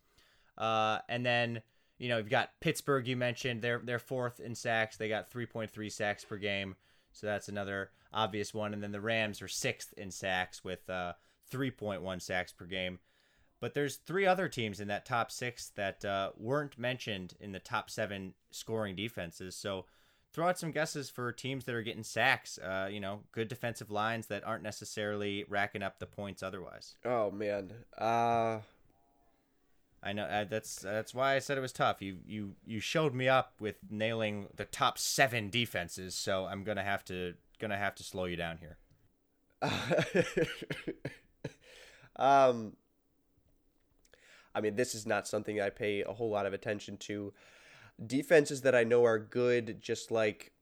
Uh, 0.57 0.99
and 1.09 1.25
then 1.25 1.63
you 1.99 2.09
know 2.09 2.19
you've 2.19 2.31
got 2.31 2.51
Pittsburgh. 2.61 3.07
You 3.07 3.17
mentioned 3.17 3.63
they're 3.63 3.81
they're 3.83 3.99
fourth 3.99 4.41
in 4.41 4.55
sacks. 4.55 4.97
They 4.97 5.09
got 5.09 5.31
3.3 5.31 5.93
sacks 5.93 6.25
per 6.25 6.37
game, 6.37 6.77
so 7.13 7.27
that's 7.27 7.49
another 7.49 7.91
obvious 8.13 8.53
one. 8.53 8.75
And 8.75 8.83
then 8.83 8.93
the 8.93 9.01
Rams 9.01 9.43
are 9.43 9.49
sixth 9.49 9.93
in 9.97 10.11
sacks 10.11 10.65
with 10.65 10.89
uh, 10.91 11.15
3.1 11.53 12.23
sacks 12.23 12.53
per 12.53 12.65
game. 12.65 12.99
But 13.61 13.75
there's 13.75 13.97
three 13.97 14.27
other 14.27 14.49
teams 14.49 14.81
in 14.81 14.89
that 14.89 15.05
top 15.05 15.31
six 15.31 15.69
that 15.77 16.03
uh, 16.05 16.31
weren't 16.37 16.79
mentioned 16.79 17.35
in 17.41 17.53
the 17.53 17.59
top 17.59 17.91
seven 17.91 18.33
scoring 18.51 18.97
defenses. 18.97 19.55
So 19.55 19.85
throw 20.33 20.49
out 20.49 20.59
some 20.59 20.71
guesses 20.71 21.11
for 21.11 21.33
teams 21.33 21.65
that 21.65 21.75
are 21.75 21.83
getting 21.83 22.03
sacks. 22.03 22.59
Uh, 22.59 22.89
you 22.91 23.01
know, 23.01 23.21
good 23.33 23.49
defensive 23.49 23.91
lines 23.91 24.27
that 24.29 24.47
aren't 24.47 24.63
necessarily 24.63 25.45
racking 25.49 25.83
up 25.83 25.99
the 25.99 26.07
points 26.07 26.43
otherwise. 26.43 26.95
Oh 27.05 27.31
man. 27.31 27.73
Uh, 27.99 28.61
I 30.03 30.13
know 30.13 30.25
uh, 30.25 30.45
that's 30.45 30.77
that's 30.77 31.15
why 31.15 31.35
I 31.35 31.41
said 31.41 31.59
it 31.59 31.63
was 31.63 31.73
tough. 31.73 32.01
You 32.01 32.19
you 32.27 32.55
you 32.65 32.81
showed 32.81 33.15
me 33.15 33.29
up 33.29 33.55
with 33.61 33.77
nailing 33.91 34.49
the 34.57 34.65
top 34.65 34.99
seven 34.99 35.51
defenses, 35.51 36.15
so 36.15 36.47
I'm 36.47 36.65
gonna 36.65 36.85
have 36.85 37.05
to 37.07 37.35
gonna 37.59 37.77
have 37.77 37.95
to 37.97 38.03
slow 38.03 38.25
you 38.25 38.37
down 38.37 38.59
here. 38.59 38.79
um, 42.17 42.77
I 44.55 44.61
mean, 44.63 44.75
this 44.75 44.95
is 44.95 45.07
not 45.07 45.29
something 45.29 45.61
I 45.61 45.69
pay 45.69 46.03
a 46.03 46.13
whole 46.13 46.31
lot 46.31 46.47
of 46.47 46.55
attention 46.55 46.97
to. 46.99 47.35
Defenses 48.05 48.63
that 48.63 48.75
I 48.75 48.85
know 48.85 49.05
are 49.05 49.19
good, 49.19 49.81
just 49.81 50.11
like, 50.11 50.53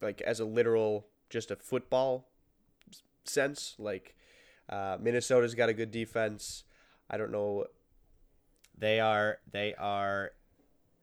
like 0.00 0.20
as 0.22 0.40
a 0.40 0.44
literal, 0.44 1.06
just 1.28 1.50
a 1.50 1.56
football 1.56 2.28
sense. 3.24 3.74
Like, 3.78 4.16
uh, 4.68 4.96
Minnesota's 5.00 5.54
got 5.54 5.68
a 5.68 5.74
good 5.74 5.90
defense. 5.90 6.64
I 7.10 7.16
don't 7.16 7.32
know. 7.32 7.66
They 8.78 9.00
are 9.00 9.38
they 9.50 9.74
are 9.74 10.30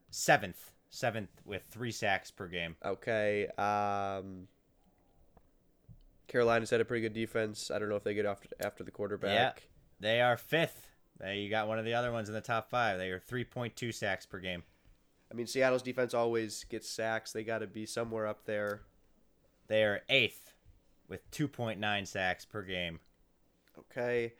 seventh 0.09 0.71
seventh 0.89 1.29
with 1.45 1.63
three 1.69 1.91
sacks 1.91 2.31
per 2.31 2.47
game. 2.47 2.75
Okay. 2.83 3.47
Um, 3.57 4.47
Carolina's 6.27 6.69
had 6.69 6.81
a 6.81 6.85
pretty 6.85 7.01
good 7.01 7.13
defense. 7.13 7.71
I 7.71 7.79
don't 7.79 7.89
know 7.89 7.95
if 7.95 8.03
they 8.03 8.13
get 8.13 8.25
after 8.25 8.49
after 8.59 8.83
the 8.83 8.91
quarterback. 8.91 9.31
They 9.99 10.21
are 10.21 10.37
fifth 10.37 10.89
There 11.19 11.33
you 11.33 11.49
got 11.49 11.67
one 11.67 11.79
of 11.79 11.85
the 11.85 11.93
other 11.93 12.11
ones 12.11 12.29
in 12.29 12.35
the 12.35 12.41
top 12.41 12.69
five. 12.69 12.97
They 12.99 13.09
are 13.09 13.19
3.2 13.19 13.93
sacks 13.93 14.25
per 14.25 14.39
game. 14.39 14.63
I 15.31 15.35
mean, 15.35 15.47
Seattle's 15.47 15.81
defense 15.83 16.13
always 16.13 16.63
gets 16.65 16.89
sacks. 16.89 17.31
They 17.31 17.43
got 17.43 17.59
to 17.59 17.67
be 17.67 17.85
somewhere 17.85 18.27
up 18.27 18.45
there. 18.45 18.81
They 19.67 19.83
are 19.83 20.01
eighth 20.09 20.53
with 21.09 21.29
2.9 21.31 22.07
sacks 22.07 22.45
per 22.45 22.61
game. 22.61 22.99
Okay. 23.77 24.33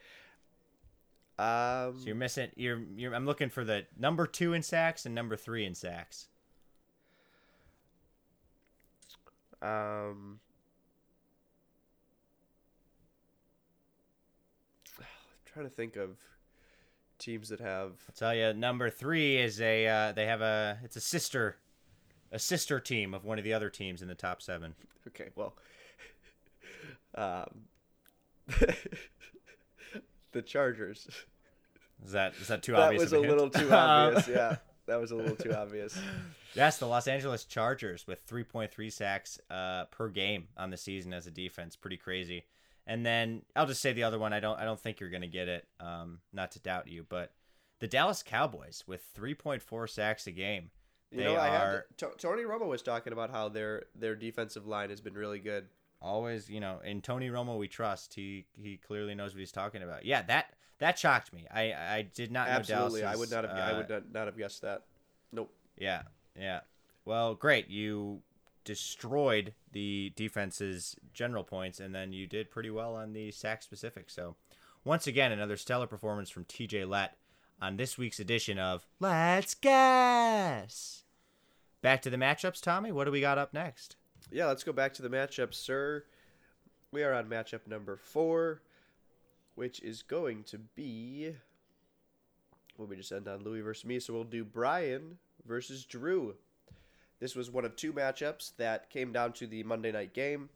Um, 1.37 1.99
So 1.99 2.05
you're 2.07 2.15
missing. 2.15 2.49
You're, 2.55 2.79
you're. 2.95 3.13
I'm 3.13 3.25
looking 3.25 3.49
for 3.49 3.63
the 3.63 3.85
number 3.99 4.25
two 4.25 4.53
in 4.53 4.63
sacks 4.63 5.05
and 5.05 5.13
number 5.13 5.35
three 5.35 5.65
in 5.65 5.75
sacks. 5.75 6.27
um, 9.61 10.39
I'm 14.99 15.05
trying 15.45 15.65
to 15.65 15.71
think 15.71 15.95
of 15.95 16.17
teams 17.19 17.49
that 17.49 17.59
have. 17.59 17.91
I'll 18.07 18.15
tell 18.15 18.33
you, 18.35 18.53
number 18.53 18.89
three 18.89 19.37
is 19.37 19.59
a. 19.61 19.87
Uh, 19.87 20.11
they 20.11 20.25
have 20.25 20.41
a. 20.41 20.77
It's 20.83 20.95
a 20.95 21.01
sister, 21.01 21.57
a 22.31 22.39
sister 22.39 22.79
team 22.79 23.13
of 23.13 23.25
one 23.25 23.37
of 23.37 23.43
the 23.43 23.53
other 23.53 23.69
teams 23.69 24.01
in 24.01 24.07
the 24.07 24.15
top 24.15 24.41
seven. 24.41 24.75
Okay, 25.07 25.29
well, 25.35 25.55
um, 27.15 27.61
the 30.31 30.41
Chargers. 30.41 31.07
Is 32.05 32.11
that 32.11 32.33
is 32.39 32.47
that 32.47 32.61
too 32.63 32.73
That 32.73 32.81
obvious? 32.81 33.03
was 33.03 33.13
a 33.13 33.19
little 33.19 33.49
too 33.49 33.71
obvious. 33.71 34.27
Yeah, 34.37 34.57
that 34.85 34.99
was 34.99 35.11
a 35.11 35.15
little 35.15 35.35
too 35.35 35.53
obvious. 35.53 35.99
Yes, 36.53 36.77
the 36.77 36.85
Los 36.87 37.07
Angeles 37.07 37.43
Chargers 37.45 38.07
with 38.07 38.25
3.3 38.27 38.91
sacks 38.91 39.39
uh, 39.49 39.85
per 39.85 40.09
game 40.09 40.47
on 40.57 40.69
the 40.69 40.77
season 40.77 41.13
as 41.13 41.27
a 41.27 41.31
defense, 41.31 41.75
pretty 41.75 41.97
crazy. 41.97 42.45
And 42.87 43.05
then 43.05 43.43
I'll 43.55 43.67
just 43.67 43.81
say 43.81 43.93
the 43.93 44.03
other 44.03 44.17
one. 44.17 44.33
I 44.33 44.39
don't. 44.39 44.57
I 44.59 44.63
don't 44.63 44.79
think 44.79 44.99
you're 44.99 45.09
going 45.09 45.21
to 45.21 45.27
get 45.27 45.47
it. 45.47 45.67
Um, 45.79 46.19
not 46.33 46.51
to 46.53 46.59
doubt 46.59 46.87
you, 46.87 47.05
but 47.07 47.33
the 47.79 47.87
Dallas 47.87 48.23
Cowboys 48.23 48.83
with 48.87 49.03
3.4 49.15 49.89
sacks 49.89 50.25
a 50.25 50.31
game. 50.31 50.71
You 51.11 51.19
They 51.19 51.23
know, 51.25 51.35
are 51.35 51.85
to, 51.97 52.11
Tony 52.17 52.43
Romo 52.43 52.67
was 52.67 52.81
talking 52.81 53.13
about 53.13 53.29
how 53.29 53.49
their 53.49 53.83
their 53.93 54.15
defensive 54.15 54.65
line 54.65 54.89
has 54.89 54.99
been 55.01 55.13
really 55.13 55.39
good. 55.39 55.67
always, 56.01 56.49
you 56.49 56.59
know, 56.59 56.79
in 56.83 57.01
Tony 57.01 57.29
Romo 57.29 57.57
we 57.57 57.67
trust. 57.67 58.13
He 58.13 58.45
he 58.55 58.77
clearly 58.77 59.15
knows 59.15 59.33
what 59.33 59.39
he's 59.39 59.51
talking 59.51 59.83
about. 59.83 60.05
Yeah, 60.05 60.21
that 60.23 60.53
that 60.79 60.97
shocked 60.99 61.31
me. 61.33 61.45
I 61.53 61.73
I 61.73 62.07
did 62.13 62.31
not 62.31 62.47
Absolutely, 62.47 63.03
I 63.03 63.15
would 63.15 63.31
not 63.31 63.43
have. 63.45 63.53
I 63.53 63.71
uh, 63.71 63.77
would 63.77 63.89
not, 63.89 64.13
not 64.13 64.25
have 64.27 64.37
guessed 64.37 64.61
that. 64.63 64.83
Nope. 65.31 65.53
Yeah, 65.77 66.03
yeah. 66.39 66.61
Well, 67.05 67.35
great. 67.35 67.69
You 67.69 68.21
destroyed 68.67 69.53
the 69.71 70.11
defense's 70.17 70.97
general 71.13 71.45
points, 71.45 71.79
and 71.79 71.95
then 71.95 72.11
you 72.11 72.27
did 72.27 72.51
pretty 72.51 72.69
well 72.69 72.95
on 72.95 73.13
the 73.13 73.31
sack 73.31 73.63
specific. 73.63 74.09
So, 74.09 74.35
once 74.83 75.07
again, 75.07 75.31
another 75.31 75.55
stellar 75.55 75.87
performance 75.87 76.29
from 76.29 76.43
TJ 76.43 76.85
Lett 76.87 77.15
on 77.61 77.77
this 77.77 77.97
week's 77.97 78.19
edition 78.19 78.59
of 78.59 78.85
Let's 78.99 79.55
Guess. 79.55 81.03
Back 81.81 82.01
to 82.01 82.09
the 82.09 82.17
matchups, 82.17 82.61
Tommy. 82.61 82.91
What 82.91 83.05
do 83.05 83.11
we 83.11 83.21
got 83.21 83.37
up 83.37 83.53
next? 83.53 83.95
Yeah, 84.29 84.47
let's 84.47 84.65
go 84.65 84.73
back 84.73 84.93
to 84.95 85.01
the 85.01 85.09
matchup, 85.09 85.53
sir. 85.53 86.03
We 86.91 87.03
are 87.03 87.13
on 87.13 87.27
matchup 87.29 87.67
number 87.67 87.95
four, 87.95 88.63
which 89.55 89.79
is 89.81 90.01
going 90.01 90.43
to 90.43 90.57
be. 90.57 91.35
Well, 92.77 92.89
we 92.89 92.97
just 92.97 93.13
end 93.13 93.29
on 93.29 93.45
Louis 93.45 93.61
versus 93.61 93.85
me, 93.85 94.01
so 94.01 94.11
we'll 94.11 94.25
do 94.25 94.43
Brian 94.43 95.19
versus 95.45 95.85
Drew. 95.85 96.35
This 97.19 97.35
was 97.35 97.49
one 97.49 97.65
of 97.65 97.75
two 97.75 97.93
matchups 97.93 98.55
that 98.57 98.89
came 98.89 99.11
down 99.11 99.33
to 99.33 99.47
the 99.47 99.63
Monday 99.63 99.91
night 99.91 100.13
game. 100.13 100.49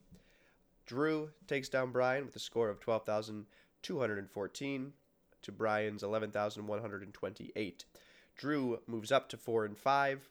Drew 0.86 1.32
takes 1.48 1.70
down 1.70 1.92
Brian 1.92 2.26
with 2.26 2.36
a 2.36 2.40
score 2.40 2.70
of 2.70 2.80
12,214 2.80 4.94
to 5.42 5.52
Brian's 5.52 6.04
11,128. 6.04 7.86
Drew 8.36 8.80
moves 8.88 9.12
up 9.12 9.28
to 9.30 9.38
4 9.38 9.66
and 9.66 9.78
5. 9.78 10.30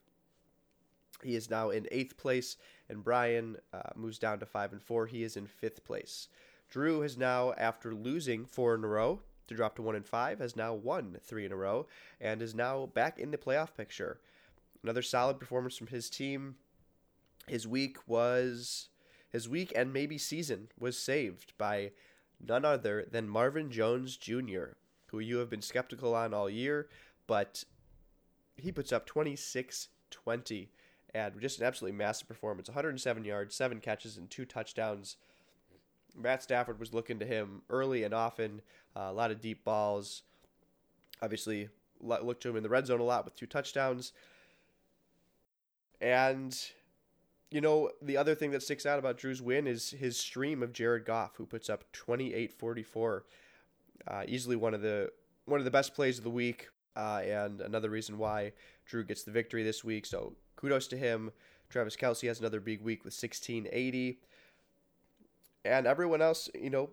He 1.22 1.34
is 1.34 1.50
now 1.50 1.70
in 1.70 1.86
eighth 1.90 2.16
place, 2.16 2.56
and 2.88 3.04
Brian 3.04 3.56
uh, 3.72 3.90
moves 3.94 4.18
down 4.18 4.38
to 4.40 4.46
five 4.46 4.72
and 4.72 4.82
four. 4.82 5.06
He 5.06 5.22
is 5.22 5.36
in 5.36 5.46
fifth 5.46 5.84
place. 5.84 6.28
Drew 6.70 7.00
has 7.00 7.18
now, 7.18 7.52
after 7.58 7.94
losing 7.94 8.46
four 8.46 8.74
in 8.74 8.84
a 8.84 8.88
row 8.88 9.20
to 9.48 9.54
drop 9.54 9.76
to 9.76 9.82
one 9.82 9.96
and 9.96 10.06
five, 10.06 10.38
has 10.38 10.56
now 10.56 10.72
won 10.72 11.18
three 11.22 11.44
in 11.44 11.52
a 11.52 11.56
row 11.56 11.86
and 12.20 12.40
is 12.40 12.54
now 12.54 12.86
back 12.86 13.18
in 13.18 13.32
the 13.32 13.38
playoff 13.38 13.74
picture. 13.76 14.18
Another 14.82 15.02
solid 15.02 15.38
performance 15.38 15.76
from 15.76 15.88
his 15.88 16.08
team. 16.08 16.56
His 17.46 17.66
week 17.66 17.98
was 18.06 18.88
his 19.30 19.48
week 19.48 19.72
and 19.74 19.92
maybe 19.92 20.18
season 20.18 20.68
was 20.78 20.98
saved 20.98 21.52
by 21.58 21.92
none 22.44 22.64
other 22.64 23.06
than 23.10 23.28
Marvin 23.28 23.70
Jones 23.70 24.16
Jr., 24.16 24.74
who 25.06 25.18
you 25.18 25.38
have 25.38 25.50
been 25.50 25.62
skeptical 25.62 26.14
on 26.14 26.32
all 26.32 26.48
year, 26.48 26.88
but 27.26 27.64
he 28.56 28.72
puts 28.72 28.92
up 28.92 29.06
26 29.06 29.88
20 30.10 30.70
and 31.14 31.40
just 31.40 31.60
an 31.60 31.66
absolutely 31.66 31.96
massive 31.96 32.28
performance 32.28 32.68
107 32.68 33.24
yards, 33.24 33.54
seven 33.54 33.80
catches, 33.80 34.16
and 34.16 34.30
two 34.30 34.44
touchdowns. 34.44 35.16
Matt 36.16 36.42
Stafford 36.42 36.78
was 36.80 36.92
looking 36.92 37.18
to 37.18 37.26
him 37.26 37.62
early 37.70 38.04
and 38.04 38.14
often, 38.14 38.62
uh, 38.96 39.06
a 39.08 39.12
lot 39.12 39.30
of 39.30 39.40
deep 39.40 39.64
balls. 39.64 40.22
Obviously, 41.22 41.68
looked 42.00 42.42
to 42.42 42.48
him 42.48 42.56
in 42.56 42.62
the 42.62 42.68
red 42.68 42.86
zone 42.86 43.00
a 43.00 43.04
lot 43.04 43.24
with 43.24 43.36
two 43.36 43.46
touchdowns. 43.46 44.12
And, 46.00 46.56
you 47.50 47.60
know, 47.60 47.90
the 48.00 48.16
other 48.16 48.34
thing 48.34 48.50
that 48.52 48.62
sticks 48.62 48.86
out 48.86 48.98
about 48.98 49.18
Drew's 49.18 49.42
win 49.42 49.66
is 49.66 49.90
his 49.90 50.18
stream 50.18 50.62
of 50.62 50.72
Jared 50.72 51.04
Goff, 51.04 51.36
who 51.36 51.46
puts 51.46 51.68
up 51.68 51.84
28 51.92 52.52
44. 52.52 53.24
Uh, 54.08 54.22
easily 54.26 54.56
one 54.56 54.72
of 54.72 54.80
the 54.80 55.10
one 55.44 55.60
of 55.60 55.64
the 55.64 55.70
best 55.70 55.94
plays 55.94 56.16
of 56.16 56.24
the 56.24 56.30
week, 56.30 56.68
uh, 56.96 57.20
and 57.24 57.60
another 57.60 57.90
reason 57.90 58.18
why 58.18 58.52
Drew 58.86 59.04
gets 59.04 59.24
the 59.24 59.30
victory 59.30 59.62
this 59.62 59.84
week. 59.84 60.06
So 60.06 60.34
kudos 60.56 60.86
to 60.88 60.96
him. 60.96 61.32
Travis 61.68 61.96
Kelce 61.96 62.26
has 62.26 62.40
another 62.40 62.60
big 62.60 62.82
week 62.82 63.04
with 63.04 63.14
1680. 63.14 64.18
And 65.64 65.86
everyone 65.86 66.20
else, 66.22 66.48
you 66.54 66.70
know, 66.70 66.90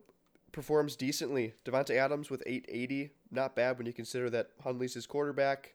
performs 0.51 0.95
decently. 0.95 1.53
Davante 1.66 1.95
Adams 1.95 2.30
with 2.30 2.43
880, 2.45 3.12
not 3.32 3.55
bad 3.55 3.78
when 3.78 3.88
you 3.88 3.93
consider 3.93 4.30
that 4.30 4.51
Hundley's 4.64 4.93
his 4.93 5.08
quarterback. 5.08 5.74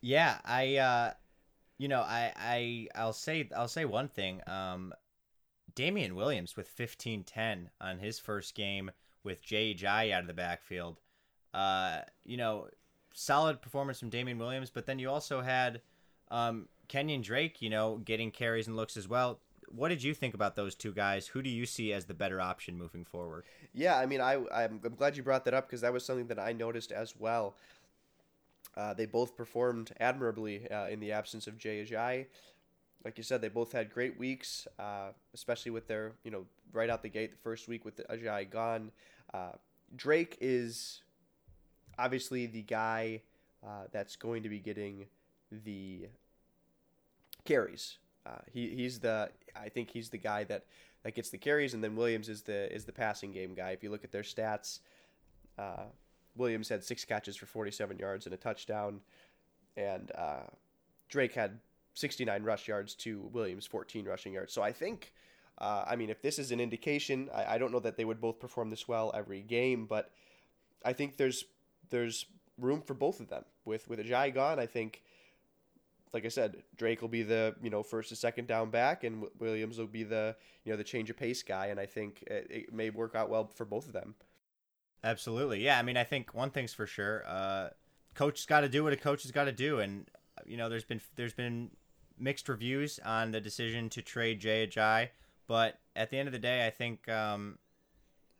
Yeah, 0.00 0.38
I 0.44 0.76
uh 0.76 1.12
you 1.78 1.88
know, 1.88 2.00
I 2.00 2.32
I 2.36 2.88
I'll 2.94 3.12
say 3.12 3.48
I'll 3.56 3.68
say 3.68 3.84
one 3.84 4.08
thing. 4.08 4.40
Um 4.46 4.92
Damien 5.74 6.14
Williams 6.14 6.56
with 6.56 6.74
15-10 6.74 7.66
on 7.80 7.98
his 7.98 8.18
first 8.18 8.54
game 8.54 8.90
with 9.22 9.42
Jai 9.42 10.10
out 10.10 10.22
of 10.22 10.26
the 10.26 10.32
backfield. 10.32 11.00
Uh, 11.52 11.98
you 12.24 12.38
know, 12.38 12.68
solid 13.12 13.60
performance 13.60 13.98
from 14.00 14.08
Damien 14.08 14.38
Williams, 14.38 14.70
but 14.70 14.86
then 14.86 14.98
you 14.98 15.10
also 15.10 15.40
had 15.42 15.82
um 16.30 16.68
Kenyon 16.88 17.22
Drake, 17.22 17.60
you 17.60 17.70
know, 17.70 17.98
getting 17.98 18.30
carries 18.30 18.66
and 18.66 18.76
looks 18.76 18.96
as 18.96 19.08
well. 19.08 19.40
What 19.68 19.88
did 19.88 20.02
you 20.02 20.14
think 20.14 20.34
about 20.34 20.54
those 20.54 20.76
two 20.76 20.92
guys? 20.92 21.26
Who 21.26 21.42
do 21.42 21.50
you 21.50 21.66
see 21.66 21.92
as 21.92 22.04
the 22.04 22.14
better 22.14 22.40
option 22.40 22.78
moving 22.78 23.04
forward? 23.04 23.44
Yeah, 23.74 23.98
I 23.98 24.06
mean, 24.06 24.20
I 24.20 24.38
I'm 24.52 24.78
glad 24.78 25.16
you 25.16 25.22
brought 25.22 25.44
that 25.44 25.54
up 25.54 25.66
because 25.66 25.80
that 25.80 25.92
was 25.92 26.04
something 26.04 26.28
that 26.28 26.38
I 26.38 26.52
noticed 26.52 26.92
as 26.92 27.16
well. 27.16 27.56
Uh, 28.76 28.92
they 28.92 29.06
both 29.06 29.36
performed 29.36 29.92
admirably 30.00 30.70
uh, 30.70 30.86
in 30.88 31.00
the 31.00 31.12
absence 31.12 31.46
of 31.46 31.56
Jay 31.56 31.84
Ajayi. 31.84 32.26
Like 33.04 33.16
you 33.16 33.24
said, 33.24 33.40
they 33.40 33.48
both 33.48 33.72
had 33.72 33.92
great 33.92 34.18
weeks, 34.18 34.66
uh, 34.78 35.08
especially 35.32 35.70
with 35.70 35.86
their, 35.86 36.12
you 36.24 36.30
know, 36.30 36.44
right 36.72 36.90
out 36.90 37.02
the 37.02 37.08
gate, 37.08 37.30
the 37.30 37.38
first 37.38 37.68
week 37.68 37.84
with 37.84 37.96
Ajayi 38.08 38.50
gone. 38.50 38.90
Uh, 39.32 39.52
Drake 39.94 40.36
is 40.40 41.02
obviously 41.98 42.46
the 42.46 42.62
guy 42.62 43.22
uh, 43.64 43.84
that's 43.92 44.16
going 44.16 44.42
to 44.42 44.48
be 44.48 44.58
getting 44.58 45.06
the 45.64 46.08
carries. 47.44 47.98
He 48.52 48.74
he's 48.74 48.98
the 48.98 49.30
I 49.54 49.68
think 49.68 49.90
he's 49.90 50.08
the 50.08 50.18
guy 50.18 50.42
that, 50.44 50.64
that 51.04 51.14
gets 51.14 51.30
the 51.30 51.38
carries, 51.38 51.74
and 51.74 51.84
then 51.84 51.94
Williams 51.94 52.28
is 52.28 52.42
the 52.42 52.74
is 52.74 52.84
the 52.84 52.92
passing 52.92 53.30
game 53.30 53.54
guy. 53.54 53.70
If 53.70 53.84
you 53.84 53.90
look 53.90 54.02
at 54.02 54.10
their 54.10 54.24
stats, 54.24 54.80
Williams 56.36 56.68
had 56.68 56.84
six 56.84 57.04
catches 57.04 57.36
for 57.36 57.46
47 57.46 57.98
yards 57.98 58.26
and 58.26 58.34
a 58.34 58.38
touchdown, 58.38 59.00
and 59.76 60.10
uh, 60.16 60.44
Drake 61.08 61.34
had 61.34 61.58
69 61.94 62.42
rush 62.42 62.68
yards 62.68 62.94
to 62.96 63.20
Williams 63.32 63.66
14 63.66 64.04
rushing 64.06 64.34
yards. 64.34 64.52
So 64.52 64.62
I 64.62 64.72
think, 64.72 65.12
uh, 65.58 65.84
I 65.86 65.96
mean, 65.96 66.10
if 66.10 66.20
this 66.22 66.38
is 66.38 66.52
an 66.52 66.60
indication, 66.60 67.30
I, 67.34 67.54
I 67.54 67.58
don't 67.58 67.72
know 67.72 67.80
that 67.80 67.96
they 67.96 68.04
would 68.04 68.20
both 68.20 68.38
perform 68.38 68.70
this 68.70 68.86
well 68.86 69.10
every 69.14 69.42
game, 69.42 69.86
but 69.86 70.10
I 70.84 70.92
think 70.92 71.16
there's 71.16 71.44
there's 71.90 72.26
room 72.58 72.82
for 72.82 72.94
both 72.94 73.20
of 73.20 73.28
them. 73.28 73.44
With 73.64 73.88
with 73.88 73.98
Ajayi 73.98 74.34
gone, 74.34 74.58
I 74.58 74.66
think 74.66 75.02
like 76.12 76.24
I 76.24 76.28
said, 76.28 76.62
Drake 76.76 77.02
will 77.02 77.08
be 77.08 77.22
the 77.22 77.54
you 77.62 77.70
know 77.70 77.82
first 77.82 78.12
or 78.12 78.14
second 78.14 78.46
down 78.46 78.70
back, 78.70 79.04
and 79.04 79.26
Williams 79.38 79.78
will 79.78 79.86
be 79.86 80.02
the 80.02 80.36
you 80.64 80.72
know 80.72 80.76
the 80.76 80.84
change 80.84 81.10
of 81.10 81.16
pace 81.16 81.42
guy, 81.42 81.66
and 81.66 81.80
I 81.80 81.86
think 81.86 82.22
it, 82.26 82.46
it 82.50 82.72
may 82.72 82.90
work 82.90 83.14
out 83.14 83.28
well 83.28 83.50
for 83.54 83.64
both 83.64 83.86
of 83.86 83.92
them. 83.92 84.14
Absolutely, 85.04 85.62
yeah. 85.62 85.78
I 85.78 85.82
mean, 85.82 85.96
I 85.96 86.04
think 86.04 86.34
one 86.34 86.50
thing's 86.50 86.74
for 86.74 86.86
sure: 86.86 87.24
uh, 87.26 87.68
coach 88.14 88.40
has 88.40 88.46
got 88.46 88.60
to 88.60 88.68
do 88.68 88.82
what 88.82 88.92
a 88.92 88.96
coach 88.96 89.22
has 89.22 89.30
got 89.30 89.44
to 89.44 89.52
do, 89.52 89.78
and 89.80 90.06
you 90.44 90.56
know, 90.56 90.68
there's 90.68 90.84
been 90.84 91.00
there's 91.14 91.34
been 91.34 91.70
mixed 92.18 92.48
reviews 92.48 92.98
on 93.04 93.30
the 93.30 93.40
decision 93.40 93.88
to 93.90 94.02
trade 94.02 94.40
Ajayi, 94.40 95.10
but 95.46 95.78
at 95.94 96.10
the 96.10 96.18
end 96.18 96.28
of 96.28 96.32
the 96.32 96.38
day, 96.38 96.66
I 96.66 96.70
think 96.70 97.08
um, 97.08 97.58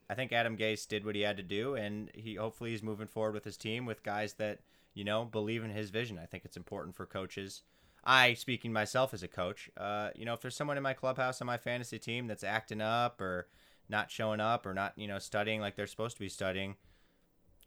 I 0.08 0.14
think 0.14 0.32
Adam 0.32 0.56
Gase 0.56 0.86
did 0.88 1.04
what 1.04 1.14
he 1.14 1.22
had 1.22 1.36
to 1.36 1.42
do, 1.42 1.74
and 1.74 2.10
he 2.14 2.34
hopefully 2.34 2.70
he's 2.70 2.82
moving 2.82 3.06
forward 3.06 3.34
with 3.34 3.44
his 3.44 3.56
team 3.56 3.86
with 3.86 4.02
guys 4.02 4.34
that 4.34 4.60
you 4.94 5.04
know 5.04 5.24
believe 5.24 5.64
in 5.64 5.70
his 5.70 5.90
vision. 5.90 6.18
I 6.18 6.26
think 6.26 6.44
it's 6.44 6.56
important 6.56 6.96
for 6.96 7.06
coaches. 7.06 7.62
I, 8.08 8.34
speaking 8.34 8.72
myself 8.72 9.12
as 9.12 9.24
a 9.24 9.28
coach, 9.28 9.68
uh, 9.76 10.10
you 10.14 10.24
know, 10.24 10.32
if 10.32 10.40
there's 10.40 10.54
someone 10.54 10.76
in 10.76 10.82
my 10.84 10.94
clubhouse 10.94 11.40
on 11.40 11.46
my 11.46 11.58
fantasy 11.58 11.98
team 11.98 12.28
that's 12.28 12.44
acting 12.44 12.80
up 12.80 13.20
or 13.20 13.48
not 13.88 14.10
showing 14.10 14.40
up 14.40 14.66
or 14.66 14.74
not, 14.74 14.92
you 14.96 15.06
know, 15.08 15.18
studying 15.18 15.60
like 15.60 15.76
they're 15.76 15.86
supposed 15.86 16.16
to 16.16 16.22
be 16.22 16.28
studying, 16.28 16.76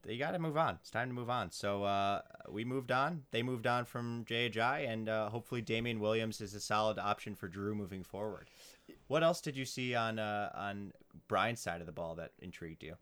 you 0.08 0.18
got 0.18 0.32
to 0.32 0.40
move 0.40 0.58
on. 0.58 0.76
It's 0.82 0.90
time 0.90 1.10
to 1.10 1.14
move 1.14 1.30
on. 1.30 1.52
So 1.52 1.84
uh, 1.84 2.22
we 2.50 2.64
moved 2.64 2.92
on. 2.92 3.24
They 3.32 3.44
moved 3.44 3.68
on 3.68 3.86
from 3.86 4.26
Ajayi, 4.26 4.90
and 4.90 5.10
uh, 5.10 5.30
hopefully 5.30 5.62
Damien 5.62 6.00
Williams 6.00 6.42
is 6.42 6.54
a 6.54 6.60
solid 6.60 6.98
option 6.98 7.36
for 7.36 7.48
Drew 7.48 7.76
moving 7.76 8.04
forward. 8.04 8.50
What 9.08 9.24
else 9.24 9.42
did 9.42 9.58
you 9.58 9.66
see 9.66 9.96
on 9.96 10.20
uh, 10.20 10.52
on 10.56 10.94
Brian's 11.28 11.60
side 11.60 11.82
of 11.82 11.86
the 11.86 11.92
ball 11.92 12.16
that 12.16 12.32
intrigued 12.40 12.84
you? 12.84 12.96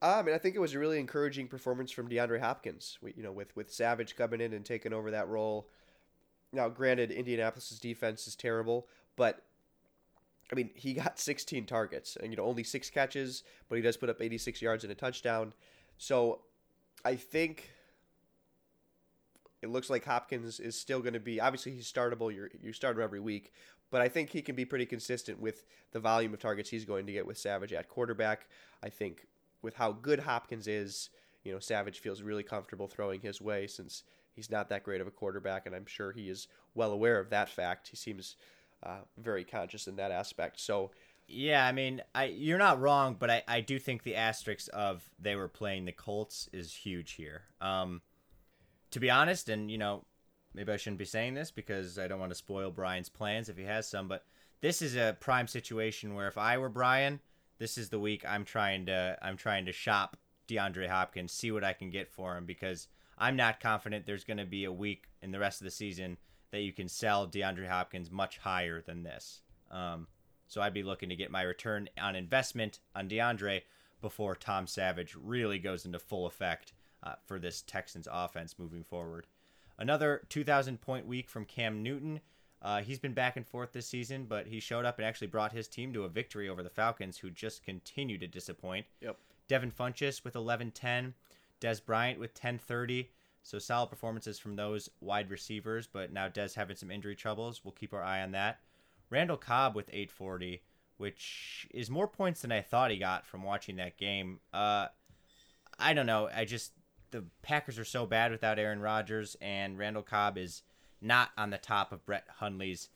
I 0.00 0.22
mean, 0.22 0.34
I 0.34 0.38
think 0.38 0.54
it 0.54 0.60
was 0.60 0.74
a 0.74 0.78
really 0.78 1.00
encouraging 1.00 1.48
performance 1.48 1.90
from 1.90 2.08
DeAndre 2.08 2.40
Hopkins. 2.40 2.98
We, 3.02 3.14
you 3.16 3.22
know, 3.22 3.32
with 3.32 3.54
with 3.56 3.72
Savage 3.72 4.16
coming 4.16 4.40
in 4.40 4.52
and 4.52 4.64
taking 4.64 4.92
over 4.92 5.10
that 5.10 5.28
role. 5.28 5.68
Now, 6.52 6.68
granted, 6.68 7.10
Indianapolis's 7.10 7.78
defense 7.78 8.26
is 8.26 8.34
terrible, 8.34 8.86
but 9.16 9.42
I 10.50 10.54
mean, 10.54 10.70
he 10.74 10.94
got 10.94 11.18
16 11.18 11.66
targets 11.66 12.16
and 12.16 12.32
you 12.32 12.36
know 12.36 12.44
only 12.44 12.64
six 12.64 12.90
catches, 12.90 13.42
but 13.68 13.76
he 13.76 13.82
does 13.82 13.96
put 13.96 14.10
up 14.10 14.20
86 14.20 14.60
yards 14.62 14.84
and 14.84 14.92
a 14.92 14.96
touchdown. 14.96 15.52
So, 15.98 16.40
I 17.04 17.16
think 17.16 17.70
it 19.62 19.68
looks 19.68 19.90
like 19.90 20.04
Hopkins 20.04 20.60
is 20.60 20.78
still 20.78 21.00
going 21.00 21.14
to 21.14 21.20
be 21.20 21.40
obviously 21.40 21.72
he's 21.72 21.90
startable. 21.90 22.32
You 22.32 22.48
you 22.62 22.72
start 22.72 22.96
him 22.96 23.02
every 23.02 23.20
week, 23.20 23.52
but 23.90 24.00
I 24.00 24.08
think 24.08 24.30
he 24.30 24.42
can 24.42 24.54
be 24.54 24.64
pretty 24.64 24.86
consistent 24.86 25.40
with 25.40 25.64
the 25.92 26.00
volume 26.00 26.32
of 26.32 26.40
targets 26.40 26.70
he's 26.70 26.84
going 26.84 27.06
to 27.06 27.12
get 27.12 27.26
with 27.26 27.38
Savage 27.38 27.72
at 27.72 27.88
quarterback. 27.88 28.48
I 28.82 28.88
think 28.88 29.26
with 29.62 29.74
how 29.74 29.92
good 29.92 30.20
Hopkins 30.20 30.68
is, 30.68 31.10
you 31.44 31.52
know, 31.52 31.58
Savage 31.58 31.98
feels 31.98 32.22
really 32.22 32.42
comfortable 32.42 32.86
throwing 32.86 33.20
his 33.20 33.40
way 33.40 33.66
since 33.66 34.04
he's 34.34 34.50
not 34.50 34.68
that 34.68 34.84
great 34.84 35.00
of 35.00 35.06
a 35.06 35.12
quarterback, 35.12 35.66
and 35.66 35.74
I'm 35.74 35.86
sure 35.86 36.12
he 36.12 36.28
is 36.28 36.46
well 36.74 36.92
aware 36.92 37.18
of 37.18 37.30
that 37.30 37.48
fact. 37.48 37.88
He 37.88 37.96
seems 37.96 38.36
uh, 38.82 39.00
very 39.16 39.44
conscious 39.44 39.86
in 39.86 39.96
that 39.96 40.10
aspect. 40.10 40.60
So. 40.60 40.90
Yeah, 41.30 41.66
I 41.66 41.72
mean, 41.72 42.00
I 42.14 42.24
you're 42.24 42.56
not 42.56 42.80
wrong, 42.80 43.14
but 43.18 43.28
I, 43.28 43.42
I 43.46 43.60
do 43.60 43.78
think 43.78 44.02
the 44.02 44.16
asterisk 44.16 44.70
of 44.72 45.06
they 45.18 45.36
were 45.36 45.46
playing 45.46 45.84
the 45.84 45.92
Colts 45.92 46.48
is 46.54 46.72
huge 46.72 47.12
here. 47.12 47.42
Um, 47.60 48.00
to 48.92 48.98
be 48.98 49.10
honest, 49.10 49.50
and 49.50 49.70
you 49.70 49.76
know, 49.76 50.06
maybe 50.54 50.72
I 50.72 50.78
shouldn't 50.78 50.98
be 50.98 51.04
saying 51.04 51.34
this 51.34 51.50
because 51.50 51.98
I 51.98 52.08
don't 52.08 52.20
want 52.20 52.30
to 52.30 52.34
spoil 52.34 52.70
Brian's 52.70 53.10
plans 53.10 53.50
if 53.50 53.58
he 53.58 53.64
has 53.64 53.86
some, 53.86 54.08
but 54.08 54.24
this 54.60 54.82
is 54.82 54.96
a 54.96 55.16
prime 55.20 55.46
situation 55.46 56.14
where 56.14 56.28
if 56.28 56.38
I 56.38 56.58
were 56.58 56.68
Brian, 56.68 57.20
this 57.58 57.78
is 57.78 57.90
the 57.90 58.00
week 58.00 58.24
I'm 58.26 58.44
trying 58.44 58.86
to 58.86 59.16
I'm 59.22 59.36
trying 59.36 59.66
to 59.66 59.72
shop 59.72 60.16
DeAndre 60.48 60.88
Hopkins, 60.88 61.32
see 61.32 61.52
what 61.52 61.64
I 61.64 61.72
can 61.72 61.90
get 61.90 62.10
for 62.10 62.36
him 62.36 62.46
because 62.46 62.88
I'm 63.18 63.36
not 63.36 63.60
confident 63.60 64.06
there's 64.06 64.24
going 64.24 64.38
to 64.38 64.46
be 64.46 64.64
a 64.64 64.72
week 64.72 65.08
in 65.22 65.30
the 65.30 65.38
rest 65.38 65.60
of 65.60 65.64
the 65.64 65.70
season 65.70 66.16
that 66.50 66.62
you 66.62 66.72
can 66.72 66.88
sell 66.88 67.26
DeAndre 67.26 67.68
Hopkins 67.68 68.10
much 68.10 68.38
higher 68.38 68.80
than 68.80 69.02
this. 69.02 69.40
Um, 69.70 70.06
so 70.46 70.62
I'd 70.62 70.74
be 70.74 70.82
looking 70.82 71.10
to 71.10 71.16
get 71.16 71.30
my 71.30 71.42
return 71.42 71.88
on 72.00 72.16
investment 72.16 72.80
on 72.94 73.08
DeAndre 73.08 73.62
before 74.00 74.34
Tom 74.34 74.66
Savage 74.66 75.14
really 75.14 75.58
goes 75.58 75.84
into 75.84 75.98
full 75.98 76.26
effect 76.26 76.72
uh, 77.02 77.14
for 77.26 77.38
this 77.38 77.62
Texans 77.62 78.08
offense 78.10 78.58
moving 78.58 78.82
forward. 78.82 79.26
Another 79.78 80.22
2,000 80.28 80.80
point 80.80 81.06
week 81.06 81.28
from 81.28 81.44
Cam 81.44 81.82
Newton. 81.82 82.20
Uh, 82.60 82.80
he's 82.80 82.98
been 82.98 83.12
back 83.12 83.36
and 83.36 83.46
forth 83.46 83.72
this 83.72 83.86
season, 83.86 84.26
but 84.28 84.48
he 84.48 84.58
showed 84.58 84.84
up 84.84 84.98
and 84.98 85.06
actually 85.06 85.28
brought 85.28 85.52
his 85.52 85.68
team 85.68 85.92
to 85.92 86.04
a 86.04 86.08
victory 86.08 86.48
over 86.48 86.62
the 86.62 86.70
Falcons, 86.70 87.18
who 87.18 87.30
just 87.30 87.64
continue 87.64 88.18
to 88.18 88.26
disappoint. 88.26 88.86
Yep. 89.00 89.16
Devin 89.46 89.70
Funchess 89.70 90.24
with 90.24 90.34
11-10, 90.34 91.12
Dez 91.60 91.84
Bryant 91.84 92.18
with 92.18 92.34
10-30. 92.34 93.06
So 93.48 93.58
solid 93.58 93.88
performances 93.88 94.38
from 94.38 94.56
those 94.56 94.90
wide 95.00 95.30
receivers, 95.30 95.86
but 95.86 96.12
now 96.12 96.28
Dez 96.28 96.54
having 96.54 96.76
some 96.76 96.90
injury 96.90 97.16
troubles. 97.16 97.64
We'll 97.64 97.72
keep 97.72 97.94
our 97.94 98.02
eye 98.02 98.20
on 98.20 98.32
that. 98.32 98.60
Randall 99.08 99.38
Cobb 99.38 99.74
with 99.74 99.88
840, 99.88 100.60
which 100.98 101.66
is 101.70 101.88
more 101.88 102.06
points 102.06 102.42
than 102.42 102.52
I 102.52 102.60
thought 102.60 102.90
he 102.90 102.98
got 102.98 103.26
from 103.26 103.42
watching 103.42 103.76
that 103.76 103.96
game. 103.96 104.40
Uh, 104.52 104.88
I 105.78 105.94
don't 105.94 106.04
know. 106.04 106.28
I 106.28 106.44
just 106.44 106.72
the 107.10 107.24
Packers 107.40 107.78
are 107.78 107.86
so 107.86 108.04
bad 108.04 108.32
without 108.32 108.58
Aaron 108.58 108.80
Rodgers, 108.80 109.34
and 109.40 109.78
Randall 109.78 110.02
Cobb 110.02 110.36
is 110.36 110.62
not 111.00 111.30
on 111.38 111.48
the 111.48 111.56
top 111.56 111.90
of 111.90 112.04
Brett 112.04 112.26
Hundley's 112.28 112.90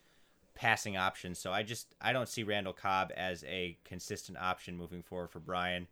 passing 0.52 0.98
options. 0.98 1.38
So 1.38 1.50
I 1.50 1.62
just 1.62 1.94
I 1.98 2.12
don't 2.12 2.28
see 2.28 2.42
Randall 2.42 2.74
Cobb 2.74 3.10
as 3.16 3.42
a 3.44 3.78
consistent 3.86 4.36
option 4.36 4.76
moving 4.76 5.02
forward 5.02 5.30
for 5.30 5.40
Brian. 5.40 5.86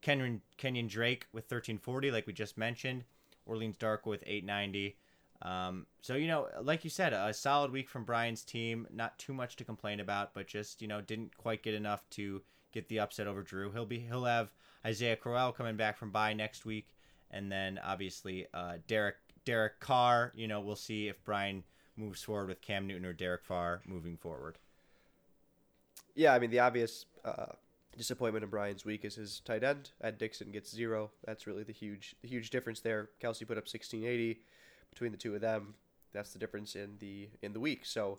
Kenyon 0.00 0.40
Kenyon 0.56 0.86
Drake 0.86 1.26
with 1.34 1.44
1340, 1.44 2.10
like 2.10 2.26
we 2.26 2.32
just 2.32 2.56
mentioned. 2.56 3.04
Orleans 3.50 3.76
Darkwa 3.76 4.06
with 4.06 4.22
890. 4.24 4.96
Um, 5.42 5.86
so 6.00 6.14
you 6.14 6.28
know, 6.28 6.48
like 6.62 6.84
you 6.84 6.90
said, 6.90 7.12
a 7.12 7.34
solid 7.34 7.72
week 7.72 7.88
from 7.88 8.04
Brian's 8.04 8.44
team. 8.44 8.86
Not 8.92 9.18
too 9.18 9.32
much 9.32 9.56
to 9.56 9.64
complain 9.64 10.00
about, 10.00 10.32
but 10.34 10.46
just 10.46 10.80
you 10.80 10.88
know, 10.88 11.00
didn't 11.00 11.36
quite 11.36 11.62
get 11.62 11.74
enough 11.74 12.08
to 12.10 12.42
get 12.72 12.88
the 12.88 13.00
upset 13.00 13.26
over 13.26 13.42
Drew. 13.42 13.72
He'll 13.72 13.86
be 13.86 13.98
he'll 13.98 14.24
have 14.24 14.52
Isaiah 14.84 15.16
Crowell 15.16 15.52
coming 15.52 15.76
back 15.76 15.96
from 15.96 16.10
bye 16.10 16.32
next 16.32 16.64
week, 16.64 16.88
and 17.30 17.50
then 17.50 17.80
obviously 17.82 18.46
uh, 18.54 18.74
Derek 18.86 19.16
Derek 19.44 19.80
Carr. 19.80 20.32
You 20.36 20.46
know, 20.46 20.60
we'll 20.60 20.76
see 20.76 21.08
if 21.08 21.22
Brian 21.24 21.64
moves 21.96 22.22
forward 22.22 22.48
with 22.48 22.60
Cam 22.60 22.86
Newton 22.86 23.06
or 23.06 23.12
Derek 23.12 23.46
Carr 23.46 23.80
moving 23.86 24.16
forward. 24.16 24.58
Yeah, 26.14 26.34
I 26.34 26.38
mean 26.38 26.50
the 26.50 26.60
obvious 26.60 27.06
uh, 27.24 27.52
disappointment 27.96 28.44
in 28.44 28.50
Brian's 28.50 28.84
week 28.84 29.04
is 29.04 29.16
his 29.16 29.40
tight 29.40 29.62
end. 29.64 29.90
Ed 30.02 30.18
Dickson 30.18 30.50
gets 30.50 30.70
zero. 30.70 31.10
That's 31.24 31.46
really 31.46 31.62
the 31.62 31.72
huge 31.72 32.16
the 32.22 32.28
huge 32.28 32.50
difference 32.50 32.80
there. 32.80 33.10
Kelce 33.22 33.46
put 33.46 33.58
up 33.58 33.68
sixteen 33.68 34.04
eighty 34.04 34.40
between 34.90 35.12
the 35.12 35.18
two 35.18 35.34
of 35.34 35.40
them. 35.40 35.74
That's 36.12 36.32
the 36.32 36.38
difference 36.38 36.74
in 36.74 36.96
the 36.98 37.28
in 37.42 37.52
the 37.52 37.60
week. 37.60 37.86
So, 37.86 38.18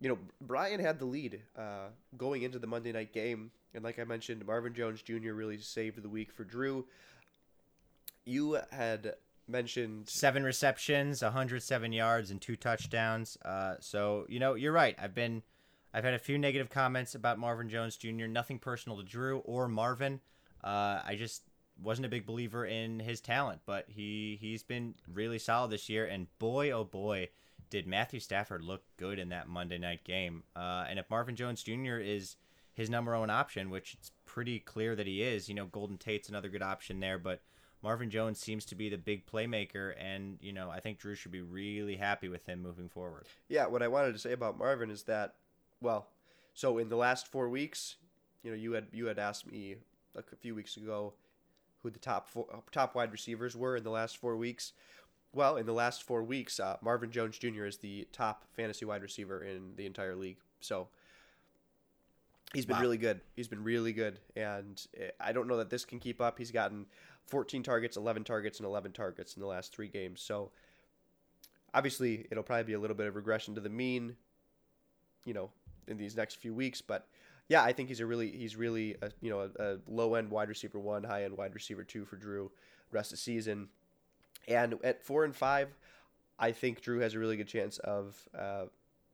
you 0.00 0.08
know, 0.08 0.18
Brian 0.40 0.80
had 0.80 0.98
the 0.98 1.04
lead 1.04 1.40
uh, 1.56 1.88
going 2.16 2.42
into 2.42 2.58
the 2.58 2.66
Monday 2.66 2.92
night 2.92 3.12
game, 3.12 3.50
and 3.74 3.82
like 3.82 3.98
I 3.98 4.04
mentioned, 4.04 4.46
Marvin 4.46 4.74
Jones 4.74 5.02
Jr. 5.02 5.32
really 5.32 5.58
saved 5.58 6.02
the 6.02 6.08
week 6.08 6.32
for 6.32 6.44
Drew. 6.44 6.86
You 8.24 8.58
had 8.70 9.14
mentioned 9.46 10.08
seven 10.08 10.42
receptions, 10.42 11.22
107 11.22 11.92
yards, 11.92 12.30
and 12.30 12.40
two 12.40 12.56
touchdowns. 12.56 13.36
Uh, 13.44 13.74
so 13.80 14.26
you 14.28 14.38
know, 14.38 14.54
you're 14.54 14.72
right. 14.72 14.96
I've 15.00 15.14
been, 15.14 15.42
I've 15.94 16.04
had 16.04 16.14
a 16.14 16.18
few 16.18 16.38
negative 16.38 16.70
comments 16.70 17.14
about 17.14 17.38
Marvin 17.38 17.68
Jones 17.68 17.96
Jr. 17.96 18.26
Nothing 18.26 18.58
personal 18.58 18.98
to 18.98 19.04
Drew 19.04 19.38
or 19.38 19.68
Marvin. 19.68 20.20
Uh, 20.62 21.00
I 21.04 21.14
just 21.16 21.42
wasn't 21.80 22.06
a 22.06 22.08
big 22.08 22.26
believer 22.26 22.66
in 22.66 22.98
his 22.98 23.20
talent, 23.20 23.60
but 23.64 23.86
he 23.88 24.36
he's 24.40 24.64
been 24.64 24.96
really 25.12 25.38
solid 25.38 25.70
this 25.70 25.88
year. 25.88 26.04
And 26.04 26.26
boy, 26.40 26.72
oh 26.72 26.84
boy, 26.84 27.28
did 27.70 27.86
Matthew 27.86 28.18
Stafford 28.18 28.62
look 28.62 28.82
good 28.96 29.20
in 29.20 29.28
that 29.28 29.48
Monday 29.48 29.78
night 29.78 30.02
game. 30.02 30.42
Uh, 30.56 30.84
and 30.88 30.98
if 30.98 31.08
Marvin 31.08 31.36
Jones 31.36 31.62
Jr. 31.62 31.98
is 31.98 32.36
his 32.72 32.90
number 32.90 33.16
one 33.16 33.30
option, 33.30 33.70
which 33.70 33.94
it's 33.94 34.10
pretty 34.26 34.58
clear 34.58 34.96
that 34.96 35.06
he 35.06 35.22
is, 35.22 35.48
you 35.48 35.54
know, 35.54 35.66
Golden 35.66 35.96
Tate's 35.96 36.28
another 36.28 36.48
good 36.48 36.62
option 36.62 36.98
there, 36.98 37.18
but 37.18 37.40
Marvin 37.84 38.08
Jones 38.10 38.40
seems 38.40 38.64
to 38.64 38.74
be 38.74 38.88
the 38.88 38.96
big 38.96 39.26
playmaker, 39.26 39.92
and 40.00 40.38
you 40.40 40.54
know 40.54 40.70
I 40.70 40.80
think 40.80 40.98
Drew 40.98 41.14
should 41.14 41.30
be 41.30 41.42
really 41.42 41.96
happy 41.96 42.28
with 42.30 42.46
him 42.46 42.62
moving 42.62 42.88
forward. 42.88 43.26
Yeah, 43.48 43.66
what 43.66 43.82
I 43.82 43.88
wanted 43.88 44.14
to 44.14 44.18
say 44.18 44.32
about 44.32 44.58
Marvin 44.58 44.90
is 44.90 45.02
that, 45.02 45.34
well, 45.84 46.08
so 46.54 46.78
in 46.78 46.88
the 46.88 46.96
last 46.96 47.28
four 47.28 47.48
weeks, 47.48 47.96
you 48.42 48.50
know, 48.50 48.56
you 48.56 48.72
had 48.72 48.86
you 48.92 49.06
had 49.06 49.18
asked 49.18 49.50
me 49.50 49.76
like 50.14 50.26
a 50.32 50.36
few 50.36 50.54
weeks 50.54 50.76
ago 50.76 51.12
who 51.82 51.90
the 51.90 51.98
top 51.98 52.28
four, 52.28 52.46
top 52.72 52.94
wide 52.94 53.12
receivers 53.12 53.54
were 53.54 53.76
in 53.76 53.84
the 53.84 53.90
last 53.90 54.16
four 54.16 54.36
weeks. 54.36 54.72
Well, 55.32 55.56
in 55.56 55.66
the 55.66 55.72
last 55.72 56.04
four 56.04 56.22
weeks, 56.22 56.58
uh, 56.58 56.76
Marvin 56.80 57.10
Jones 57.10 57.38
Jr. 57.38 57.64
is 57.66 57.78
the 57.78 58.06
top 58.12 58.44
fantasy 58.54 58.84
wide 58.84 59.02
receiver 59.02 59.42
in 59.44 59.72
the 59.76 59.84
entire 59.84 60.14
league. 60.14 60.38
So 60.60 60.88
he's 62.54 62.64
been 62.64 62.76
wow. 62.76 62.82
really 62.82 62.98
good. 62.98 63.20
He's 63.34 63.48
been 63.48 63.62
really 63.62 63.92
good, 63.92 64.20
and 64.36 64.80
eh, 64.98 65.10
I 65.20 65.32
don't 65.32 65.48
know 65.48 65.58
that 65.58 65.70
this 65.70 65.84
can 65.84 65.98
keep 65.98 66.20
up. 66.20 66.38
He's 66.38 66.52
gotten 66.52 66.86
14 67.26 67.62
targets, 67.62 67.96
11 67.96 68.24
targets, 68.24 68.58
and 68.58 68.66
11 68.66 68.92
targets 68.92 69.34
in 69.34 69.42
the 69.42 69.48
last 69.48 69.74
three 69.74 69.88
games. 69.88 70.20
So 70.22 70.50
obviously, 71.74 72.26
it'll 72.30 72.44
probably 72.44 72.64
be 72.64 72.74
a 72.74 72.80
little 72.80 72.96
bit 72.96 73.06
of 73.06 73.16
regression 73.16 73.54
to 73.56 73.60
the 73.60 73.68
mean, 73.68 74.16
you 75.24 75.34
know, 75.34 75.50
in 75.88 75.96
these 75.96 76.16
next 76.16 76.36
few 76.36 76.54
weeks. 76.54 76.80
But 76.80 77.06
yeah, 77.48 77.62
I 77.62 77.72
think 77.72 77.88
he's 77.88 78.00
a 78.00 78.06
really 78.06 78.30
he's 78.30 78.56
really 78.56 78.96
a, 79.02 79.10
you 79.20 79.30
know 79.30 79.50
a, 79.58 79.62
a 79.62 79.76
low 79.86 80.14
end 80.14 80.30
wide 80.30 80.48
receiver 80.48 80.78
one, 80.78 81.04
high 81.04 81.24
end 81.24 81.36
wide 81.36 81.54
receiver 81.54 81.84
two 81.84 82.04
for 82.04 82.16
Drew 82.16 82.50
rest 82.90 83.12
of 83.12 83.18
the 83.18 83.22
season. 83.22 83.68
And 84.48 84.74
at 84.84 85.02
four 85.02 85.24
and 85.24 85.34
five, 85.34 85.68
I 86.38 86.52
think 86.52 86.80
Drew 86.80 87.00
has 87.00 87.14
a 87.14 87.18
really 87.18 87.36
good 87.36 87.48
chance 87.48 87.78
of 87.78 88.16
uh, 88.38 88.64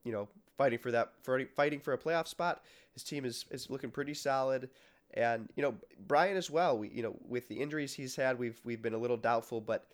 you 0.04 0.12
know 0.12 0.28
fighting 0.56 0.78
for 0.78 0.90
that 0.92 1.12
for 1.22 1.44
fighting 1.56 1.80
for 1.80 1.92
a 1.92 1.98
playoff 1.98 2.28
spot. 2.28 2.62
His 2.94 3.02
team 3.02 3.24
is 3.24 3.46
is 3.50 3.70
looking 3.70 3.90
pretty 3.90 4.14
solid. 4.14 4.70
And 5.14 5.48
you 5.56 5.62
know 5.62 5.74
Brian 6.06 6.36
as 6.36 6.50
well. 6.50 6.78
We 6.78 6.88
you 6.90 7.02
know 7.02 7.16
with 7.28 7.48
the 7.48 7.56
injuries 7.56 7.92
he's 7.94 8.14
had, 8.14 8.38
we've 8.38 8.60
we've 8.64 8.82
been 8.82 8.94
a 8.94 8.98
little 8.98 9.16
doubtful, 9.16 9.60
but 9.60 9.86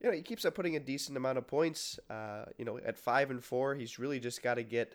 you 0.00 0.08
know 0.08 0.16
he 0.16 0.22
keeps 0.22 0.46
up 0.46 0.54
putting 0.54 0.76
a 0.76 0.80
decent 0.80 1.16
amount 1.16 1.36
of 1.36 1.46
points. 1.46 1.98
Uh, 2.08 2.46
you 2.56 2.64
know 2.64 2.78
at 2.78 2.96
five 2.96 3.30
and 3.30 3.44
four, 3.44 3.74
he's 3.74 3.98
really 3.98 4.18
just 4.18 4.42
got 4.42 4.54
to 4.54 4.62
get 4.62 4.94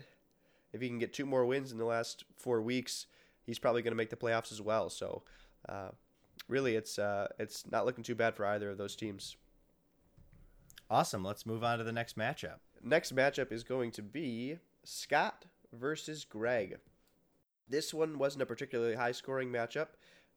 if 0.73 0.81
he 0.81 0.87
can 0.87 0.99
get 0.99 1.13
two 1.13 1.25
more 1.25 1.45
wins 1.45 1.71
in 1.71 1.77
the 1.77 1.85
last 1.85 2.23
four 2.37 2.61
weeks, 2.61 3.07
he's 3.45 3.59
probably 3.59 3.81
going 3.81 3.91
to 3.91 3.97
make 3.97 4.09
the 4.09 4.15
playoffs 4.15 4.51
as 4.51 4.61
well. 4.61 4.89
So, 4.89 5.23
uh, 5.67 5.89
really, 6.47 6.75
it's 6.75 6.99
uh, 6.99 7.27
it's 7.39 7.69
not 7.71 7.85
looking 7.85 8.03
too 8.03 8.15
bad 8.15 8.35
for 8.35 8.45
either 8.45 8.69
of 8.69 8.77
those 8.77 8.95
teams. 8.95 9.37
Awesome. 10.89 11.23
Let's 11.23 11.45
move 11.45 11.63
on 11.63 11.77
to 11.77 11.83
the 11.83 11.91
next 11.91 12.17
matchup. 12.17 12.57
Next 12.83 13.15
matchup 13.15 13.51
is 13.51 13.63
going 13.63 13.91
to 13.91 14.01
be 14.01 14.57
Scott 14.83 15.45
versus 15.73 16.25
Greg. 16.25 16.77
This 17.67 17.93
one 17.93 18.17
wasn't 18.17 18.41
a 18.41 18.47
particularly 18.47 18.95
high 18.95 19.11
scoring 19.11 19.49
matchup. 19.49 19.89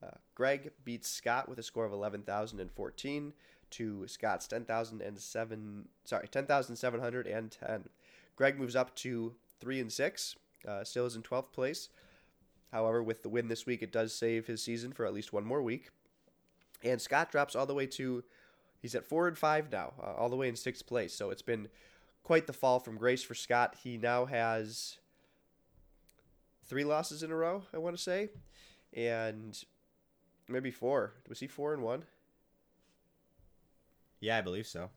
Uh, 0.03 0.11
Greg 0.35 0.73
beats 0.85 1.09
Scott 1.09 1.49
with 1.49 1.59
a 1.59 1.63
score 1.63 1.87
of 1.87 1.93
11,014 1.93 3.33
to 3.71 4.07
Scott's 4.07 4.47
10,007 4.47 5.89
sorry, 6.05 6.29
10,710. 6.29 7.89
Greg 8.37 8.59
moves 8.59 8.77
up 8.77 8.95
to 8.97 9.35
3 9.63 9.81
and 9.81 9.93
6, 9.93 10.37
uh, 10.67 10.83
still 10.83 11.07
is 11.07 11.15
in 11.15 11.23
12th 11.23 11.53
place. 11.53 11.89
However, 12.73 13.01
with 13.01 13.23
the 13.23 13.29
win 13.29 13.47
this 13.47 13.65
week, 13.65 13.81
it 13.81 13.93
does 13.93 14.13
save 14.13 14.47
his 14.47 14.61
season 14.61 14.93
for 14.93 15.07
at 15.07 15.15
least 15.15 15.33
one 15.33 15.45
more 15.45 15.63
week. 15.63 15.91
And 16.83 17.01
Scott 17.01 17.31
drops 17.31 17.55
all 17.55 17.65
the 17.65 17.75
way 17.75 17.87
to 17.87 18.25
he's 18.81 18.97
at 18.97 19.07
4 19.07 19.29
and 19.29 19.39
5 19.39 19.71
now, 19.71 19.93
uh, 20.03 20.15
all 20.15 20.29
the 20.29 20.37
way 20.37 20.49
in 20.49 20.55
6th 20.55 20.85
place. 20.85 21.15
So 21.15 21.31
it's 21.31 21.43
been 21.43 21.69
quite 22.25 22.49
the 22.49 22.53
fall 22.53 22.81
from 22.81 22.97
grace 22.97 23.23
for 23.23 23.37
Scott. 23.37 23.77
He 23.85 23.97
now 23.97 24.25
has 24.25 24.99
three 26.67 26.85
losses 26.85 27.23
in 27.23 27.31
a 27.31 27.37
row, 27.37 27.63
I 27.73 27.79
want 27.79 27.97
to 27.97 28.03
say, 28.03 28.31
and 28.93 29.63
maybe 30.49 30.73
four. 30.73 31.13
Was 31.29 31.39
he 31.39 31.47
four 31.47 31.73
and 31.73 31.85
one? 31.85 32.03
Yeah, 34.19 34.39
I 34.39 34.41
believe 34.41 34.67
so. 34.67 34.91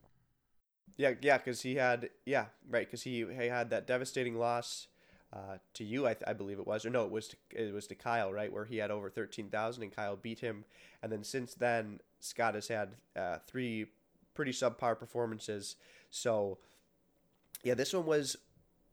Yeah, 0.97 1.13
yeah, 1.21 1.37
because 1.37 1.61
he 1.61 1.75
had 1.75 2.09
yeah 2.25 2.45
right 2.69 2.85
because 2.87 3.03
he, 3.03 3.25
he 3.25 3.47
had 3.47 3.69
that 3.71 3.85
devastating 3.87 4.37
loss 4.37 4.87
uh, 5.33 5.57
to 5.73 5.83
you, 5.83 6.07
I, 6.07 6.13
th- 6.13 6.23
I 6.27 6.33
believe 6.33 6.59
it 6.59 6.67
was, 6.67 6.85
or 6.85 6.89
no, 6.89 7.03
it 7.03 7.11
was 7.11 7.27
to, 7.29 7.35
it 7.51 7.73
was 7.73 7.87
to 7.87 7.95
Kyle, 7.95 8.31
right, 8.31 8.51
where 8.51 8.63
he 8.63 8.77
had 8.77 8.91
over 8.91 9.09
thirteen 9.09 9.49
thousand 9.49 9.83
and 9.83 9.95
Kyle 9.95 10.15
beat 10.15 10.39
him, 10.39 10.63
and 11.03 11.11
then 11.11 11.23
since 11.23 11.53
then 11.53 11.99
Scott 12.21 12.55
has 12.55 12.69
had 12.69 12.95
uh, 13.15 13.37
three 13.45 13.87
pretty 14.33 14.51
subpar 14.51 14.97
performances. 14.97 15.75
So 16.09 16.59
yeah, 17.63 17.73
this 17.73 17.93
one 17.93 18.05
was 18.05 18.37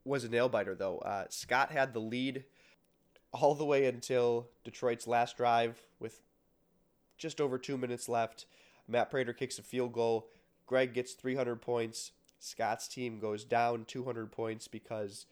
was 0.05 0.25
a 0.25 0.29
nail 0.29 0.49
biter 0.49 0.75
though. 0.75 0.99
Uh, 0.99 1.27
Scott 1.29 1.71
had 1.71 1.93
the 1.95 2.01
lead 2.01 2.45
all 3.33 3.55
the 3.55 3.65
way 3.65 3.87
until 3.87 4.49
Detroit's 4.65 5.07
last 5.07 5.37
drive 5.37 5.81
with 6.01 6.21
just 7.17 7.41
over 7.41 7.59
two 7.59 7.79
minutes 7.79 8.09
left. 8.09 8.47
Matt 8.89 9.11
Prater 9.11 9.33
kicks 9.33 9.59
a 9.59 9.63
field 9.63 9.93
goal. 9.93 10.29
Greg 10.73 10.95
gets 10.95 11.13
300 11.13 11.61
points. 11.61 12.13
Scott's 12.39 12.89
team 12.89 13.19
goes 13.19 13.45
down 13.45 13.85
200 13.85 14.33
points 14.33 14.69
because 14.69 15.27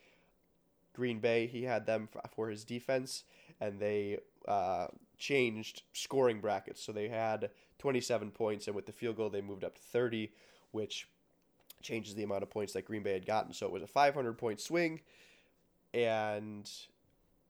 Green 0.92 1.18
Bay, 1.18 1.46
he 1.46 1.62
had 1.62 1.86
them 1.86 2.10
for 2.34 2.50
his 2.50 2.62
defense, 2.62 3.24
and 3.58 3.80
they 3.80 4.18
uh, 4.46 4.88
changed 5.16 5.84
scoring 5.94 6.42
brackets. 6.42 6.82
So 6.82 6.92
they 6.92 7.08
had 7.08 7.48
27 7.78 8.32
points, 8.32 8.66
and 8.66 8.76
with 8.76 8.84
the 8.84 8.92
field 8.92 9.16
goal, 9.16 9.30
they 9.30 9.40
moved 9.40 9.64
up 9.64 9.76
to 9.76 9.80
30, 9.80 10.30
which 10.72 11.08
changes 11.80 12.14
the 12.14 12.22
amount 12.22 12.42
of 12.42 12.50
points 12.50 12.74
that 12.74 12.84
Green 12.84 13.02
Bay 13.02 13.14
had 13.14 13.24
gotten. 13.24 13.54
So 13.54 13.64
it 13.64 13.72
was 13.72 13.82
a 13.82 13.86
500 13.86 14.36
point 14.36 14.60
swing, 14.60 15.00
and 15.94 16.70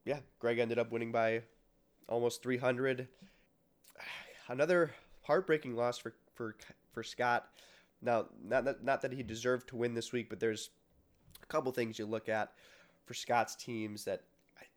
yeah, 0.05 0.21
Greg 0.39 0.61
ended 0.61 0.79
up 0.79 0.93
winning 0.93 1.11
by 1.11 1.43
almost 2.09 2.41
300. 2.41 3.09
Another 4.49 4.93
heartbreaking 5.23 5.75
loss 5.75 5.99
for 5.99 6.15
for 6.37 6.55
for 6.93 7.03
Scott. 7.03 7.49
Now, 8.03 8.27
not 8.43 8.65
that, 8.65 8.85
not 8.85 9.03
that 9.03 9.13
he 9.13 9.23
deserved 9.23 9.69
to 9.69 9.77
win 9.77 9.95
this 9.95 10.13
week, 10.13 10.29
but 10.29 10.41
there's 10.41 10.71
a 11.43 11.47
couple 11.47 11.71
things 11.73 11.99
you 11.99 12.07
look 12.07 12.29
at 12.29 12.53
for 13.05 13.15
Scott's 13.15 13.55
teams 13.55 14.05
that 14.05 14.23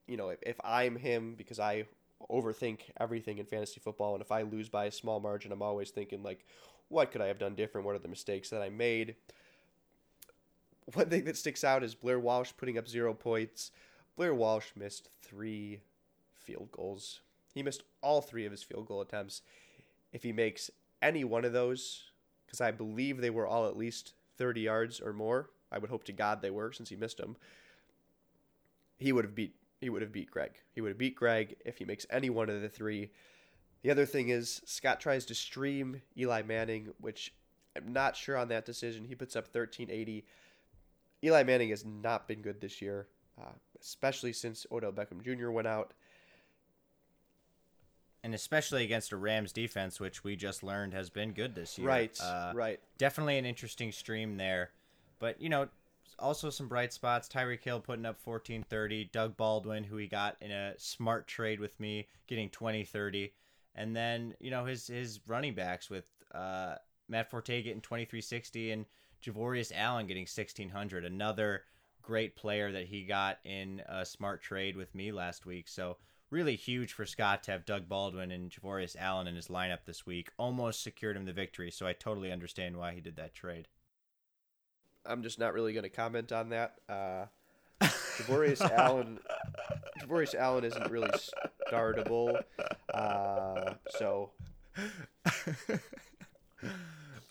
you 0.07 0.17
know, 0.17 0.29
if, 0.29 0.39
if 0.43 0.59
I'm 0.63 0.95
him 0.95 1.35
because 1.37 1.59
I 1.59 1.85
overthink 2.31 2.81
everything 2.99 3.37
in 3.37 3.45
fantasy 3.45 3.79
football 3.79 4.13
and 4.13 4.21
if 4.21 4.31
I 4.31 4.43
lose 4.43 4.69
by 4.69 4.85
a 4.85 4.91
small 4.91 5.19
margin, 5.19 5.51
I'm 5.51 5.61
always 5.61 5.91
thinking 5.91 6.23
like 6.23 6.45
what 6.89 7.11
could 7.11 7.21
I 7.21 7.27
have 7.27 7.39
done 7.39 7.55
different? 7.55 7.85
What 7.87 7.95
are 7.95 7.99
the 7.99 8.07
mistakes 8.07 8.49
that 8.49 8.61
I 8.61 8.69
made? 8.69 9.15
One 10.93 11.09
thing 11.09 11.23
that 11.25 11.37
sticks 11.37 11.63
out 11.63 11.83
is 11.83 11.95
Blair 11.95 12.19
Walsh 12.19 12.51
putting 12.57 12.77
up 12.77 12.87
0 12.87 13.13
points. 13.13 13.71
Blair 14.15 14.33
Walsh 14.33 14.67
missed 14.75 15.09
three 15.21 15.79
field 16.35 16.69
goals. 16.71 17.21
He 17.53 17.63
missed 17.63 17.83
all 18.01 18.21
three 18.21 18.45
of 18.45 18.51
his 18.51 18.63
field 18.63 18.87
goal 18.87 19.01
attempts. 19.01 19.41
If 20.11 20.23
he 20.23 20.33
makes 20.33 20.69
any 21.01 21.23
one 21.23 21.45
of 21.45 21.53
those, 21.53 22.11
because 22.53 22.61
I 22.61 22.69
believe 22.69 23.19
they 23.19 23.31
were 23.31 23.47
all 23.47 23.67
at 23.67 23.75
least 23.75 24.13
30 24.37 24.61
yards 24.61 24.99
or 24.99 25.11
more, 25.11 25.49
I 25.71 25.79
would 25.79 25.89
hope 25.89 26.03
to 26.03 26.13
God 26.13 26.39
they 26.41 26.51
were 26.51 26.71
since 26.71 26.87
he 26.87 26.95
missed 26.95 27.17
them. 27.17 27.35
He 28.99 29.11
would 29.11 29.25
have 29.25 29.33
beat 29.33 29.55
he 29.81 29.89
would 29.89 30.03
have 30.03 30.13
beat 30.13 30.31
Greg. 30.31 30.51
He 30.71 30.79
would 30.79 30.89
have 30.89 30.97
beat 30.97 31.15
Greg 31.15 31.55
if 31.65 31.77
he 31.79 31.83
makes 31.83 32.05
any 32.09 32.29
one 32.29 32.49
of 32.49 32.61
the 32.61 32.69
three. 32.69 33.09
The 33.81 33.91
other 33.91 34.05
thing 34.05 34.29
is 34.29 34.61
Scott 34.65 35.01
tries 35.01 35.25
to 35.25 35.35
stream 35.35 36.01
Eli 36.17 36.43
Manning, 36.43 36.93
which 37.01 37.33
I'm 37.75 37.91
not 37.91 38.15
sure 38.15 38.37
on 38.37 38.47
that 38.49 38.65
decision. 38.65 39.03
He 39.03 39.15
puts 39.15 39.35
up 39.35 39.45
1380. 39.45 40.23
Eli 41.21 41.43
Manning 41.43 41.71
has 41.71 41.83
not 41.83 42.29
been 42.29 42.41
good 42.41 42.61
this 42.61 42.81
year 42.81 43.07
uh, 43.41 43.51
especially 43.81 44.33
since 44.33 44.65
Odell 44.71 44.91
Beckham 44.91 45.21
Jr. 45.23 45.49
went 45.49 45.67
out. 45.67 45.93
And 48.23 48.33
especially 48.33 48.83
against 48.83 49.11
a 49.11 49.17
Rams 49.17 49.51
defense, 49.51 49.99
which 49.99 50.23
we 50.23 50.35
just 50.35 50.63
learned 50.63 50.93
has 50.93 51.09
been 51.09 51.33
good 51.33 51.55
this 51.55 51.77
year. 51.77 51.87
Right, 51.87 52.17
uh, 52.21 52.53
right. 52.55 52.79
Definitely 52.97 53.37
an 53.37 53.45
interesting 53.45 53.91
stream 53.91 54.37
there. 54.37 54.71
But, 55.19 55.41
you 55.41 55.49
know, 55.49 55.67
also 56.19 56.49
some 56.49 56.67
bright 56.67 56.93
spots. 56.93 57.27
Tyreek 57.27 57.63
Hill 57.63 57.81
putting 57.81 58.05
up 58.05 58.17
1430. 58.23 59.09
Doug 59.11 59.35
Baldwin, 59.35 59.83
who 59.83 59.97
he 59.97 60.07
got 60.07 60.37
in 60.41 60.51
a 60.51 60.73
smart 60.77 61.27
trade 61.27 61.59
with 61.59 61.77
me, 61.79 62.07
getting 62.27 62.49
2030. 62.49 63.33
And 63.75 63.95
then, 63.95 64.35
you 64.39 64.51
know, 64.51 64.65
his 64.65 64.87
his 64.87 65.19
running 65.27 65.53
backs 65.53 65.89
with 65.89 66.05
uh, 66.33 66.75
Matt 67.09 67.29
Forte 67.29 67.61
getting 67.61 67.81
2360 67.81 68.71
and 68.71 68.85
Javorius 69.23 69.71
Allen 69.75 70.07
getting 70.07 70.23
1600. 70.23 71.05
Another 71.05 71.63
great 72.01 72.35
player 72.35 72.71
that 72.71 72.85
he 72.85 73.03
got 73.03 73.39
in 73.45 73.81
a 73.87 74.05
smart 74.05 74.41
trade 74.41 74.75
with 74.75 74.93
me 74.93 75.11
last 75.11 75.45
week. 75.45 75.67
So 75.67 75.97
really 76.33 76.55
huge 76.55 76.91
for 76.93 77.05
Scott 77.05 77.43
to 77.43 77.51
have 77.51 77.63
Doug 77.63 77.87
Baldwin 77.87 78.31
and 78.31 78.49
Javorius 78.49 78.95
Allen 78.99 79.27
in 79.27 79.35
his 79.35 79.49
lineup 79.49 79.85
this 79.85 80.05
week. 80.05 80.31
Almost 80.37 80.81
secured 80.81 81.15
him 81.15 81.25
the 81.25 81.31
victory. 81.31 81.69
So 81.69 81.85
I 81.85 81.93
totally 81.93 82.31
understand 82.31 82.75
why 82.75 82.93
he 82.93 83.01
did 83.01 83.15
that 83.17 83.35
trade. 83.35 83.67
I'm 85.05 85.21
just 85.21 85.37
not 85.37 85.53
really 85.53 85.73
going 85.73 85.83
to 85.83 85.89
comment 85.89 86.31
on 86.31 86.49
that. 86.49 86.73
Uh, 86.89 87.25
Javorius 87.81 88.61
Allen, 88.61 89.19
Javorius 90.01 90.33
Allen 90.33 90.63
isn't 90.63 90.89
really 90.89 91.11
startable. 91.71 92.41
Uh, 92.93 93.73
so. 93.89 94.31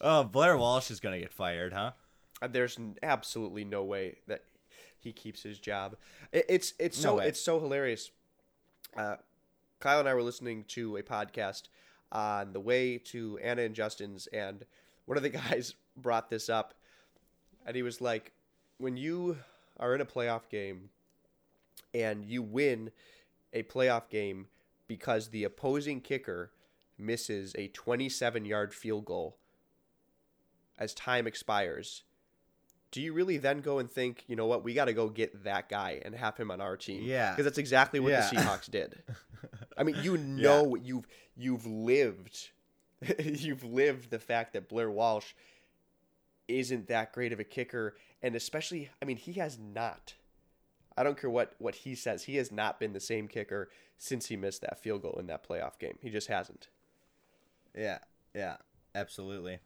oh, 0.00 0.24
Blair 0.24 0.56
Walsh 0.56 0.90
is 0.90 1.00
going 1.00 1.14
to 1.14 1.20
get 1.20 1.32
fired, 1.32 1.72
huh? 1.72 1.92
Uh, 2.40 2.46
there's 2.46 2.78
absolutely 3.02 3.64
no 3.64 3.82
way 3.82 4.18
that 4.28 4.44
he 4.98 5.12
keeps 5.12 5.42
his 5.42 5.58
job. 5.58 5.96
It, 6.30 6.46
it's 6.48 6.74
it's 6.78 6.98
so 6.98 7.18
it's 7.18 7.40
so 7.40 7.58
hilarious. 7.58 8.10
Uh, 8.96 9.16
Kyle 9.80 10.00
and 10.00 10.08
I 10.08 10.14
were 10.14 10.22
listening 10.22 10.64
to 10.68 10.96
a 10.96 11.02
podcast 11.02 11.64
on 12.10 12.52
the 12.52 12.60
way 12.60 12.98
to 12.98 13.38
Anna 13.42 13.62
and 13.62 13.74
Justin's, 13.74 14.26
and 14.28 14.64
one 15.06 15.16
of 15.16 15.22
the 15.22 15.28
guys 15.50 15.74
brought 15.96 16.30
this 16.30 16.48
up, 16.48 16.74
and 17.66 17.74
he 17.74 17.82
was 17.82 18.00
like, 18.00 18.32
"When 18.78 18.96
you 18.96 19.38
are 19.78 19.94
in 19.94 20.00
a 20.00 20.06
playoff 20.06 20.48
game 20.50 20.90
and 21.94 22.24
you 22.24 22.42
win 22.42 22.90
a 23.52 23.62
playoff 23.62 24.08
game 24.08 24.48
because 24.86 25.28
the 25.28 25.44
opposing 25.44 26.00
kicker 26.00 26.52
misses 26.98 27.54
a 27.56 27.68
27 27.68 28.44
yard 28.44 28.74
field 28.74 29.04
goal 29.04 29.36
as 30.78 30.94
time 30.94 31.26
expires." 31.26 32.04
Do 32.92 33.00
you 33.00 33.14
really 33.14 33.38
then 33.38 33.62
go 33.62 33.78
and 33.78 33.90
think, 33.90 34.22
you 34.28 34.36
know 34.36 34.46
what, 34.46 34.62
we 34.62 34.74
got 34.74 34.84
to 34.84 34.92
go 34.92 35.08
get 35.08 35.44
that 35.44 35.68
guy 35.68 36.00
and 36.04 36.14
have 36.14 36.36
him 36.36 36.50
on 36.50 36.60
our 36.60 36.76
team? 36.76 37.02
Yeah, 37.02 37.30
because 37.30 37.44
that's 37.44 37.58
exactly 37.58 37.98
what 37.98 38.10
yeah. 38.10 38.28
the 38.30 38.36
Seahawks 38.36 38.70
did. 38.70 39.02
I 39.76 39.82
mean, 39.82 39.96
you 40.02 40.18
know, 40.18 40.76
yeah. 40.76 40.82
you've 40.84 41.06
you've 41.36 41.66
lived, 41.66 42.50
you've 43.18 43.64
lived 43.64 44.10
the 44.10 44.18
fact 44.18 44.52
that 44.52 44.68
Blair 44.68 44.90
Walsh 44.90 45.32
isn't 46.46 46.86
that 46.88 47.12
great 47.12 47.32
of 47.32 47.40
a 47.40 47.44
kicker, 47.44 47.96
and 48.22 48.36
especially, 48.36 48.90
I 49.00 49.06
mean, 49.06 49.16
he 49.16 49.32
has 49.34 49.58
not. 49.58 50.14
I 50.96 51.02
don't 51.02 51.18
care 51.18 51.30
what 51.30 51.54
what 51.58 51.74
he 51.74 51.94
says. 51.94 52.24
He 52.24 52.36
has 52.36 52.52
not 52.52 52.78
been 52.78 52.92
the 52.92 53.00
same 53.00 53.26
kicker 53.26 53.70
since 53.96 54.26
he 54.26 54.36
missed 54.36 54.60
that 54.60 54.82
field 54.82 55.00
goal 55.00 55.16
in 55.18 55.26
that 55.28 55.48
playoff 55.48 55.78
game. 55.78 55.96
He 56.02 56.10
just 56.10 56.28
hasn't. 56.28 56.68
Yeah, 57.74 57.98
yeah, 58.34 58.56
absolutely. 58.94 59.60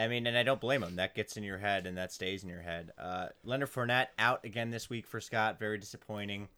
I 0.00 0.08
mean, 0.08 0.26
and 0.26 0.36
I 0.36 0.42
don't 0.42 0.60
blame 0.60 0.82
him. 0.82 0.96
That 0.96 1.14
gets 1.14 1.36
in 1.36 1.42
your 1.42 1.58
head, 1.58 1.86
and 1.86 1.98
that 1.98 2.10
stays 2.10 2.42
in 2.42 2.48
your 2.48 2.62
head. 2.62 2.90
Uh, 2.96 3.28
Leonard 3.44 3.70
Fournette 3.70 4.08
out 4.18 4.44
again 4.44 4.70
this 4.70 4.88
week 4.88 5.06
for 5.06 5.20
Scott. 5.20 5.58
Very 5.58 5.76
disappointing. 5.76 6.48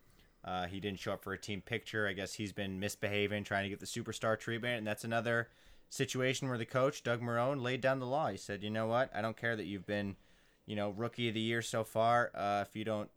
Uh, 0.45 0.66
he 0.66 0.78
didn't 0.78 1.01
show 1.01 1.12
up 1.12 1.24
for 1.24 1.32
a 1.32 1.38
team 1.38 1.61
picture. 1.61 2.07
I 2.07 2.12
guess 2.12 2.34
he's 2.34 2.53
been 2.53 2.78
misbehaving, 2.78 3.43
trying 3.45 3.64
to 3.64 3.68
get 3.68 3.80
the 3.80 3.86
superstar 3.86 4.38
treatment, 4.38 4.78
and 4.78 4.86
that's 4.86 5.03
another 5.03 5.49
situation 5.88 6.49
where 6.49 6.59
the 6.59 6.64
coach 6.66 7.03
Doug 7.03 7.20
Marrone 7.20 7.62
laid 7.62 7.80
down 7.80 7.99
the 7.99 8.07
law. 8.07 8.28
He 8.28 8.36
said, 8.36 8.62
"You 8.62 8.70
know 8.70 8.86
what? 8.86 9.11
I 9.14 9.20
don't 9.20 9.36
care 9.36 9.57
that 9.57 9.66
you've 9.66 9.86
been, 9.86 10.16
you 10.64 10.76
know, 10.76 10.90
rookie 10.90 11.28
of 11.28 11.34
the 11.34 11.40
year 11.40 11.62
so 11.62 11.82
far. 11.82 12.30
Uh, 12.34 12.64
if 12.66 12.76
you 12.76 12.84
don't 12.84 13.11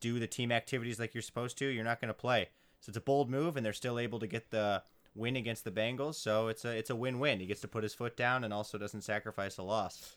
do 0.00 0.18
the 0.18 0.26
team 0.26 0.52
activities 0.52 1.00
like 1.00 1.14
you're 1.14 1.22
supposed 1.22 1.56
to, 1.58 1.66
you're 1.66 1.82
not 1.82 2.00
going 2.00 2.08
to 2.08 2.14
play." 2.14 2.50
So 2.80 2.90
it's 2.90 2.98
a 2.98 3.00
bold 3.00 3.30
move, 3.30 3.56
and 3.56 3.64
they're 3.64 3.72
still 3.72 3.98
able 3.98 4.18
to 4.18 4.26
get 4.26 4.50
the 4.50 4.82
win 5.14 5.36
against 5.36 5.64
the 5.64 5.70
Bengals. 5.70 6.14
So 6.16 6.48
it's 6.48 6.64
a 6.64 6.70
it's 6.76 6.90
a 6.90 6.96
win 6.96 7.18
win. 7.18 7.40
He 7.40 7.46
gets 7.46 7.60
to 7.62 7.68
put 7.68 7.82
his 7.82 7.94
foot 7.94 8.16
down 8.16 8.44
and 8.44 8.52
also 8.52 8.78
doesn't 8.78 9.02
sacrifice 9.02 9.58
a 9.58 9.62
loss. 9.62 10.16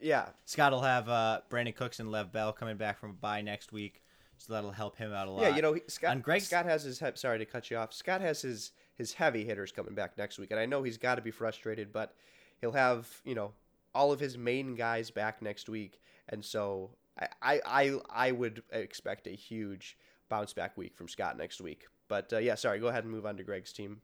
Yeah, 0.00 0.26
Scott 0.46 0.72
will 0.72 0.80
have 0.82 1.08
uh, 1.08 1.42
Brandin 1.48 1.76
Cooks 1.76 2.00
and 2.00 2.10
Lev 2.10 2.32
Bell 2.32 2.52
coming 2.52 2.76
back 2.76 2.98
from 2.98 3.10
a 3.10 3.12
bye 3.14 3.40
next 3.40 3.70
week, 3.72 4.02
so 4.36 4.52
that'll 4.52 4.72
help 4.72 4.96
him 4.96 5.12
out 5.12 5.28
a 5.28 5.30
lot. 5.30 5.42
yeah. 5.42 5.54
You 5.54 5.62
know, 5.62 5.74
he- 5.74 5.82
Scott. 5.86 6.10
On 6.10 6.20
Greg's- 6.20 6.46
Scott 6.48 6.64
has 6.66 6.82
his. 6.82 6.98
he- 6.98 7.06
Sorry 7.14 7.38
to 7.38 7.44
cut 7.44 7.70
you 7.70 7.76
off. 7.76 7.92
Scott 7.92 8.20
has 8.20 8.42
his 8.42 8.72
his 8.96 9.12
heavy 9.14 9.44
hitters 9.44 9.70
coming 9.72 9.94
back 9.94 10.18
next 10.18 10.38
week, 10.38 10.50
and 10.50 10.58
I 10.58 10.66
know 10.66 10.82
he's 10.82 10.98
got 10.98 11.14
to 11.16 11.22
be 11.22 11.30
frustrated, 11.30 11.92
but 11.92 12.14
he'll 12.60 12.72
have 12.72 13.08
you 13.24 13.34
know 13.36 13.52
all 13.94 14.10
of 14.10 14.18
his 14.20 14.36
main 14.36 14.74
guys 14.74 15.10
back 15.12 15.40
next 15.40 15.68
week, 15.68 16.00
and 16.28 16.44
so 16.44 16.90
I 17.16 17.28
I 17.40 17.60
I, 17.64 17.98
I 18.28 18.32
would 18.32 18.64
expect 18.72 19.28
a 19.28 19.30
huge 19.30 19.96
bounce 20.28 20.52
back 20.52 20.76
week 20.76 20.96
from 20.96 21.06
Scott 21.08 21.38
next 21.38 21.60
week. 21.60 21.86
But 22.08 22.32
uh, 22.32 22.38
yeah, 22.38 22.56
sorry. 22.56 22.80
Go 22.80 22.88
ahead 22.88 23.04
and 23.04 23.12
move 23.12 23.24
on 23.24 23.36
to 23.36 23.44
Greg's 23.44 23.72
team. 23.72 24.00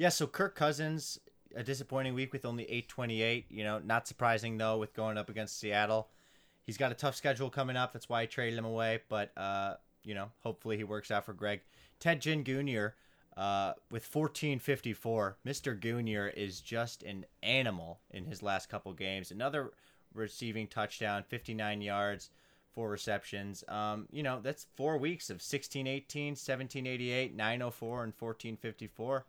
Yeah, 0.00 0.08
so 0.08 0.26
Kirk 0.26 0.54
Cousins, 0.54 1.20
a 1.54 1.62
disappointing 1.62 2.14
week 2.14 2.32
with 2.32 2.46
only 2.46 2.62
828. 2.64 3.44
You 3.50 3.64
know, 3.64 3.80
not 3.80 4.08
surprising 4.08 4.56
though 4.56 4.78
with 4.78 4.94
going 4.94 5.18
up 5.18 5.28
against 5.28 5.60
Seattle. 5.60 6.08
He's 6.64 6.78
got 6.78 6.90
a 6.90 6.94
tough 6.94 7.16
schedule 7.16 7.50
coming 7.50 7.76
up. 7.76 7.92
That's 7.92 8.08
why 8.08 8.22
I 8.22 8.24
traded 8.24 8.58
him 8.58 8.64
away. 8.64 9.00
But 9.10 9.30
uh, 9.36 9.74
you 10.02 10.14
know, 10.14 10.30
hopefully 10.38 10.78
he 10.78 10.84
works 10.84 11.10
out 11.10 11.26
for 11.26 11.34
Greg. 11.34 11.60
Ted 11.98 12.22
Ginn 12.22 12.44
Jr. 12.44 12.94
Uh, 13.36 13.74
with 13.90 14.08
1454, 14.10 15.36
Mr. 15.46 15.78
Goonier 15.78 16.32
is 16.34 16.62
just 16.62 17.02
an 17.02 17.26
animal 17.42 18.00
in 18.10 18.24
his 18.24 18.42
last 18.42 18.70
couple 18.70 18.94
games. 18.94 19.30
Another 19.30 19.70
receiving 20.14 20.66
touchdown, 20.66 21.24
59 21.28 21.82
yards, 21.82 22.30
four 22.72 22.88
receptions. 22.88 23.64
Um, 23.68 24.06
you 24.10 24.22
know, 24.22 24.40
that's 24.42 24.66
four 24.76 24.96
weeks 24.96 25.28
of 25.28 25.42
1618, 25.42 26.30
1788, 26.30 27.36
904, 27.36 28.04
and 28.04 28.14
1454. 28.18 29.26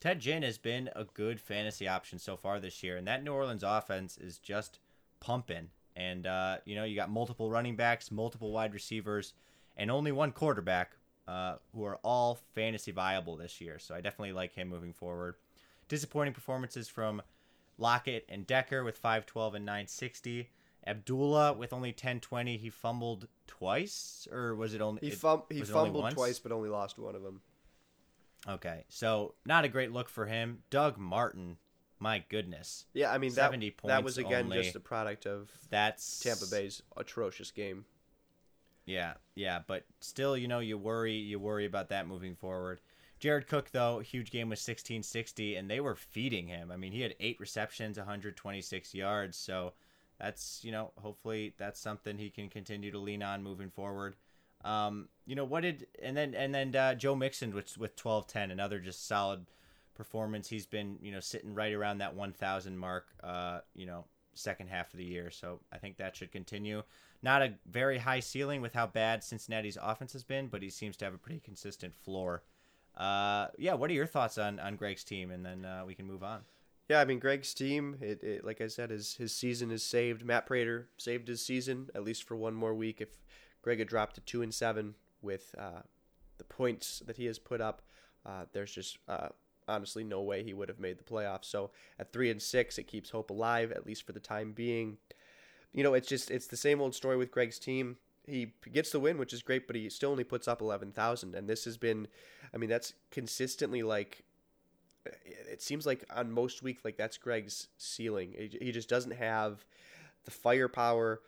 Ted 0.00 0.20
Ginn 0.20 0.42
has 0.42 0.58
been 0.58 0.90
a 0.94 1.04
good 1.04 1.40
fantasy 1.40 1.88
option 1.88 2.18
so 2.18 2.36
far 2.36 2.60
this 2.60 2.82
year, 2.82 2.96
and 2.96 3.06
that 3.08 3.24
New 3.24 3.32
Orleans 3.32 3.64
offense 3.64 4.16
is 4.16 4.38
just 4.38 4.78
pumping. 5.20 5.70
And 5.96 6.26
uh, 6.26 6.58
you 6.64 6.76
know, 6.76 6.84
you 6.84 6.94
got 6.94 7.10
multiple 7.10 7.50
running 7.50 7.74
backs, 7.74 8.10
multiple 8.10 8.52
wide 8.52 8.74
receivers, 8.74 9.32
and 9.76 9.90
only 9.90 10.12
one 10.12 10.30
quarterback, 10.30 10.92
uh, 11.26 11.56
who 11.74 11.84
are 11.84 11.98
all 12.04 12.38
fantasy 12.54 12.92
viable 12.92 13.36
this 13.36 13.60
year. 13.60 13.78
So 13.78 13.94
I 13.94 14.00
definitely 14.00 14.32
like 14.32 14.54
him 14.54 14.68
moving 14.68 14.92
forward. 14.92 15.34
Disappointing 15.88 16.34
performances 16.34 16.88
from 16.88 17.22
Lockett 17.76 18.24
and 18.28 18.46
Decker 18.46 18.84
with 18.84 18.96
512 18.96 19.56
and 19.56 19.66
960. 19.66 20.50
Abdullah 20.86 21.54
with 21.54 21.72
only 21.72 21.90
1020. 21.90 22.56
He 22.56 22.70
fumbled 22.70 23.26
twice, 23.46 24.28
or 24.30 24.54
was 24.54 24.74
it 24.74 24.80
only? 24.80 25.00
He, 25.02 25.10
fum- 25.10 25.42
he 25.50 25.62
fumbled 25.62 26.12
twice, 26.12 26.38
but 26.38 26.52
only 26.52 26.68
lost 26.68 26.98
one 26.98 27.14
of 27.14 27.22
them. 27.22 27.40
Okay, 28.46 28.84
so 28.88 29.34
not 29.44 29.64
a 29.64 29.68
great 29.68 29.92
look 29.92 30.08
for 30.08 30.26
him. 30.26 30.62
Doug 30.70 30.98
Martin, 30.98 31.56
my 31.98 32.22
goodness, 32.28 32.86
Yeah, 32.94 33.10
I 33.12 33.18
mean 33.18 33.30
that 33.34 33.46
70 33.50 33.74
that 33.84 34.04
was 34.04 34.18
again 34.18 34.44
only. 34.44 34.62
just 34.62 34.76
a 34.76 34.80
product 34.80 35.26
of 35.26 35.50
that's 35.70 36.20
Tampa 36.20 36.46
Bay's 36.50 36.82
atrocious 36.96 37.50
game. 37.50 37.84
Yeah, 38.86 39.14
yeah, 39.34 39.60
but 39.66 39.84
still, 40.00 40.36
you 40.36 40.48
know, 40.48 40.60
you 40.60 40.78
worry, 40.78 41.12
you 41.14 41.38
worry 41.38 41.66
about 41.66 41.90
that 41.90 42.06
moving 42.06 42.34
forward. 42.34 42.80
Jared 43.20 43.46
Cook, 43.48 43.70
though, 43.70 43.98
huge 43.98 44.30
game 44.30 44.48
with 44.48 44.58
1660, 44.60 45.56
and 45.56 45.68
they 45.68 45.80
were 45.80 45.96
feeding 45.96 46.46
him. 46.46 46.70
I 46.70 46.76
mean, 46.76 46.92
he 46.92 47.00
had 47.02 47.14
eight 47.20 47.38
receptions, 47.40 47.98
126 47.98 48.94
yards. 48.94 49.36
So 49.36 49.74
that's, 50.18 50.60
you 50.62 50.72
know, 50.72 50.92
hopefully 50.96 51.52
that's 51.58 51.80
something 51.80 52.16
he 52.16 52.30
can 52.30 52.48
continue 52.48 52.90
to 52.92 52.98
lean 52.98 53.22
on 53.22 53.42
moving 53.42 53.70
forward. 53.70 54.16
Um, 54.64 55.08
you 55.28 55.34
know, 55.34 55.44
what 55.44 55.60
did 55.60 55.86
and 56.02 56.16
then 56.16 56.34
and 56.34 56.54
then 56.54 56.74
uh, 56.74 56.94
Joe 56.94 57.14
Mixon 57.14 57.54
with 57.54 57.76
with 57.76 57.90
1210, 58.02 58.50
another 58.50 58.80
just 58.80 59.06
solid 59.06 59.44
performance. 59.94 60.48
He's 60.48 60.64
been, 60.64 60.96
you 61.02 61.12
know, 61.12 61.20
sitting 61.20 61.54
right 61.54 61.74
around 61.74 61.98
that 61.98 62.14
1000 62.14 62.78
mark, 62.78 63.08
uh, 63.22 63.60
you 63.74 63.84
know, 63.84 64.06
second 64.32 64.68
half 64.68 64.90
of 64.94 64.98
the 64.98 65.04
year. 65.04 65.30
So 65.30 65.60
I 65.70 65.76
think 65.76 65.98
that 65.98 66.16
should 66.16 66.32
continue. 66.32 66.82
Not 67.22 67.42
a 67.42 67.52
very 67.70 67.98
high 67.98 68.20
ceiling 68.20 68.62
with 68.62 68.72
how 68.72 68.86
bad 68.86 69.22
Cincinnati's 69.22 69.76
offense 69.82 70.14
has 70.14 70.24
been, 70.24 70.46
but 70.46 70.62
he 70.62 70.70
seems 70.70 70.96
to 70.96 71.04
have 71.04 71.12
a 71.12 71.18
pretty 71.18 71.40
consistent 71.40 71.94
floor. 71.94 72.42
Uh, 72.96 73.48
yeah, 73.58 73.74
what 73.74 73.90
are 73.90 73.94
your 73.94 74.06
thoughts 74.06 74.38
on, 74.38 74.58
on 74.58 74.76
Greg's 74.76 75.04
team? 75.04 75.30
And 75.30 75.44
then 75.44 75.66
uh, 75.66 75.82
we 75.86 75.94
can 75.94 76.06
move 76.06 76.22
on. 76.22 76.40
Yeah, 76.88 77.00
I 77.00 77.04
mean 77.04 77.18
Greg's 77.18 77.52
team. 77.52 77.98
It, 78.00 78.22
it 78.24 78.44
like 78.46 78.62
I 78.62 78.68
said, 78.68 78.88
his 78.88 79.16
his 79.16 79.34
season 79.34 79.70
is 79.70 79.82
saved. 79.82 80.24
Matt 80.24 80.46
Prater 80.46 80.88
saved 80.96 81.28
his 81.28 81.44
season 81.44 81.90
at 81.94 82.02
least 82.02 82.22
for 82.22 82.34
one 82.34 82.54
more 82.54 82.74
week. 82.74 83.02
If 83.02 83.10
Greg 83.60 83.80
had 83.80 83.88
dropped 83.88 84.14
to 84.14 84.22
two 84.22 84.40
and 84.40 84.54
seven 84.54 84.94
with 85.22 85.54
uh, 85.58 85.82
the 86.38 86.44
points 86.44 87.02
that 87.06 87.16
he 87.16 87.26
has 87.26 87.38
put 87.38 87.60
up, 87.60 87.82
uh, 88.26 88.44
there's 88.52 88.72
just 88.72 88.98
uh, 89.08 89.28
honestly 89.66 90.04
no 90.04 90.22
way 90.22 90.42
he 90.42 90.54
would 90.54 90.68
have 90.68 90.80
made 90.80 90.98
the 90.98 91.04
playoffs. 91.04 91.44
So 91.44 91.70
at 91.98 92.12
three 92.12 92.30
and 92.30 92.40
six, 92.40 92.78
it 92.78 92.84
keeps 92.84 93.10
hope 93.10 93.30
alive 93.30 93.72
at 93.72 93.86
least 93.86 94.06
for 94.06 94.12
the 94.12 94.20
time 94.20 94.52
being. 94.52 94.98
You 95.72 95.82
know, 95.84 95.94
it's 95.94 96.08
just 96.08 96.30
it's 96.30 96.46
the 96.46 96.56
same 96.56 96.80
old 96.80 96.94
story 96.94 97.16
with 97.16 97.30
Greg's 97.30 97.58
team. 97.58 97.96
He 98.26 98.52
gets 98.72 98.90
the 98.90 99.00
win, 99.00 99.18
which 99.18 99.32
is 99.32 99.42
great, 99.42 99.66
but 99.66 99.76
he 99.76 99.88
still 99.88 100.10
only 100.10 100.24
puts 100.24 100.48
up 100.48 100.60
eleven 100.60 100.92
thousand, 100.92 101.34
and 101.34 101.48
this 101.48 101.64
has 101.64 101.76
been, 101.76 102.08
I 102.52 102.56
mean, 102.58 102.70
that's 102.70 102.94
consistently 103.10 103.82
like 103.82 104.24
it 105.24 105.62
seems 105.62 105.86
like 105.86 106.04
on 106.14 106.30
most 106.30 106.62
week 106.62 106.80
like 106.84 106.96
that's 106.96 107.16
Greg's 107.16 107.68
ceiling. 107.78 108.34
He 108.60 108.72
just 108.72 108.88
doesn't 108.88 109.12
have 109.12 109.64
the 110.24 110.30
firepower 110.30 111.20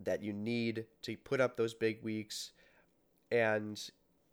that 0.00 0.22
you 0.22 0.32
need 0.32 0.86
to 1.02 1.16
put 1.16 1.40
up 1.40 1.56
those 1.56 1.74
big 1.74 2.02
weeks. 2.02 2.52
And 3.30 3.80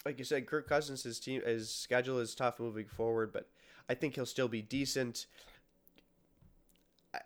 like 0.06 0.18
you 0.20 0.26
said, 0.26 0.48
Kirk 0.48 0.68
Cousins 0.68 1.04
his 1.04 1.20
team 1.20 1.42
his 1.46 1.70
schedule 1.72 2.20
is 2.20 2.36
tough 2.36 2.60
moving 2.60 2.88
forward, 2.88 3.32
but 3.32 3.48
I 3.90 3.94
think 3.94 4.16
he'll 4.16 4.26
still 4.26 4.48
be 4.48 4.62
decent. 4.62 5.28
I- 7.14 7.22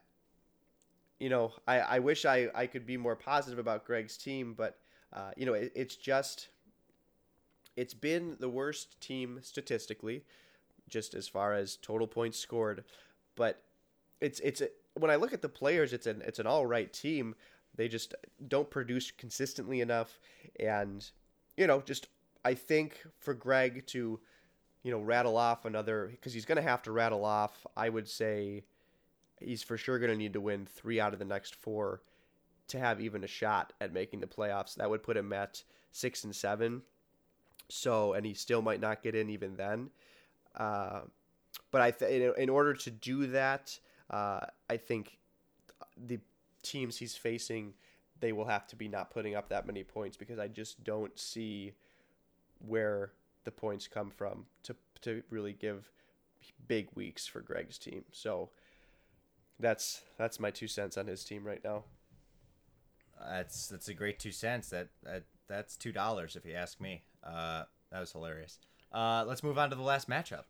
You 1.20 1.30
know, 1.30 1.54
I, 1.68 1.80
I 1.80 2.00
wish 2.00 2.26
I, 2.26 2.50
I 2.56 2.66
could 2.68 2.86
be 2.86 2.98
more 2.98 3.16
positive 3.16 3.60
about 3.60 3.86
Greg's 3.86 4.18
team, 4.18 4.54
but 4.56 4.80
uh, 5.14 5.32
you 5.38 5.46
know, 5.46 5.54
it, 5.54 5.72
it's 5.76 5.96
just 5.96 6.50
it's 7.76 7.94
been 7.94 8.36
the 8.40 8.50
worst 8.50 9.00
team 9.02 9.40
statistically 9.42 10.24
just 10.90 11.14
as 11.14 11.28
far 11.28 11.54
as 11.54 11.78
total 11.78 12.08
points 12.08 12.38
scored. 12.40 12.84
But 13.36 13.62
it's 14.22 14.40
it's 14.42 14.62
a, 14.62 14.70
when 14.96 15.12
I 15.12 15.16
look 15.16 15.34
at 15.34 15.42
the 15.42 15.50
players, 15.50 15.94
it's 15.94 16.08
an 16.08 16.22
it's 16.26 16.40
an 16.40 16.48
all 16.48 16.66
right 16.66 16.92
team. 16.92 17.36
They 17.76 17.88
just 17.88 18.16
don't 18.48 18.70
produce 18.70 19.12
consistently 19.12 19.82
enough, 19.82 20.20
and 20.60 21.10
you 21.62 21.68
know, 21.68 21.80
just 21.80 22.08
I 22.44 22.56
think 22.56 23.00
for 23.20 23.36
Greg 23.36 23.86
to 23.88 24.20
you 24.82 24.92
know 24.92 25.00
rattle 25.00 25.38
off 25.38 25.66
another 25.66 26.08
because 26.10 26.34
he's 26.34 26.44
going 26.44 26.56
to 26.56 26.64
have 26.64 26.82
to 26.84 26.92
rattle 26.92 27.24
off. 27.24 27.68
I 27.78 27.88
would 27.88 28.10
say 28.10 28.64
he's 29.40 29.62
for 29.62 29.78
sure 29.78 30.00
going 30.00 30.10
to 30.10 30.18
need 30.18 30.34
to 30.34 30.42
win 30.42 30.66
three 30.66 31.00
out 31.00 31.14
of 31.14 31.20
the 31.20 31.26
next 31.26 31.54
four 31.54 32.02
to 32.70 32.80
have 32.80 33.00
even 33.00 33.24
a 33.24 33.28
shot 33.28 33.74
at 33.80 33.94
making 33.94 34.22
the 34.22 34.28
playoffs. 34.28 34.74
That 34.74 34.90
would 34.90 35.04
put 35.04 35.16
him 35.16 35.32
at 35.34 35.62
six 35.92 36.24
and 36.24 36.36
seven. 36.36 36.82
So, 37.70 38.14
and 38.14 38.26
he 38.26 38.34
still 38.34 38.64
might 38.64 38.82
not 38.82 39.04
get 39.04 39.14
in 39.14 39.30
even 39.30 39.56
then. 39.56 39.92
Uh, 40.56 41.02
but 41.70 41.82
I 41.82 41.92
th- 41.92 42.12
in, 42.12 42.42
in 42.42 42.50
order 42.50 42.74
to 42.74 42.90
do 42.90 43.28
that, 43.28 43.78
uh, 44.10 44.40
I 44.68 44.78
think 44.78 45.20
the 45.96 46.20
teams 46.64 46.98
he's 46.98 47.16
facing, 47.16 47.74
they 48.22 48.32
will 48.32 48.46
have 48.46 48.66
to 48.68 48.76
be 48.76 48.88
not 48.88 49.12
putting 49.12 49.36
up 49.36 49.50
that 49.50 49.68
many 49.68 49.84
points 49.84 50.16
because 50.16 50.40
I 50.40 50.48
just 50.48 50.84
don't 50.84 51.18
see 51.20 51.74
where 52.66 53.12
the 53.44 53.52
points 53.52 53.88
come 53.88 54.10
from 54.10 54.46
to 54.64 54.76
to 55.02 55.24
really 55.30 55.54
give 55.54 55.90
big 56.68 56.88
weeks 56.96 57.28
for 57.28 57.42
Greg's 57.42 57.78
team. 57.78 58.06
So 58.12 58.50
that's 59.60 60.02
that's 60.18 60.40
my 60.40 60.52
two 60.52 60.68
cents 60.68 60.98
on 60.98 61.08
his 61.08 61.24
team 61.24 61.44
right 61.46 61.64
now. 61.64 61.84
That's 63.30 63.68
that's 63.68 63.88
a 63.88 63.94
great 63.94 64.20
two 64.20 64.32
cents. 64.32 64.70
That, 64.70 64.90
that 65.04 65.24
that's 65.48 65.76
two 65.76 65.92
dollars 65.92 66.36
if 66.36 66.46
you 66.46 66.54
ask 66.54 66.80
me. 66.80 67.04
Uh, 67.24 67.64
that 67.92 68.00
was 68.00 68.12
hilarious. 68.12 68.58
Uh, 68.92 69.24
let's 69.28 69.44
move 69.44 69.58
on 69.58 69.70
to 69.70 69.76
the 69.76 69.82
last 69.82 70.10
matchup. 70.10 70.44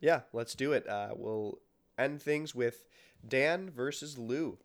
Yeah, 0.00 0.20
let's 0.32 0.54
do 0.54 0.72
it. 0.72 0.88
Uh, 0.88 1.10
we'll 1.14 1.58
end 1.98 2.22
things 2.22 2.54
with 2.54 2.86
Dan 3.26 3.70
versus 3.70 4.18
Lou. 4.18 4.58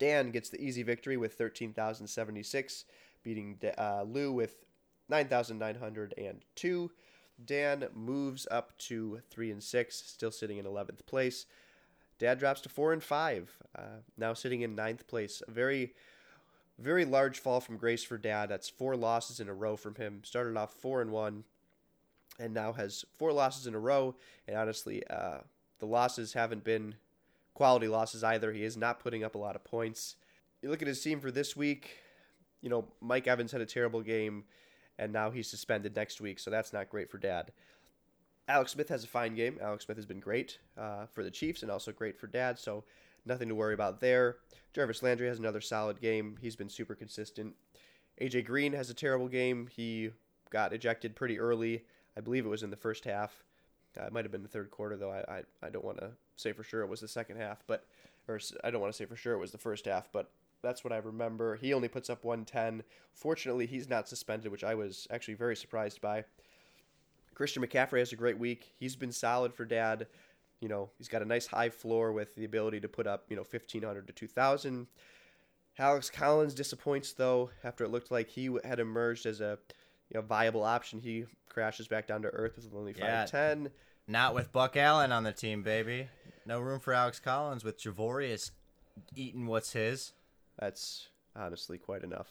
Dan 0.00 0.30
gets 0.30 0.48
the 0.48 0.60
easy 0.60 0.82
victory 0.82 1.16
with 1.16 1.34
13,076, 1.34 2.84
beating 3.22 3.58
uh, 3.78 4.02
Lou 4.02 4.32
with 4.32 4.64
9,902. 5.08 6.90
Dan 7.44 7.86
moves 7.94 8.48
up 8.50 8.76
to 8.78 9.20
3 9.30 9.52
and 9.52 9.62
6, 9.62 9.96
still 9.96 10.32
sitting 10.32 10.58
in 10.58 10.64
11th 10.64 11.06
place. 11.06 11.46
Dad 12.18 12.38
drops 12.38 12.62
to 12.62 12.68
4 12.68 12.94
and 12.94 13.02
5, 13.02 13.58
uh, 13.78 13.82
now 14.16 14.32
sitting 14.34 14.62
in 14.62 14.74
ninth 14.74 15.06
place. 15.06 15.42
A 15.46 15.50
very, 15.50 15.94
very 16.78 17.04
large 17.04 17.38
fall 17.38 17.60
from 17.60 17.76
grace 17.76 18.02
for 18.02 18.18
Dad. 18.18 18.48
That's 18.48 18.68
four 18.68 18.96
losses 18.96 19.38
in 19.38 19.48
a 19.48 19.54
row 19.54 19.76
from 19.76 19.94
him. 19.94 20.22
Started 20.24 20.56
off 20.56 20.72
4 20.74 21.02
and 21.02 21.12
1 21.12 21.44
and 22.40 22.54
now 22.54 22.72
has 22.72 23.04
four 23.18 23.32
losses 23.32 23.66
in 23.66 23.74
a 23.74 23.78
row. 23.78 24.16
And 24.48 24.56
honestly, 24.56 25.06
uh, 25.08 25.38
the 25.78 25.86
losses 25.86 26.32
haven't 26.32 26.64
been 26.64 26.94
quality 27.60 27.88
losses 27.88 28.24
either. 28.24 28.54
He 28.54 28.64
is 28.64 28.78
not 28.78 29.00
putting 29.00 29.22
up 29.22 29.34
a 29.34 29.38
lot 29.38 29.54
of 29.54 29.62
points. 29.62 30.16
You 30.62 30.70
look 30.70 30.80
at 30.80 30.88
his 30.88 31.02
team 31.02 31.20
for 31.20 31.30
this 31.30 31.54
week. 31.54 31.90
You 32.62 32.70
know, 32.70 32.86
Mike 33.02 33.26
Evans 33.26 33.52
had 33.52 33.60
a 33.60 33.66
terrible 33.66 34.00
game, 34.00 34.44
and 34.98 35.12
now 35.12 35.30
he's 35.30 35.50
suspended 35.50 35.94
next 35.94 36.22
week, 36.22 36.38
so 36.38 36.50
that's 36.50 36.72
not 36.72 36.88
great 36.88 37.10
for 37.10 37.18
Dad. 37.18 37.52
Alex 38.48 38.72
Smith 38.72 38.88
has 38.88 39.04
a 39.04 39.06
fine 39.06 39.34
game. 39.34 39.58
Alex 39.60 39.84
Smith 39.84 39.98
has 39.98 40.06
been 40.06 40.20
great 40.20 40.58
uh, 40.78 41.04
for 41.12 41.22
the 41.22 41.30
Chiefs 41.30 41.60
and 41.60 41.70
also 41.70 41.92
great 41.92 42.18
for 42.18 42.28
Dad, 42.28 42.58
so 42.58 42.82
nothing 43.26 43.50
to 43.50 43.54
worry 43.54 43.74
about 43.74 44.00
there. 44.00 44.36
Jarvis 44.72 45.02
Landry 45.02 45.28
has 45.28 45.38
another 45.38 45.60
solid 45.60 46.00
game. 46.00 46.38
He's 46.40 46.56
been 46.56 46.70
super 46.70 46.94
consistent. 46.94 47.52
AJ 48.22 48.46
Green 48.46 48.72
has 48.72 48.88
a 48.88 48.94
terrible 48.94 49.28
game. 49.28 49.68
He 49.70 50.12
got 50.48 50.72
ejected 50.72 51.14
pretty 51.14 51.38
early. 51.38 51.84
I 52.16 52.22
believe 52.22 52.46
it 52.46 52.48
was 52.50 52.62
in 52.62 52.70
the 52.70 52.76
first 52.76 53.04
half. 53.04 53.44
It 53.96 54.12
might 54.12 54.24
have 54.24 54.32
been 54.32 54.42
the 54.42 54.48
third 54.48 54.70
quarter, 54.70 54.96
though. 54.96 55.10
I, 55.10 55.24
I, 55.36 55.42
I 55.62 55.70
don't 55.70 55.84
want 55.84 55.98
to 55.98 56.10
say 56.36 56.52
for 56.52 56.62
sure 56.62 56.82
it 56.82 56.88
was 56.88 57.00
the 57.00 57.08
second 57.08 57.36
half, 57.36 57.62
but 57.66 57.84
or 58.28 58.40
I 58.62 58.70
don't 58.70 58.80
want 58.80 58.92
to 58.92 58.96
say 58.96 59.06
for 59.06 59.16
sure 59.16 59.34
it 59.34 59.38
was 59.38 59.50
the 59.50 59.58
first 59.58 59.86
half, 59.86 60.10
but 60.12 60.30
that's 60.62 60.84
what 60.84 60.92
I 60.92 60.98
remember. 60.98 61.56
He 61.56 61.74
only 61.74 61.88
puts 61.88 62.10
up 62.10 62.24
110. 62.24 62.82
Fortunately, 63.12 63.66
he's 63.66 63.88
not 63.88 64.08
suspended, 64.08 64.52
which 64.52 64.64
I 64.64 64.74
was 64.74 65.06
actually 65.10 65.34
very 65.34 65.56
surprised 65.56 66.00
by. 66.00 66.24
Christian 67.34 67.64
McCaffrey 67.64 67.98
has 67.98 68.12
a 68.12 68.16
great 68.16 68.38
week. 68.38 68.72
He's 68.78 68.96
been 68.96 69.12
solid 69.12 69.54
for 69.54 69.64
dad. 69.64 70.06
You 70.60 70.68
know, 70.68 70.90
he's 70.98 71.08
got 71.08 71.22
a 71.22 71.24
nice 71.24 71.46
high 71.46 71.70
floor 71.70 72.12
with 72.12 72.34
the 72.34 72.44
ability 72.44 72.80
to 72.80 72.88
put 72.88 73.06
up, 73.06 73.24
you 73.30 73.36
know, 73.36 73.42
1500 73.42 74.06
to 74.06 74.12
2000. 74.12 74.86
Alex 75.78 76.10
Collins 76.10 76.52
disappoints 76.52 77.14
though 77.14 77.50
after 77.64 77.84
it 77.84 77.90
looked 77.90 78.10
like 78.10 78.28
he 78.28 78.50
had 78.64 78.80
emerged 78.80 79.24
as 79.24 79.40
a 79.40 79.58
you 80.10 80.20
know 80.20 80.22
viable 80.22 80.64
option. 80.64 81.00
He 81.00 81.24
crashes 81.48 81.88
back 81.88 82.06
down 82.06 82.22
to 82.22 82.28
earth 82.28 82.56
with 82.56 82.74
only 82.74 82.94
5'10. 82.94 83.32
Yeah. 83.32 83.68
Not 84.06 84.34
with 84.34 84.52
Buck 84.52 84.76
Allen 84.76 85.12
on 85.12 85.22
the 85.22 85.32
team, 85.32 85.62
baby. 85.62 86.08
No 86.46 86.60
room 86.60 86.80
for 86.80 86.92
Alex 86.92 87.20
Collins 87.20 87.64
with 87.64 87.80
Javorius 87.80 88.50
eating 89.14 89.46
what's 89.46 89.72
his. 89.72 90.12
That's 90.58 91.08
honestly 91.36 91.78
quite 91.78 92.02
enough. 92.02 92.28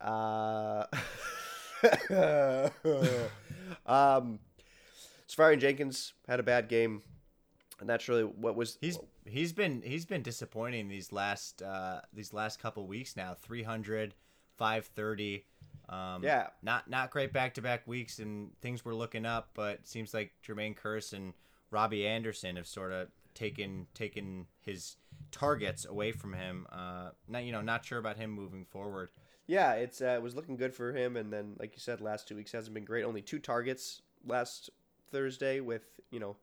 Uh, 0.00 0.86
um, 3.86 4.38
Seferian-Jenkins 5.28 6.14
had 6.26 6.40
a 6.40 6.42
bad 6.42 6.68
game. 6.68 7.02
And 7.80 7.88
that's 7.88 8.08
really 8.08 8.22
what 8.22 8.54
was 8.54 8.78
he's 8.80 8.96
he's 9.26 9.52
been 9.52 9.82
he's 9.84 10.04
been 10.04 10.22
disappointing 10.22 10.86
these 10.86 11.10
last 11.10 11.62
uh, 11.62 12.00
these 12.12 12.32
last 12.32 12.62
couple 12.62 12.86
weeks 12.86 13.16
now 13.16 13.34
300 13.42 14.14
530 14.56 15.44
um, 15.88 16.22
yeah 16.22 16.48
not 16.62 16.88
not 16.88 17.10
great 17.10 17.32
back 17.32 17.54
to 17.54 17.62
back 17.62 17.86
weeks 17.86 18.18
and 18.18 18.50
things 18.60 18.84
were 18.84 18.94
looking 18.94 19.26
up 19.26 19.50
but 19.54 19.74
it 19.74 19.88
seems 19.88 20.14
like 20.14 20.32
Jermaine 20.46 20.76
Kearse 20.76 21.12
and 21.12 21.34
Robbie 21.70 22.06
Anderson 22.06 22.56
have 22.56 22.66
sort 22.66 22.92
of 22.92 23.08
taken 23.34 23.86
taken 23.94 24.46
his 24.60 24.96
targets 25.30 25.84
away 25.86 26.12
from 26.12 26.34
him. 26.34 26.66
Uh, 26.70 27.10
not 27.28 27.44
you 27.44 27.52
know 27.52 27.62
not 27.62 27.84
sure 27.84 27.98
about 27.98 28.16
him 28.16 28.30
moving 28.30 28.64
forward. 28.64 29.08
Yeah, 29.46 29.72
it's 29.72 30.00
uh, 30.00 30.14
it 30.16 30.22
was 30.22 30.36
looking 30.36 30.56
good 30.56 30.74
for 30.74 30.92
him, 30.92 31.16
and 31.16 31.32
then 31.32 31.56
like 31.58 31.72
you 31.74 31.80
said, 31.80 32.00
last 32.00 32.28
two 32.28 32.36
weeks 32.36 32.52
hasn't 32.52 32.74
been 32.74 32.84
great. 32.84 33.04
Only 33.04 33.22
two 33.22 33.38
targets 33.38 34.02
last 34.24 34.70
Thursday 35.10 35.60
with 35.60 36.00
you 36.10 36.20
know 36.20 36.36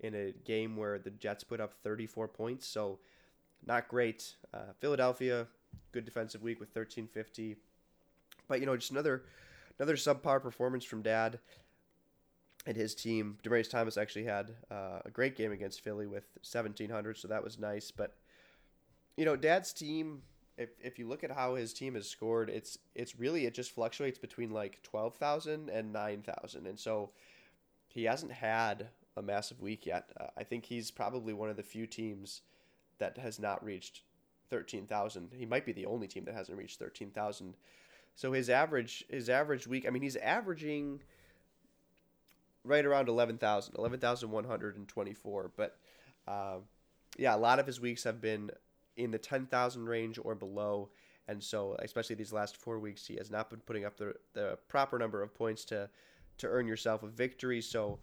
in 0.00 0.14
a 0.14 0.32
game 0.44 0.76
where 0.76 0.98
the 0.98 1.10
Jets 1.10 1.44
put 1.44 1.60
up 1.60 1.74
34 1.82 2.28
points, 2.28 2.66
so 2.66 2.98
not 3.66 3.86
great. 3.86 4.34
Uh, 4.52 4.72
Philadelphia, 4.78 5.46
good 5.92 6.06
defensive 6.06 6.42
week 6.42 6.58
with 6.58 6.70
1350, 6.70 7.56
but 8.50 8.60
you 8.60 8.66
know 8.66 8.76
just 8.76 8.90
another 8.90 9.22
another 9.78 9.94
subpar 9.96 10.42
performance 10.42 10.84
from 10.84 11.00
Dad 11.00 11.38
and 12.66 12.76
his 12.76 12.94
team. 12.94 13.38
Demaryius 13.42 13.70
Thomas 13.70 13.96
actually 13.96 14.24
had 14.24 14.50
uh, 14.70 14.98
a 15.06 15.10
great 15.10 15.36
game 15.36 15.52
against 15.52 15.82
Philly 15.82 16.06
with 16.06 16.24
1700, 16.42 17.16
so 17.16 17.28
that 17.28 17.42
was 17.42 17.58
nice. 17.58 17.90
But 17.90 18.16
you 19.16 19.24
know, 19.24 19.36
Dad's 19.36 19.72
team. 19.72 20.22
If, 20.58 20.68
if 20.82 20.98
you 20.98 21.08
look 21.08 21.24
at 21.24 21.30
how 21.30 21.54
his 21.54 21.72
team 21.72 21.94
has 21.94 22.06
scored, 22.06 22.50
it's 22.50 22.76
it's 22.94 23.18
really 23.18 23.46
it 23.46 23.54
just 23.54 23.70
fluctuates 23.70 24.18
between 24.18 24.50
like 24.50 24.82
12,000 24.82 25.70
and 25.70 25.90
9,000. 25.90 26.66
And 26.66 26.78
so 26.78 27.12
he 27.88 28.04
hasn't 28.04 28.32
had 28.32 28.88
a 29.16 29.22
massive 29.22 29.62
week 29.62 29.86
yet. 29.86 30.10
Uh, 30.20 30.26
I 30.36 30.44
think 30.44 30.66
he's 30.66 30.90
probably 30.90 31.32
one 31.32 31.48
of 31.48 31.56
the 31.56 31.62
few 31.62 31.86
teams 31.86 32.42
that 32.98 33.16
has 33.16 33.38
not 33.38 33.64
reached 33.64 34.02
13,000. 34.50 35.30
He 35.34 35.46
might 35.46 35.64
be 35.64 35.72
the 35.72 35.86
only 35.86 36.06
team 36.06 36.26
that 36.26 36.34
hasn't 36.34 36.58
reached 36.58 36.78
13,000. 36.78 37.54
So 38.20 38.32
his 38.32 38.50
average 38.50 39.02
his 39.08 39.30
average 39.30 39.66
week, 39.66 39.86
I 39.86 39.90
mean 39.90 40.02
he's 40.02 40.16
averaging 40.16 41.00
right 42.64 42.84
around 42.84 43.08
11,000, 43.08 43.74
11,124. 43.78 45.50
But 45.56 45.78
uh, 46.28 46.56
yeah, 47.16 47.34
a 47.34 47.38
lot 47.38 47.58
of 47.58 47.66
his 47.66 47.80
weeks 47.80 48.04
have 48.04 48.20
been 48.20 48.50
in 48.98 49.10
the 49.10 49.16
10,000 49.16 49.86
range 49.86 50.18
or 50.22 50.34
below. 50.34 50.90
And 51.28 51.42
so, 51.42 51.76
especially 51.78 52.14
these 52.14 52.30
last 52.30 52.58
four 52.58 52.78
weeks, 52.78 53.06
he 53.06 53.14
has 53.16 53.30
not 53.30 53.48
been 53.48 53.60
putting 53.60 53.86
up 53.86 53.96
the, 53.96 54.12
the 54.34 54.58
proper 54.68 54.98
number 54.98 55.22
of 55.22 55.34
points 55.34 55.64
to, 55.66 55.88
to 56.36 56.46
earn 56.46 56.66
yourself 56.66 57.02
a 57.02 57.08
victory. 57.08 57.62
So, 57.62 58.00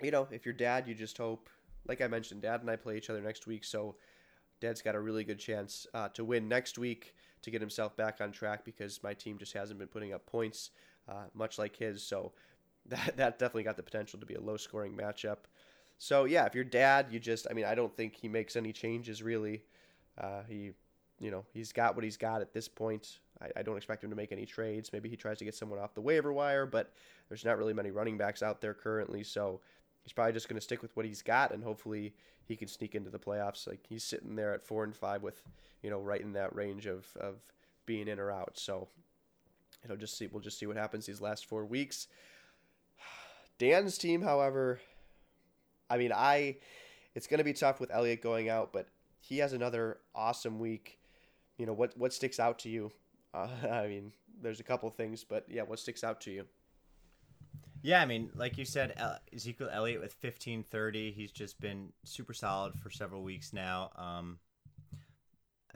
you 0.00 0.10
know, 0.10 0.26
if 0.30 0.46
you're 0.46 0.54
dad, 0.54 0.88
you 0.88 0.94
just 0.94 1.18
hope, 1.18 1.50
like 1.86 2.00
I 2.00 2.06
mentioned, 2.06 2.40
dad 2.40 2.62
and 2.62 2.70
I 2.70 2.76
play 2.76 2.96
each 2.96 3.10
other 3.10 3.20
next 3.20 3.46
week. 3.46 3.64
So, 3.64 3.96
dad's 4.60 4.80
got 4.80 4.94
a 4.94 5.00
really 5.00 5.22
good 5.22 5.38
chance 5.38 5.86
uh, 5.92 6.08
to 6.14 6.24
win 6.24 6.48
next 6.48 6.78
week 6.78 7.14
to 7.42 7.50
get 7.50 7.60
himself 7.60 7.96
back 7.96 8.20
on 8.20 8.32
track 8.32 8.64
because 8.64 9.02
my 9.02 9.14
team 9.14 9.38
just 9.38 9.52
hasn't 9.52 9.78
been 9.78 9.88
putting 9.88 10.12
up 10.12 10.26
points, 10.26 10.70
uh, 11.08 11.24
much 11.34 11.58
like 11.58 11.76
his. 11.76 12.02
So, 12.02 12.32
that 12.86 13.16
that 13.16 13.38
definitely 13.38 13.64
got 13.64 13.76
the 13.76 13.82
potential 13.82 14.18
to 14.18 14.26
be 14.26 14.34
a 14.34 14.40
low 14.40 14.56
scoring 14.56 14.96
matchup. 14.96 15.38
So 15.98 16.24
yeah, 16.24 16.46
if 16.46 16.54
you're 16.54 16.64
dad, 16.64 17.06
you 17.10 17.18
just 17.18 17.46
I 17.50 17.54
mean 17.54 17.64
I 17.64 17.74
don't 17.74 17.94
think 17.96 18.14
he 18.14 18.28
makes 18.28 18.56
any 18.56 18.72
changes 18.72 19.22
really. 19.22 19.62
Uh, 20.16 20.42
he 20.48 20.72
you 21.20 21.30
know 21.30 21.44
he's 21.52 21.72
got 21.72 21.94
what 21.94 22.04
he's 22.04 22.16
got 22.16 22.40
at 22.40 22.52
this 22.52 22.68
point. 22.68 23.18
I, 23.42 23.60
I, 23.60 23.62
don't 23.62 23.76
expect 23.76 24.02
him 24.02 24.10
to 24.10 24.16
make 24.16 24.32
any 24.32 24.46
trades. 24.46 24.92
Maybe 24.92 25.08
he 25.08 25.16
tries 25.16 25.38
to 25.38 25.44
get 25.44 25.54
someone 25.54 25.78
off 25.78 25.94
the 25.94 26.00
waiver 26.00 26.32
wire, 26.32 26.66
but 26.66 26.92
there's 27.28 27.44
not 27.44 27.56
really 27.56 27.72
many 27.72 27.90
running 27.90 28.18
backs 28.18 28.42
out 28.42 28.60
there 28.60 28.74
currently. 28.74 29.22
So 29.22 29.60
he's 30.08 30.14
probably 30.14 30.32
just 30.32 30.48
going 30.48 30.56
to 30.56 30.64
stick 30.64 30.80
with 30.80 30.96
what 30.96 31.04
he's 31.04 31.20
got, 31.20 31.52
and 31.52 31.62
hopefully 31.62 32.14
he 32.46 32.56
can 32.56 32.66
sneak 32.66 32.94
into 32.94 33.10
the 33.10 33.18
playoffs. 33.18 33.66
Like 33.66 33.80
he's 33.86 34.02
sitting 34.02 34.36
there 34.36 34.54
at 34.54 34.66
four 34.66 34.82
and 34.84 34.96
five 34.96 35.22
with 35.22 35.42
you 35.82 35.90
know 35.90 36.00
right 36.00 36.22
in 36.22 36.32
that 36.32 36.56
range 36.56 36.86
of 36.86 37.06
of 37.20 37.36
being 37.84 38.08
in 38.08 38.18
or 38.18 38.30
out. 38.30 38.52
So 38.54 38.88
you 39.82 39.90
know 39.90 39.96
just 39.96 40.16
see 40.16 40.26
we'll 40.26 40.40
just 40.40 40.58
see 40.58 40.64
what 40.64 40.78
happens 40.78 41.04
these 41.04 41.20
last 41.20 41.44
four 41.44 41.66
weeks. 41.66 42.08
Dan's 43.58 43.98
team, 43.98 44.22
however, 44.22 44.80
I 45.90 45.98
mean, 45.98 46.12
I 46.14 46.56
it's 47.14 47.26
going 47.26 47.38
to 47.38 47.44
be 47.44 47.52
tough 47.52 47.78
with 47.78 47.90
Elliott 47.92 48.22
going 48.22 48.48
out, 48.48 48.72
but 48.72 48.88
he 49.20 49.38
has 49.38 49.52
another 49.52 49.98
awesome 50.14 50.58
week. 50.58 51.00
You 51.58 51.66
know 51.66 51.74
what 51.74 51.98
what 51.98 52.14
sticks 52.14 52.40
out 52.40 52.58
to 52.60 52.70
you? 52.70 52.92
Uh, 53.34 53.48
I 53.70 53.88
mean, 53.88 54.12
there's 54.40 54.60
a 54.60 54.64
couple 54.64 54.88
things, 54.88 55.22
but 55.22 55.44
yeah, 55.50 55.64
what 55.64 55.78
sticks 55.78 56.02
out 56.02 56.22
to 56.22 56.30
you? 56.30 56.46
Yeah, 57.82 58.02
I 58.02 58.06
mean, 58.06 58.30
like 58.34 58.58
you 58.58 58.64
said, 58.64 58.94
Ezekiel 59.32 59.68
Elliott 59.72 60.00
with 60.00 60.16
1530, 60.20 61.12
he's 61.12 61.30
just 61.30 61.60
been 61.60 61.92
super 62.04 62.34
solid 62.34 62.74
for 62.74 62.90
several 62.90 63.22
weeks 63.22 63.52
now. 63.52 63.90
Um, 63.96 64.38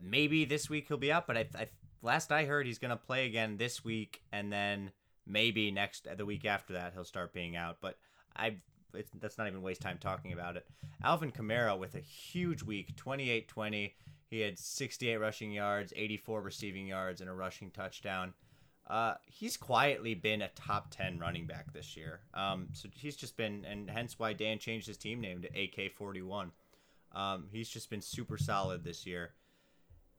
maybe 0.03 0.44
this 0.44 0.68
week 0.68 0.88
he'll 0.88 0.96
be 0.96 1.12
out, 1.12 1.26
but 1.26 1.36
I, 1.36 1.46
I 1.57 1.68
last 2.03 2.32
I 2.32 2.44
heard 2.44 2.66
he's 2.66 2.78
going 2.78 2.90
to 2.90 2.96
play 2.96 3.26
again 3.26 3.57
this 3.57 3.84
week, 3.84 4.22
and 4.32 4.53
then 4.53 4.90
maybe 5.26 5.70
next 5.70 6.09
the 6.16 6.26
week 6.26 6.44
after 6.44 6.72
that 6.72 6.92
he'll 6.92 7.05
start 7.05 7.32
being 7.32 7.55
out. 7.57 7.76
But 7.80 7.96
I 8.36 8.57
that's 9.20 9.38
not 9.38 9.46
even 9.46 9.62
waste 9.62 9.80
time 9.80 9.98
talking 9.98 10.32
about 10.32 10.57
it. 10.57 10.66
Alvin 11.03 11.32
Kamara 11.32 11.78
with 11.78 11.94
a 11.94 12.00
huge 12.00 12.62
week, 12.62 12.94
28-20. 12.96 13.92
He 14.28 14.40
had 14.40 14.59
68 14.59 15.16
rushing 15.16 15.53
yards, 15.53 15.92
84 15.96 16.42
receiving 16.42 16.86
yards, 16.86 17.20
and 17.20 17.30
a 17.30 17.32
rushing 17.32 17.70
touchdown. 17.70 18.34
Uh, 18.93 19.14
he's 19.24 19.57
quietly 19.57 20.12
been 20.12 20.43
a 20.43 20.49
top 20.49 20.90
10 20.90 21.18
running 21.18 21.47
back 21.47 21.72
this 21.72 21.97
year. 21.97 22.20
Um, 22.34 22.68
so 22.72 22.90
he's 22.93 23.16
just 23.16 23.38
been, 23.38 23.64
and 23.64 23.88
hence 23.88 24.18
why 24.18 24.34
Dan 24.34 24.59
changed 24.59 24.86
his 24.86 24.99
team 24.99 25.18
name 25.18 25.40
to 25.40 25.49
AK41. 25.49 26.51
Um, 27.14 27.47
he's 27.51 27.70
just 27.70 27.88
been 27.88 28.03
super 28.03 28.36
solid 28.36 28.84
this 28.84 29.07
year. 29.07 29.30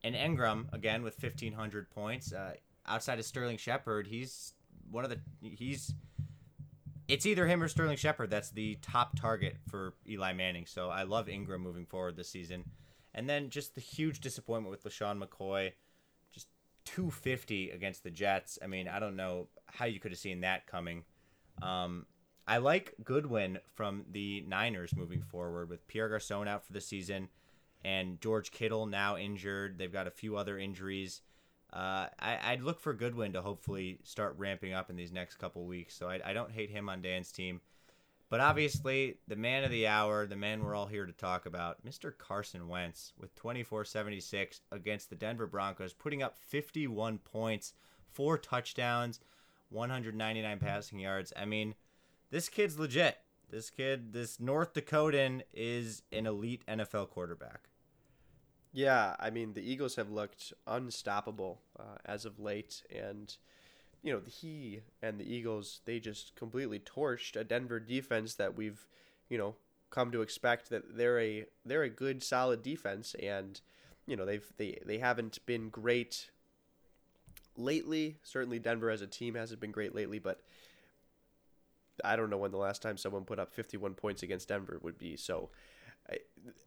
And 0.03 0.15
Engram, 0.15 0.73
again, 0.73 1.03
with 1.03 1.21
1,500 1.21 1.91
points. 1.91 2.33
Uh, 2.33 2.53
outside 2.87 3.19
of 3.19 3.25
Sterling 3.25 3.57
Shepard, 3.57 4.07
he's 4.07 4.53
one 4.89 5.03
of 5.03 5.11
the 5.11 5.19
he's 5.41 5.93
it's 7.07 7.27
either 7.27 7.45
him 7.45 7.61
or 7.61 7.67
Sterling 7.67 7.97
Shepard 7.97 8.31
that's 8.31 8.49
the 8.49 8.79
top 8.81 9.19
target 9.19 9.57
for 9.69 9.93
Eli 10.09 10.33
Manning. 10.33 10.65
So 10.65 10.89
I 10.89 11.03
love 11.03 11.27
Engram 11.27 11.59
moving 11.59 11.85
forward 11.85 12.15
this 12.15 12.29
season. 12.29 12.63
And 13.13 13.29
then 13.29 13.51
just 13.51 13.75
the 13.75 13.81
huge 13.81 14.19
disappointment 14.19 14.71
with 14.71 14.83
LeSean 14.83 15.21
McCoy, 15.21 15.73
250 16.85 17.71
against 17.71 18.03
the 18.03 18.11
Jets. 18.11 18.59
I 18.61 18.67
mean, 18.67 18.87
I 18.87 18.99
don't 18.99 19.15
know 19.15 19.47
how 19.65 19.85
you 19.85 19.99
could 19.99 20.11
have 20.11 20.19
seen 20.19 20.41
that 20.41 20.67
coming. 20.67 21.03
Um, 21.61 22.05
I 22.47 22.57
like 22.57 22.95
Goodwin 23.03 23.59
from 23.73 24.05
the 24.11 24.43
Niners 24.47 24.95
moving 24.95 25.21
forward 25.21 25.69
with 25.69 25.87
Pierre 25.87 26.09
Garcon 26.09 26.47
out 26.47 26.65
for 26.65 26.73
the 26.73 26.81
season 26.81 27.29
and 27.85 28.19
George 28.21 28.51
Kittle 28.51 28.85
now 28.85 29.17
injured. 29.17 29.77
They've 29.77 29.91
got 29.91 30.07
a 30.07 30.11
few 30.11 30.37
other 30.37 30.57
injuries. 30.57 31.21
Uh, 31.71 32.07
I, 32.19 32.55
would 32.55 32.63
look 32.63 32.79
for 32.79 32.93
Goodwin 32.93 33.33
to 33.33 33.41
hopefully 33.41 33.99
start 34.03 34.35
ramping 34.37 34.73
up 34.73 34.89
in 34.89 34.95
these 34.95 35.11
next 35.11 35.37
couple 35.37 35.65
weeks. 35.65 35.95
So 35.95 36.07
I, 36.07 36.19
I, 36.23 36.33
don't 36.33 36.51
hate 36.51 36.69
him 36.69 36.87
on 36.87 37.01
Dan's 37.01 37.31
team. 37.31 37.61
But 38.33 38.39
obviously, 38.39 39.17
the 39.27 39.35
man 39.35 39.63
of 39.63 39.69
the 39.69 39.85
hour, 39.85 40.25
the 40.25 40.35
man 40.35 40.63
we're 40.63 40.73
all 40.73 40.87
here 40.87 41.05
to 41.05 41.11
talk 41.11 41.45
about, 41.45 41.85
Mr. 41.85 42.11
Carson 42.17 42.67
Wentz 42.67 43.13
with 43.15 43.35
24 43.35 43.85
76 43.85 44.61
against 44.71 45.11
the 45.11 45.15
Denver 45.15 45.45
Broncos, 45.45 45.93
putting 45.93 46.23
up 46.23 46.35
51 46.35 47.19
points, 47.19 47.73
four 48.11 48.39
touchdowns, 48.39 49.19
199 49.69 50.57
passing 50.57 50.97
yards. 50.97 51.31
I 51.37 51.45
mean, 51.45 51.75
this 52.31 52.49
kid's 52.49 52.79
legit. 52.79 53.19
This 53.51 53.69
kid, 53.69 54.13
this 54.13 54.39
North 54.39 54.73
Dakotan, 54.73 55.43
is 55.53 56.01
an 56.11 56.25
elite 56.25 56.63
NFL 56.67 57.11
quarterback. 57.11 57.69
Yeah, 58.71 59.15
I 59.19 59.29
mean 59.29 59.53
the 59.53 59.61
Eagles 59.61 59.95
have 59.97 60.09
looked 60.09 60.53
unstoppable 60.65 61.61
uh, 61.79 61.97
as 62.03 62.25
of 62.25 62.39
late, 62.39 62.81
and 62.89 63.37
you 64.03 64.13
know 64.13 64.21
he 64.27 64.81
and 65.01 65.19
the 65.19 65.33
Eagles 65.33 65.81
they 65.85 65.99
just 65.99 66.35
completely 66.35 66.79
torched 66.79 67.35
a 67.35 67.43
Denver 67.43 67.79
defense 67.79 68.35
that 68.35 68.55
we've 68.55 68.85
you 69.29 69.37
know 69.37 69.55
come 69.93 70.11
to 70.11 70.23
expect 70.23 70.71
that 70.71 70.97
they're 70.97 71.19
a 71.19 71.45
they're 71.63 71.83
a 71.83 71.89
good 71.89 72.23
solid 72.23 72.63
defense, 72.63 73.15
and 73.21 73.61
you 74.07 74.15
know 74.15 74.25
they've 74.25 74.51
they 74.57 74.79
they 74.85 74.97
haven't 74.97 75.37
been 75.45 75.69
great 75.69 76.31
lately. 77.55 78.17
Certainly 78.23 78.59
Denver 78.59 78.89
as 78.89 79.01
a 79.01 79.07
team 79.07 79.35
hasn't 79.35 79.61
been 79.61 79.71
great 79.71 79.93
lately, 79.93 80.17
but 80.17 80.41
I 82.03 82.15
don't 82.15 82.31
know 82.31 82.37
when 82.37 82.51
the 82.51 82.57
last 82.57 82.81
time 82.81 82.97
someone 82.97 83.23
put 83.23 83.37
up 83.37 83.53
51 83.53 83.93
points 83.93 84.23
against 84.23 84.47
Denver 84.47 84.79
would 84.81 84.97
be. 84.97 85.15
So 85.15 85.51
I, 86.09 86.17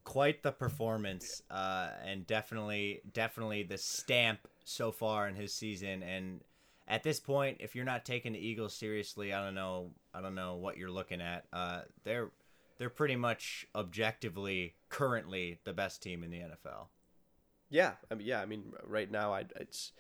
quite 0.05 0.45
the 0.45 0.53
performance, 0.53 1.43
uh, 1.51 1.89
and 2.05 2.24
definitely, 2.28 3.01
definitely 3.12 3.64
the 3.64 3.76
stamp 3.76 4.39
so 4.64 4.93
far 4.93 5.26
in 5.26 5.34
his 5.34 5.53
season. 5.53 6.05
And 6.05 6.43
at 6.89 7.03
this 7.03 7.18
point, 7.20 7.59
if 7.61 7.74
you're 7.74 7.84
not 7.84 8.05
taking 8.05 8.32
the 8.32 8.39
Eagles 8.39 8.74
seriously, 8.74 9.32
I 9.32 9.45
don't 9.45 9.55
know, 9.55 9.91
I 10.14 10.20
don't 10.20 10.34
know 10.34 10.55
what 10.55 10.76
you're 10.76 10.91
looking 10.91 11.20
at. 11.20 11.45
Uh, 11.53 11.80
they're 12.05 12.30
they're 12.78 12.91
pretty 12.91 13.16
much 13.16 13.66
objectively 13.74 14.74
currently 14.89 15.59
the 15.64 15.72
best 15.72 16.03
team 16.03 16.22
in 16.22 16.30
the 16.30 16.39
NFL. 16.39 16.89
Yeah, 17.70 17.93
I 18.11 18.14
mean, 18.14 18.26
yeah, 18.26 18.41
I 18.41 18.47
mean, 18.47 18.72
right 18.87 19.11
now, 19.11 19.32
I 19.32 19.45
it's 19.57 19.93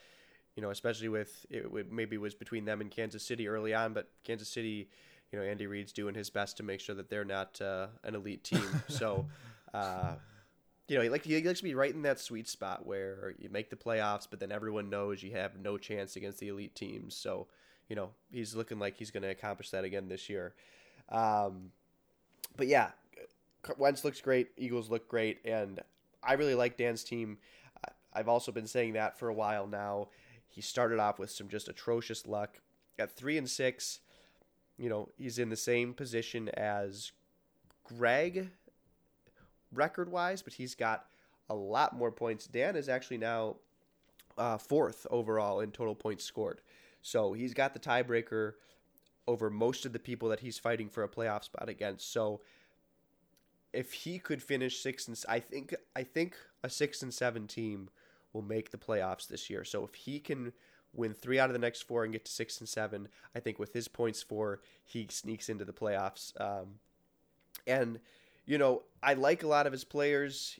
you 0.54 0.62
know, 0.62 0.70
especially 0.70 1.08
with 1.08 1.44
it, 1.50 1.92
maybe 1.92 2.16
was 2.18 2.34
between 2.34 2.64
them 2.64 2.80
and 2.80 2.90
Kansas 2.90 3.22
City 3.22 3.48
early 3.48 3.74
on, 3.74 3.92
but 3.92 4.08
Kansas 4.24 4.48
City 4.48 4.88
you 5.32 5.38
know 5.38 5.44
Andy 5.44 5.66
Reid's 5.66 5.92
doing 5.92 6.14
his 6.14 6.30
best 6.30 6.56
to 6.58 6.62
make 6.62 6.80
sure 6.80 6.94
that 6.94 7.10
they're 7.10 7.24
not 7.24 7.60
uh, 7.60 7.88
an 8.04 8.14
elite 8.14 8.44
team. 8.44 8.82
so, 8.88 9.26
uh, 9.74 10.14
you 10.88 10.96
know, 10.96 11.02
he 11.02 11.08
like 11.08 11.24
he 11.24 11.42
likes 11.42 11.60
to 11.60 11.64
be 11.64 11.74
right 11.74 11.92
in 11.92 12.02
that 12.02 12.20
sweet 12.20 12.48
spot 12.48 12.86
where 12.86 13.34
you 13.38 13.48
make 13.50 13.70
the 13.70 13.76
playoffs, 13.76 14.26
but 14.28 14.38
then 14.38 14.52
everyone 14.52 14.88
knows 14.88 15.22
you 15.22 15.32
have 15.32 15.58
no 15.58 15.78
chance 15.78 16.16
against 16.16 16.38
the 16.38 16.48
elite 16.48 16.74
teams. 16.74 17.16
So, 17.16 17.48
you 17.88 17.96
know, 17.96 18.10
he's 18.30 18.54
looking 18.54 18.78
like 18.78 18.96
he's 18.96 19.10
going 19.10 19.24
to 19.24 19.30
accomplish 19.30 19.70
that 19.70 19.84
again 19.84 20.08
this 20.08 20.28
year. 20.28 20.54
Um, 21.08 21.70
but 22.56 22.68
yeah, 22.68 22.90
Wentz 23.78 24.04
looks 24.04 24.20
great. 24.20 24.50
Eagles 24.56 24.88
look 24.88 25.08
great, 25.08 25.40
and 25.44 25.80
I 26.22 26.34
really 26.34 26.54
like 26.54 26.76
Dan's 26.76 27.02
team. 27.02 27.38
I've 28.12 28.28
also 28.28 28.52
been 28.52 28.66
saying 28.66 28.94
that 28.94 29.18
for 29.18 29.28
a 29.28 29.34
while 29.34 29.66
now. 29.66 30.08
He 30.48 30.62
started 30.62 30.98
off 30.98 31.18
with 31.18 31.30
some 31.30 31.48
just 31.48 31.68
atrocious 31.68 32.26
luck. 32.26 32.60
At 32.98 33.14
three 33.14 33.36
and 33.36 33.50
six, 33.50 34.00
you 34.78 34.88
know, 34.88 35.10
he's 35.18 35.38
in 35.38 35.50
the 35.50 35.56
same 35.56 35.92
position 35.92 36.48
as 36.50 37.12
Greg 37.84 38.50
record 39.76 40.10
wise, 40.10 40.42
but 40.42 40.54
he's 40.54 40.74
got 40.74 41.06
a 41.48 41.54
lot 41.54 41.96
more 41.96 42.10
points. 42.10 42.46
Dan 42.46 42.76
is 42.76 42.88
actually 42.88 43.18
now 43.18 43.56
uh, 44.36 44.58
fourth 44.58 45.06
overall 45.10 45.60
in 45.60 45.70
total 45.70 45.94
points 45.94 46.24
scored. 46.24 46.60
So 47.02 47.32
he's 47.32 47.54
got 47.54 47.72
the 47.72 47.80
tiebreaker 47.80 48.54
over 49.28 49.50
most 49.50 49.86
of 49.86 49.92
the 49.92 49.98
people 49.98 50.28
that 50.28 50.40
he's 50.40 50.58
fighting 50.58 50.88
for 50.88 51.02
a 51.02 51.08
playoff 51.08 51.44
spot 51.44 51.68
against. 51.68 52.12
So 52.12 52.40
if 53.72 53.92
he 53.92 54.18
could 54.18 54.42
finish 54.42 54.80
six 54.80 55.06
and 55.08 55.22
I 55.28 55.40
think 55.40 55.74
I 55.94 56.02
think 56.02 56.36
a 56.62 56.70
six 56.70 57.02
and 57.02 57.12
seven 57.12 57.46
team 57.46 57.90
will 58.32 58.42
make 58.42 58.70
the 58.70 58.78
playoffs 58.78 59.28
this 59.28 59.48
year. 59.50 59.64
So 59.64 59.84
if 59.84 59.94
he 59.94 60.18
can 60.20 60.52
win 60.96 61.12
three 61.12 61.38
out 61.38 61.50
of 61.50 61.52
the 61.52 61.58
next 61.58 61.82
four 61.82 62.04
and 62.04 62.12
get 62.12 62.24
to 62.24 62.32
six 62.32 62.58
and 62.58 62.68
seven. 62.68 63.08
I 63.34 63.40
think 63.40 63.58
with 63.58 63.72
his 63.72 63.88
points 63.88 64.22
for, 64.22 64.60
he 64.84 65.06
sneaks 65.10 65.48
into 65.48 65.64
the 65.64 65.72
playoffs. 65.72 66.38
Um, 66.40 66.80
and, 67.66 68.00
you 68.46 68.58
know, 68.58 68.82
I 69.02 69.14
like 69.14 69.42
a 69.42 69.48
lot 69.48 69.66
of 69.66 69.72
his 69.72 69.84
players. 69.84 70.58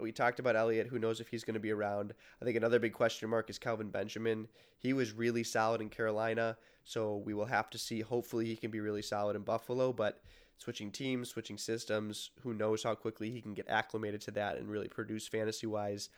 We 0.00 0.12
talked 0.12 0.38
about 0.38 0.54
Elliott. 0.54 0.86
Who 0.86 0.98
knows 0.98 1.20
if 1.20 1.28
he's 1.28 1.42
going 1.42 1.54
to 1.54 1.60
be 1.60 1.72
around? 1.72 2.14
I 2.40 2.44
think 2.44 2.56
another 2.56 2.78
big 2.78 2.92
question 2.92 3.28
mark 3.28 3.50
is 3.50 3.58
Kelvin 3.58 3.90
Benjamin. 3.90 4.46
He 4.78 4.92
was 4.92 5.12
really 5.12 5.42
solid 5.42 5.80
in 5.80 5.88
Carolina, 5.88 6.56
so 6.84 7.16
we 7.16 7.34
will 7.34 7.46
have 7.46 7.70
to 7.70 7.78
see. 7.78 8.00
Hopefully, 8.00 8.46
he 8.46 8.56
can 8.56 8.70
be 8.70 8.80
really 8.80 9.02
solid 9.02 9.34
in 9.34 9.42
Buffalo, 9.42 9.92
but 9.92 10.20
switching 10.58 10.90
teams, 10.90 11.30
switching 11.30 11.58
systems, 11.58 12.30
who 12.42 12.54
knows 12.54 12.82
how 12.82 12.94
quickly 12.94 13.30
he 13.30 13.40
can 13.40 13.54
get 13.54 13.68
acclimated 13.68 14.20
to 14.22 14.30
that 14.32 14.56
and 14.56 14.68
really 14.68 14.88
produce 14.88 15.26
fantasy 15.26 15.66
wise. 15.66 16.08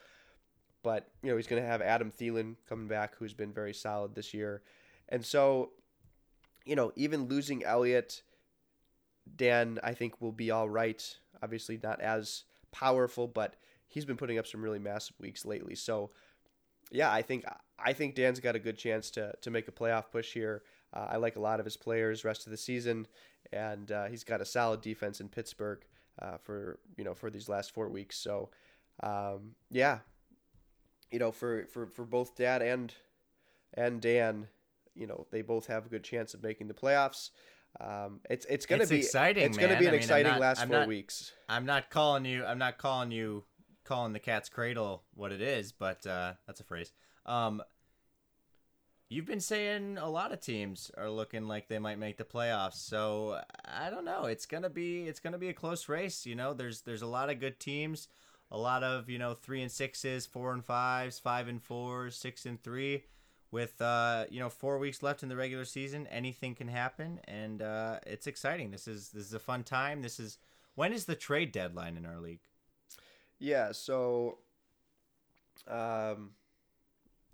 But 0.83 1.09
you 1.23 1.31
know 1.31 1.37
he's 1.37 1.47
going 1.47 1.62
to 1.62 1.69
have 1.69 1.81
Adam 1.81 2.11
Thielen 2.11 2.57
coming 2.69 2.89
back, 2.89 3.17
who's 3.17 3.33
been 3.33 3.53
very 3.53 3.73
solid 3.73 4.15
this 4.15 4.35
year, 4.35 4.62
and 5.09 5.25
so 5.25 5.71
you 6.67 6.77
know 6.77 6.93
even 6.97 7.27
losing 7.27 7.65
Elliott, 7.65 8.23
Dan 9.37 9.79
I 9.83 9.95
think 9.95 10.20
will 10.20 10.33
be 10.33 10.51
all 10.51 10.68
right. 10.68 11.03
Obviously 11.43 11.79
not 11.83 12.01
as 12.01 12.45
powerful, 12.72 13.29
but 13.29 13.57
he's 13.89 14.05
been 14.05 14.16
putting 14.16 14.39
up 14.39 14.47
some 14.47 14.62
really 14.62 14.79
massive 14.79 15.18
weeks 15.20 15.45
lately. 15.45 15.75
So 15.75 16.11
yeah, 16.91 17.12
I 17.12 17.22
think 17.22 17.45
I 17.79 17.93
think 17.93 18.14
Dan's 18.14 18.41
got 18.41 18.57
a 18.57 18.61
good 18.61 18.79
chance 18.79 19.11
to 19.12 19.33
to 19.41 19.51
make 19.51 19.68
a 19.68 19.72
playoff 19.72 20.11
push 20.11 20.33
here. 20.33 20.62
Uh, 20.93 21.07
I 21.11 21.16
like 21.16 21.37
a 21.37 21.41
lot 21.41 21.59
of 21.59 21.66
his 21.66 21.77
players 21.77 22.25
rest 22.25 22.47
of 22.47 22.51
the 22.51 22.57
season, 22.57 23.07
and 23.53 23.91
uh, 23.91 24.07
he's 24.07 24.25
got 24.25 24.41
a 24.41 24.45
solid 24.45 24.81
defense 24.81 25.20
in 25.20 25.29
Pittsburgh 25.29 25.81
uh, 26.20 26.37
for 26.37 26.79
you 26.97 27.05
know 27.05 27.14
for 27.14 27.31
these 27.31 27.49
last 27.49 27.72
four 27.72 27.89
weeks. 27.89 28.16
So 28.16 28.51
um, 29.03 29.55
yeah, 29.70 29.99
you 31.11 31.18
know, 31.18 31.31
for, 31.31 31.66
for, 31.66 31.87
for 31.87 32.05
both 32.05 32.37
Dad 32.37 32.62
and 32.62 32.93
and 33.75 34.01
Dan, 34.01 34.49
you 34.95 35.07
know, 35.07 35.27
they 35.31 35.43
both 35.43 35.66
have 35.66 35.87
a 35.87 35.89
good 35.89 36.05
chance 36.05 36.35
of 36.35 36.43
making 36.43 36.68
the 36.68 36.75
playoffs. 36.75 37.31
Um, 37.81 38.20
it's 38.31 38.47
it's 38.47 38.66
gonna 38.66 38.83
it's 38.83 38.91
be 38.91 38.99
exciting. 38.99 39.45
It's 39.45 39.57
man. 39.57 39.68
gonna 39.68 39.81
be 39.81 39.87
an 39.87 39.91
I 39.91 39.93
mean, 39.93 40.01
exciting 40.01 40.33
not, 40.33 40.41
last 40.41 40.61
I'm 40.61 40.68
four 40.68 40.81
not, 40.81 40.89
weeks. 40.89 41.33
I'm 41.49 41.66
not 41.66 41.91
calling 41.91 42.25
you. 42.25 42.45
I'm 42.45 42.59
not 42.59 42.79
calling 42.79 43.11
you 43.11 43.45
calling 43.85 44.12
the 44.12 44.20
cat's 44.20 44.49
cradle 44.49 45.03
what 45.14 45.33
it 45.33 45.43
is, 45.43 45.72
but 45.72 46.07
uh, 46.07 46.35
that's 46.47 46.61
a 46.61 46.64
phrase. 46.64 46.93
Um, 47.27 47.62
you've 49.09 49.27
been 49.27 49.41
saying 49.41 49.99
a 49.99 50.09
lot 50.09 50.33
of 50.33 50.41
teams 50.41 50.91
are 50.97 51.11
looking 51.11 51.47
like 51.49 51.68
they 51.68 51.79
might 51.79 51.99
make 51.99 52.16
the 52.16 52.25
playoffs. 52.25 52.75
So 52.75 53.41
I 53.64 53.91
don't 53.91 54.05
know. 54.05 54.25
It's 54.25 54.47
gonna 54.47 54.70
be 54.70 55.09
it's 55.09 55.20
gonna 55.20 55.39
be 55.39 55.49
a 55.49 55.55
close 55.55 55.89
race. 55.89 56.25
You 56.25 56.37
know, 56.37 56.55
there's 56.55 56.83
there's 56.83 57.03
a 57.03 57.07
lot 57.07 57.29
of 57.29 57.41
good 57.41 57.59
teams 57.59 58.09
a 58.51 58.59
lot 58.59 58.85
of 58.85 59.11
you 59.11 59.18
know 59.18 59.35
three 59.35 59.62
and 59.62 59.70
sixes, 59.70 60.27
four 60.27 60.53
and 60.53 60.64
fives, 60.64 61.18
five 61.18 61.49
and 61.49 61.62
fours, 61.62 62.16
six 62.16 62.47
and 62.47 62.62
three. 62.62 63.05
With 63.55 63.81
uh, 63.81 64.25
you 64.31 64.41
know 64.41 64.49
four 64.49 64.79
weeks 64.81 65.01
left 65.01 65.23
in 65.23 65.29
the 65.29 65.37
regular 65.37 65.65
season, 65.65 66.09
anything 66.09 66.57
can 66.57 66.67
happen, 66.67 67.21
and 67.29 67.63
uh, 67.63 68.01
it's 68.05 68.27
exciting. 68.27 68.73
This 68.73 68.89
is 68.89 69.11
this 69.11 69.25
is 69.25 69.33
a 69.33 69.39
fun 69.39 69.63
time. 69.63 70.03
This 70.03 70.19
is 70.19 70.39
when 70.75 70.93
is 70.93 71.05
the 71.05 71.15
trade 71.15 71.53
deadline 71.53 71.97
in 71.97 72.05
our 72.05 72.19
league? 72.19 72.41
Yeah, 73.39 73.71
so 73.71 74.39
um, 75.69 76.31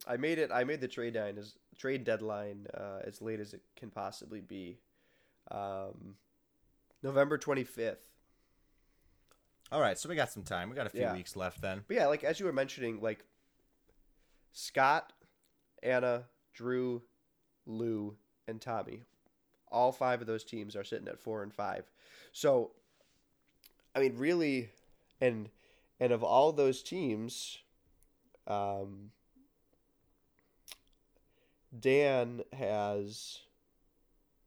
I 0.07 0.18
made 0.18 0.39
it. 0.39 0.51
I 0.53 0.62
made 0.64 0.83
the 0.83 0.89
trade 0.89 1.14
deadline 1.14 1.39
as 1.39 1.55
trade 1.79 2.05
deadline 2.05 2.66
uh, 2.75 2.99
as 3.03 3.23
late 3.23 3.41
as 3.41 3.55
it 3.55 3.62
can 3.75 3.89
possibly 3.89 4.43
be. 4.43 4.79
Um, 5.51 6.16
November 7.03 7.39
twenty 7.39 7.64
fifth. 7.64 8.11
All 9.73 9.81
right, 9.81 9.99
so 9.99 10.07
we 10.07 10.16
got 10.16 10.31
some 10.31 10.43
time. 10.43 10.68
We 10.68 10.77
got 10.77 10.87
a 10.87 10.91
few 10.91 11.01
Yeah. 11.01 11.14
weeks 11.14 11.35
left 11.35 11.62
then. 11.62 11.83
But 11.89 11.97
yeah, 11.97 12.09
like 12.09 12.25
as 12.25 12.39
you 12.39 12.45
were 12.45 12.53
mentioning, 12.53 13.01
like 13.01 13.25
Scott, 14.53 15.14
Anna, 15.83 16.24
Drew, 16.55 17.03
Lou, 17.66 18.16
and 18.49 18.61
Tommy, 18.61 19.05
all 19.70 19.93
five 19.93 20.20
of 20.20 20.26
those 20.26 20.45
teams 20.45 20.76
are 20.76 20.85
sitting 20.85 21.09
at 21.09 21.20
four 21.20 21.43
and 21.43 21.55
five. 21.55 21.91
So, 22.33 22.72
I 23.95 24.01
mean, 24.01 24.16
really, 24.16 24.70
and 25.20 25.49
and 25.99 26.12
of 26.12 26.24
all 26.24 26.53
those 26.53 26.83
teams, 26.83 27.59
um, 28.47 29.11
Dan 31.78 32.43
has 32.53 33.41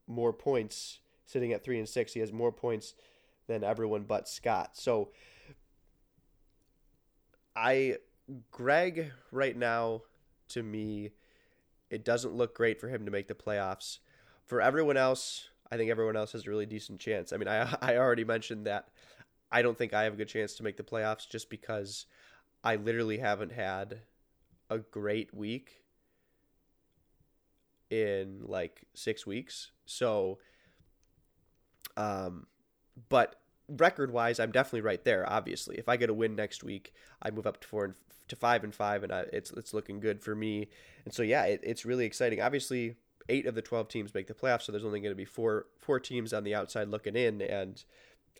more 0.08 0.34
points 0.34 1.00
sitting 1.26 1.54
at 1.54 1.64
three 1.64 1.80
and 1.80 1.88
six. 1.88 2.14
He 2.14 2.20
has 2.20 2.34
more 2.34 2.52
points 2.52 2.94
than 3.48 3.64
everyone 3.64 4.04
but 4.04 4.28
Scott. 4.28 4.72
So 4.74 5.10
I 7.56 7.98
Greg 8.52 9.12
right 9.32 9.56
now 9.56 10.02
to 10.50 10.64
me 10.64 11.12
it 11.94 12.04
doesn't 12.04 12.34
look 12.34 12.56
great 12.56 12.80
for 12.80 12.88
him 12.88 13.06
to 13.06 13.12
make 13.12 13.28
the 13.28 13.36
playoffs. 13.36 14.00
For 14.48 14.60
everyone 14.60 14.98
else, 14.98 15.50
I 15.72 15.78
think 15.78 15.92
everyone 15.92 16.18
else 16.18 16.32
has 16.32 16.48
a 16.48 16.50
really 16.50 16.66
decent 16.66 17.00
chance. 17.00 17.32
I 17.32 17.38
mean, 17.38 17.48
I 17.48 17.78
I 17.82 17.98
already 17.98 18.24
mentioned 18.24 18.66
that 18.66 18.90
I 19.52 19.62
don't 19.62 19.78
think 19.78 19.94
I 19.94 20.04
have 20.04 20.14
a 20.14 20.18
good 20.18 20.28
chance 20.28 20.56
to 20.56 20.64
make 20.64 20.76
the 20.76 20.84
playoffs 20.84 21.30
just 21.30 21.52
because 21.52 22.08
I 22.64 22.78
literally 22.78 23.20
haven't 23.20 23.52
had 23.52 24.00
a 24.72 24.80
great 24.80 25.32
week 25.36 25.84
in 27.92 28.42
like 28.44 28.82
6 28.96 29.28
weeks. 29.28 29.70
So 29.86 30.40
um 31.96 32.48
but 33.10 33.36
record 33.68 34.12
wise, 34.12 34.40
I'm 34.40 34.52
definitely 34.52 34.82
right 34.82 35.04
there. 35.04 35.30
Obviously, 35.30 35.78
if 35.78 35.88
I 35.88 35.98
get 35.98 36.10
a 36.10 36.14
win 36.14 36.36
next 36.36 36.64
week, 36.64 36.94
I 37.22 37.32
move 37.32 37.48
up 37.48 37.62
to 37.62 37.68
four 37.68 37.86
and 37.86 37.94
to 38.28 38.36
five 38.36 38.64
and 38.64 38.74
five, 38.74 39.04
and 39.04 39.12
I, 39.12 39.26
it's 39.34 39.52
it's 39.52 39.74
looking 39.74 40.00
good 40.00 40.22
for 40.22 40.36
me. 40.36 40.70
And 41.06 41.14
so 41.14 41.24
yeah, 41.24 41.44
it, 41.46 41.62
it's 41.64 41.86
really 41.86 42.06
exciting. 42.06 42.42
Obviously, 42.42 42.96
eight 43.30 43.46
of 43.46 43.56
the 43.56 43.62
twelve 43.62 43.88
teams 43.88 44.14
make 44.14 44.28
the 44.28 44.34
playoffs, 44.34 44.64
so 44.64 44.72
there's 44.72 44.86
only 44.86 45.00
going 45.00 45.12
to 45.12 45.16
be 45.16 45.26
four 45.26 45.68
four 45.78 46.00
teams 46.00 46.34
on 46.34 46.44
the 46.44 46.56
outside 46.56 46.88
looking 46.90 47.16
in, 47.16 47.42
and 47.42 47.84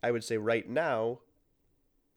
I 0.02 0.12
would 0.12 0.24
say 0.24 0.38
right 0.38 0.68
now, 0.68 1.20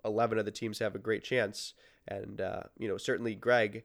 eleven 0.05 0.39
of 0.39 0.45
the 0.45 0.51
teams 0.51 0.79
have 0.79 0.95
a 0.95 1.01
great 1.01 1.25
chance, 1.25 1.75
and 2.07 2.41
uh, 2.41 2.65
you 2.79 2.89
know 2.89 2.97
certainly 2.97 3.35
Greg 3.35 3.85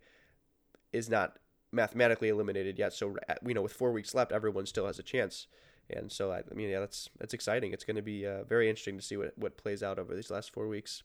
is 0.94 1.10
not 1.10 1.38
mathematically 1.72 2.30
eliminated 2.30 2.78
yet. 2.78 2.94
So 2.94 3.16
you 3.46 3.54
know 3.54 3.62
with 3.62 3.74
four 3.74 3.92
weeks 3.92 4.14
left, 4.14 4.32
everyone 4.32 4.66
still 4.66 4.88
has 4.88 5.00
a 5.00 5.04
chance. 5.04 5.48
And 5.96 6.12
so 6.12 6.32
I, 6.32 6.42
mean, 6.54 6.70
yeah, 6.70 6.80
that's 6.80 7.10
that's 7.20 7.34
exciting. 7.34 7.74
It's 7.74 7.84
going 7.84 7.96
to 7.96 8.02
be 8.02 8.26
uh, 8.26 8.44
very 8.44 8.70
interesting 8.70 8.98
to 8.98 9.04
see 9.04 9.18
what 9.18 9.38
what 9.38 9.58
plays 9.58 9.84
out 9.84 10.00
over 10.00 10.16
these 10.16 10.32
last 10.32 10.54
four 10.54 10.68
weeks. 10.68 11.04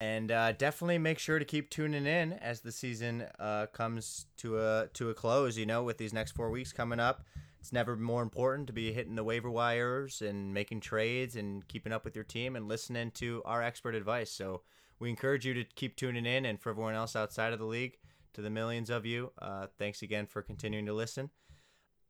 And 0.00 0.32
uh, 0.32 0.52
definitely 0.52 0.98
make 0.98 1.18
sure 1.18 1.38
to 1.38 1.44
keep 1.44 1.70
tuning 1.70 2.06
in 2.06 2.34
as 2.34 2.60
the 2.60 2.72
season 2.72 3.26
uh, 3.38 3.66
comes 3.66 4.26
to 4.38 4.58
a 4.58 4.88
to 4.94 5.10
a 5.10 5.14
close. 5.14 5.56
You 5.56 5.66
know, 5.66 5.82
with 5.82 5.98
these 5.98 6.12
next 6.12 6.32
four 6.32 6.50
weeks 6.50 6.72
coming 6.72 7.00
up, 7.00 7.24
it's 7.60 7.72
never 7.72 7.96
more 7.96 8.22
important 8.22 8.66
to 8.66 8.72
be 8.72 8.92
hitting 8.92 9.14
the 9.14 9.24
waiver 9.24 9.50
wires 9.50 10.20
and 10.20 10.52
making 10.52 10.80
trades 10.80 11.36
and 11.36 11.66
keeping 11.68 11.92
up 11.92 12.04
with 12.04 12.14
your 12.14 12.24
team 12.24 12.56
and 12.56 12.68
listening 12.68 13.12
to 13.12 13.40
our 13.46 13.62
expert 13.62 13.94
advice. 13.94 14.30
So 14.30 14.62
we 14.98 15.10
encourage 15.10 15.46
you 15.46 15.54
to 15.54 15.64
keep 15.64 15.96
tuning 15.96 16.26
in, 16.26 16.44
and 16.44 16.60
for 16.60 16.70
everyone 16.70 16.94
else 16.94 17.16
outside 17.16 17.52
of 17.52 17.58
the 17.58 17.64
league, 17.64 17.96
to 18.34 18.42
the 18.42 18.50
millions 18.50 18.90
of 18.90 19.06
you, 19.06 19.32
uh, 19.40 19.68
thanks 19.78 20.02
again 20.02 20.26
for 20.26 20.42
continuing 20.42 20.86
to 20.86 20.92
listen. 20.92 21.30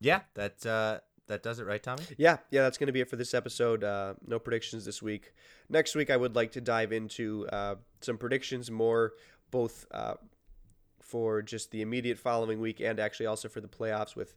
Yeah, 0.04 0.20
that 0.34 0.66
uh, 0.66 0.98
that 1.28 1.42
does 1.42 1.58
it, 1.58 1.64
right, 1.64 1.82
Tommy? 1.82 2.02
Yeah, 2.18 2.36
yeah, 2.50 2.62
that's 2.62 2.76
going 2.76 2.88
to 2.88 2.92
be 2.92 3.00
it 3.00 3.08
for 3.08 3.16
this 3.16 3.32
episode. 3.32 3.82
Uh, 3.82 4.14
no 4.26 4.38
predictions 4.38 4.84
this 4.84 5.00
week. 5.02 5.32
Next 5.70 5.94
week, 5.94 6.10
I 6.10 6.16
would 6.16 6.36
like 6.36 6.52
to 6.52 6.60
dive 6.60 6.92
into 6.92 7.48
uh, 7.50 7.76
some 8.02 8.18
predictions 8.18 8.70
more, 8.70 9.14
both 9.50 9.86
uh, 9.90 10.14
for 11.00 11.40
just 11.40 11.70
the 11.70 11.80
immediate 11.80 12.18
following 12.18 12.60
week 12.60 12.80
and 12.80 13.00
actually 13.00 13.26
also 13.26 13.48
for 13.48 13.62
the 13.62 13.68
playoffs. 13.68 14.14
With, 14.14 14.34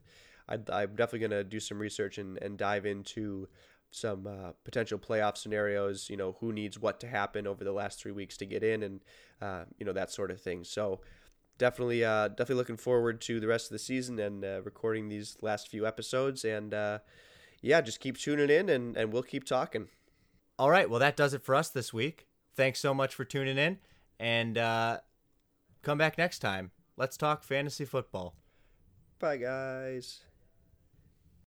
I, 0.48 0.54
I'm 0.54 0.96
definitely 0.96 1.20
going 1.20 1.30
to 1.32 1.44
do 1.44 1.60
some 1.60 1.78
research 1.78 2.16
and, 2.16 2.38
and 2.38 2.56
dive 2.56 2.86
into 2.86 3.48
some 3.90 4.26
uh, 4.26 4.52
potential 4.64 4.98
playoff 4.98 5.36
scenarios. 5.36 6.08
You 6.08 6.16
know, 6.16 6.36
who 6.40 6.54
needs 6.54 6.78
what 6.78 6.98
to 7.00 7.06
happen 7.06 7.46
over 7.46 7.62
the 7.62 7.72
last 7.72 8.00
three 8.00 8.12
weeks 8.12 8.38
to 8.38 8.46
get 8.46 8.62
in, 8.62 8.82
and 8.82 9.00
uh, 9.42 9.64
you 9.78 9.84
know 9.84 9.92
that 9.92 10.10
sort 10.10 10.30
of 10.30 10.40
thing. 10.40 10.64
So 10.64 11.00
definitely 11.58 12.04
uh, 12.04 12.28
definitely 12.28 12.56
looking 12.56 12.76
forward 12.76 13.20
to 13.22 13.40
the 13.40 13.46
rest 13.46 13.66
of 13.66 13.70
the 13.70 13.78
season 13.78 14.18
and 14.18 14.44
uh, 14.44 14.62
recording 14.62 15.08
these 15.08 15.36
last 15.42 15.68
few 15.68 15.86
episodes. 15.86 16.44
And 16.44 16.72
uh, 16.72 17.00
yeah 17.60 17.80
just 17.80 18.00
keep 18.00 18.16
tuning 18.16 18.50
in 18.50 18.68
and, 18.68 18.96
and 18.96 19.12
we'll 19.12 19.22
keep 19.22 19.44
talking. 19.44 19.88
All 20.58 20.70
right. 20.70 20.88
Well 20.88 21.00
that 21.00 21.16
does 21.16 21.34
it 21.34 21.42
for 21.42 21.54
us 21.54 21.68
this 21.68 21.92
week. 21.92 22.26
Thanks 22.56 22.80
so 22.80 22.94
much 22.94 23.14
for 23.14 23.24
tuning 23.24 23.58
in. 23.58 23.78
And 24.18 24.56
uh, 24.56 24.98
come 25.82 25.98
back 25.98 26.18
next 26.18 26.38
time. 26.38 26.70
Let's 26.96 27.16
talk 27.16 27.44
fantasy 27.44 27.84
football. 27.84 28.34
Bye 29.18 29.36
guys 29.36 30.22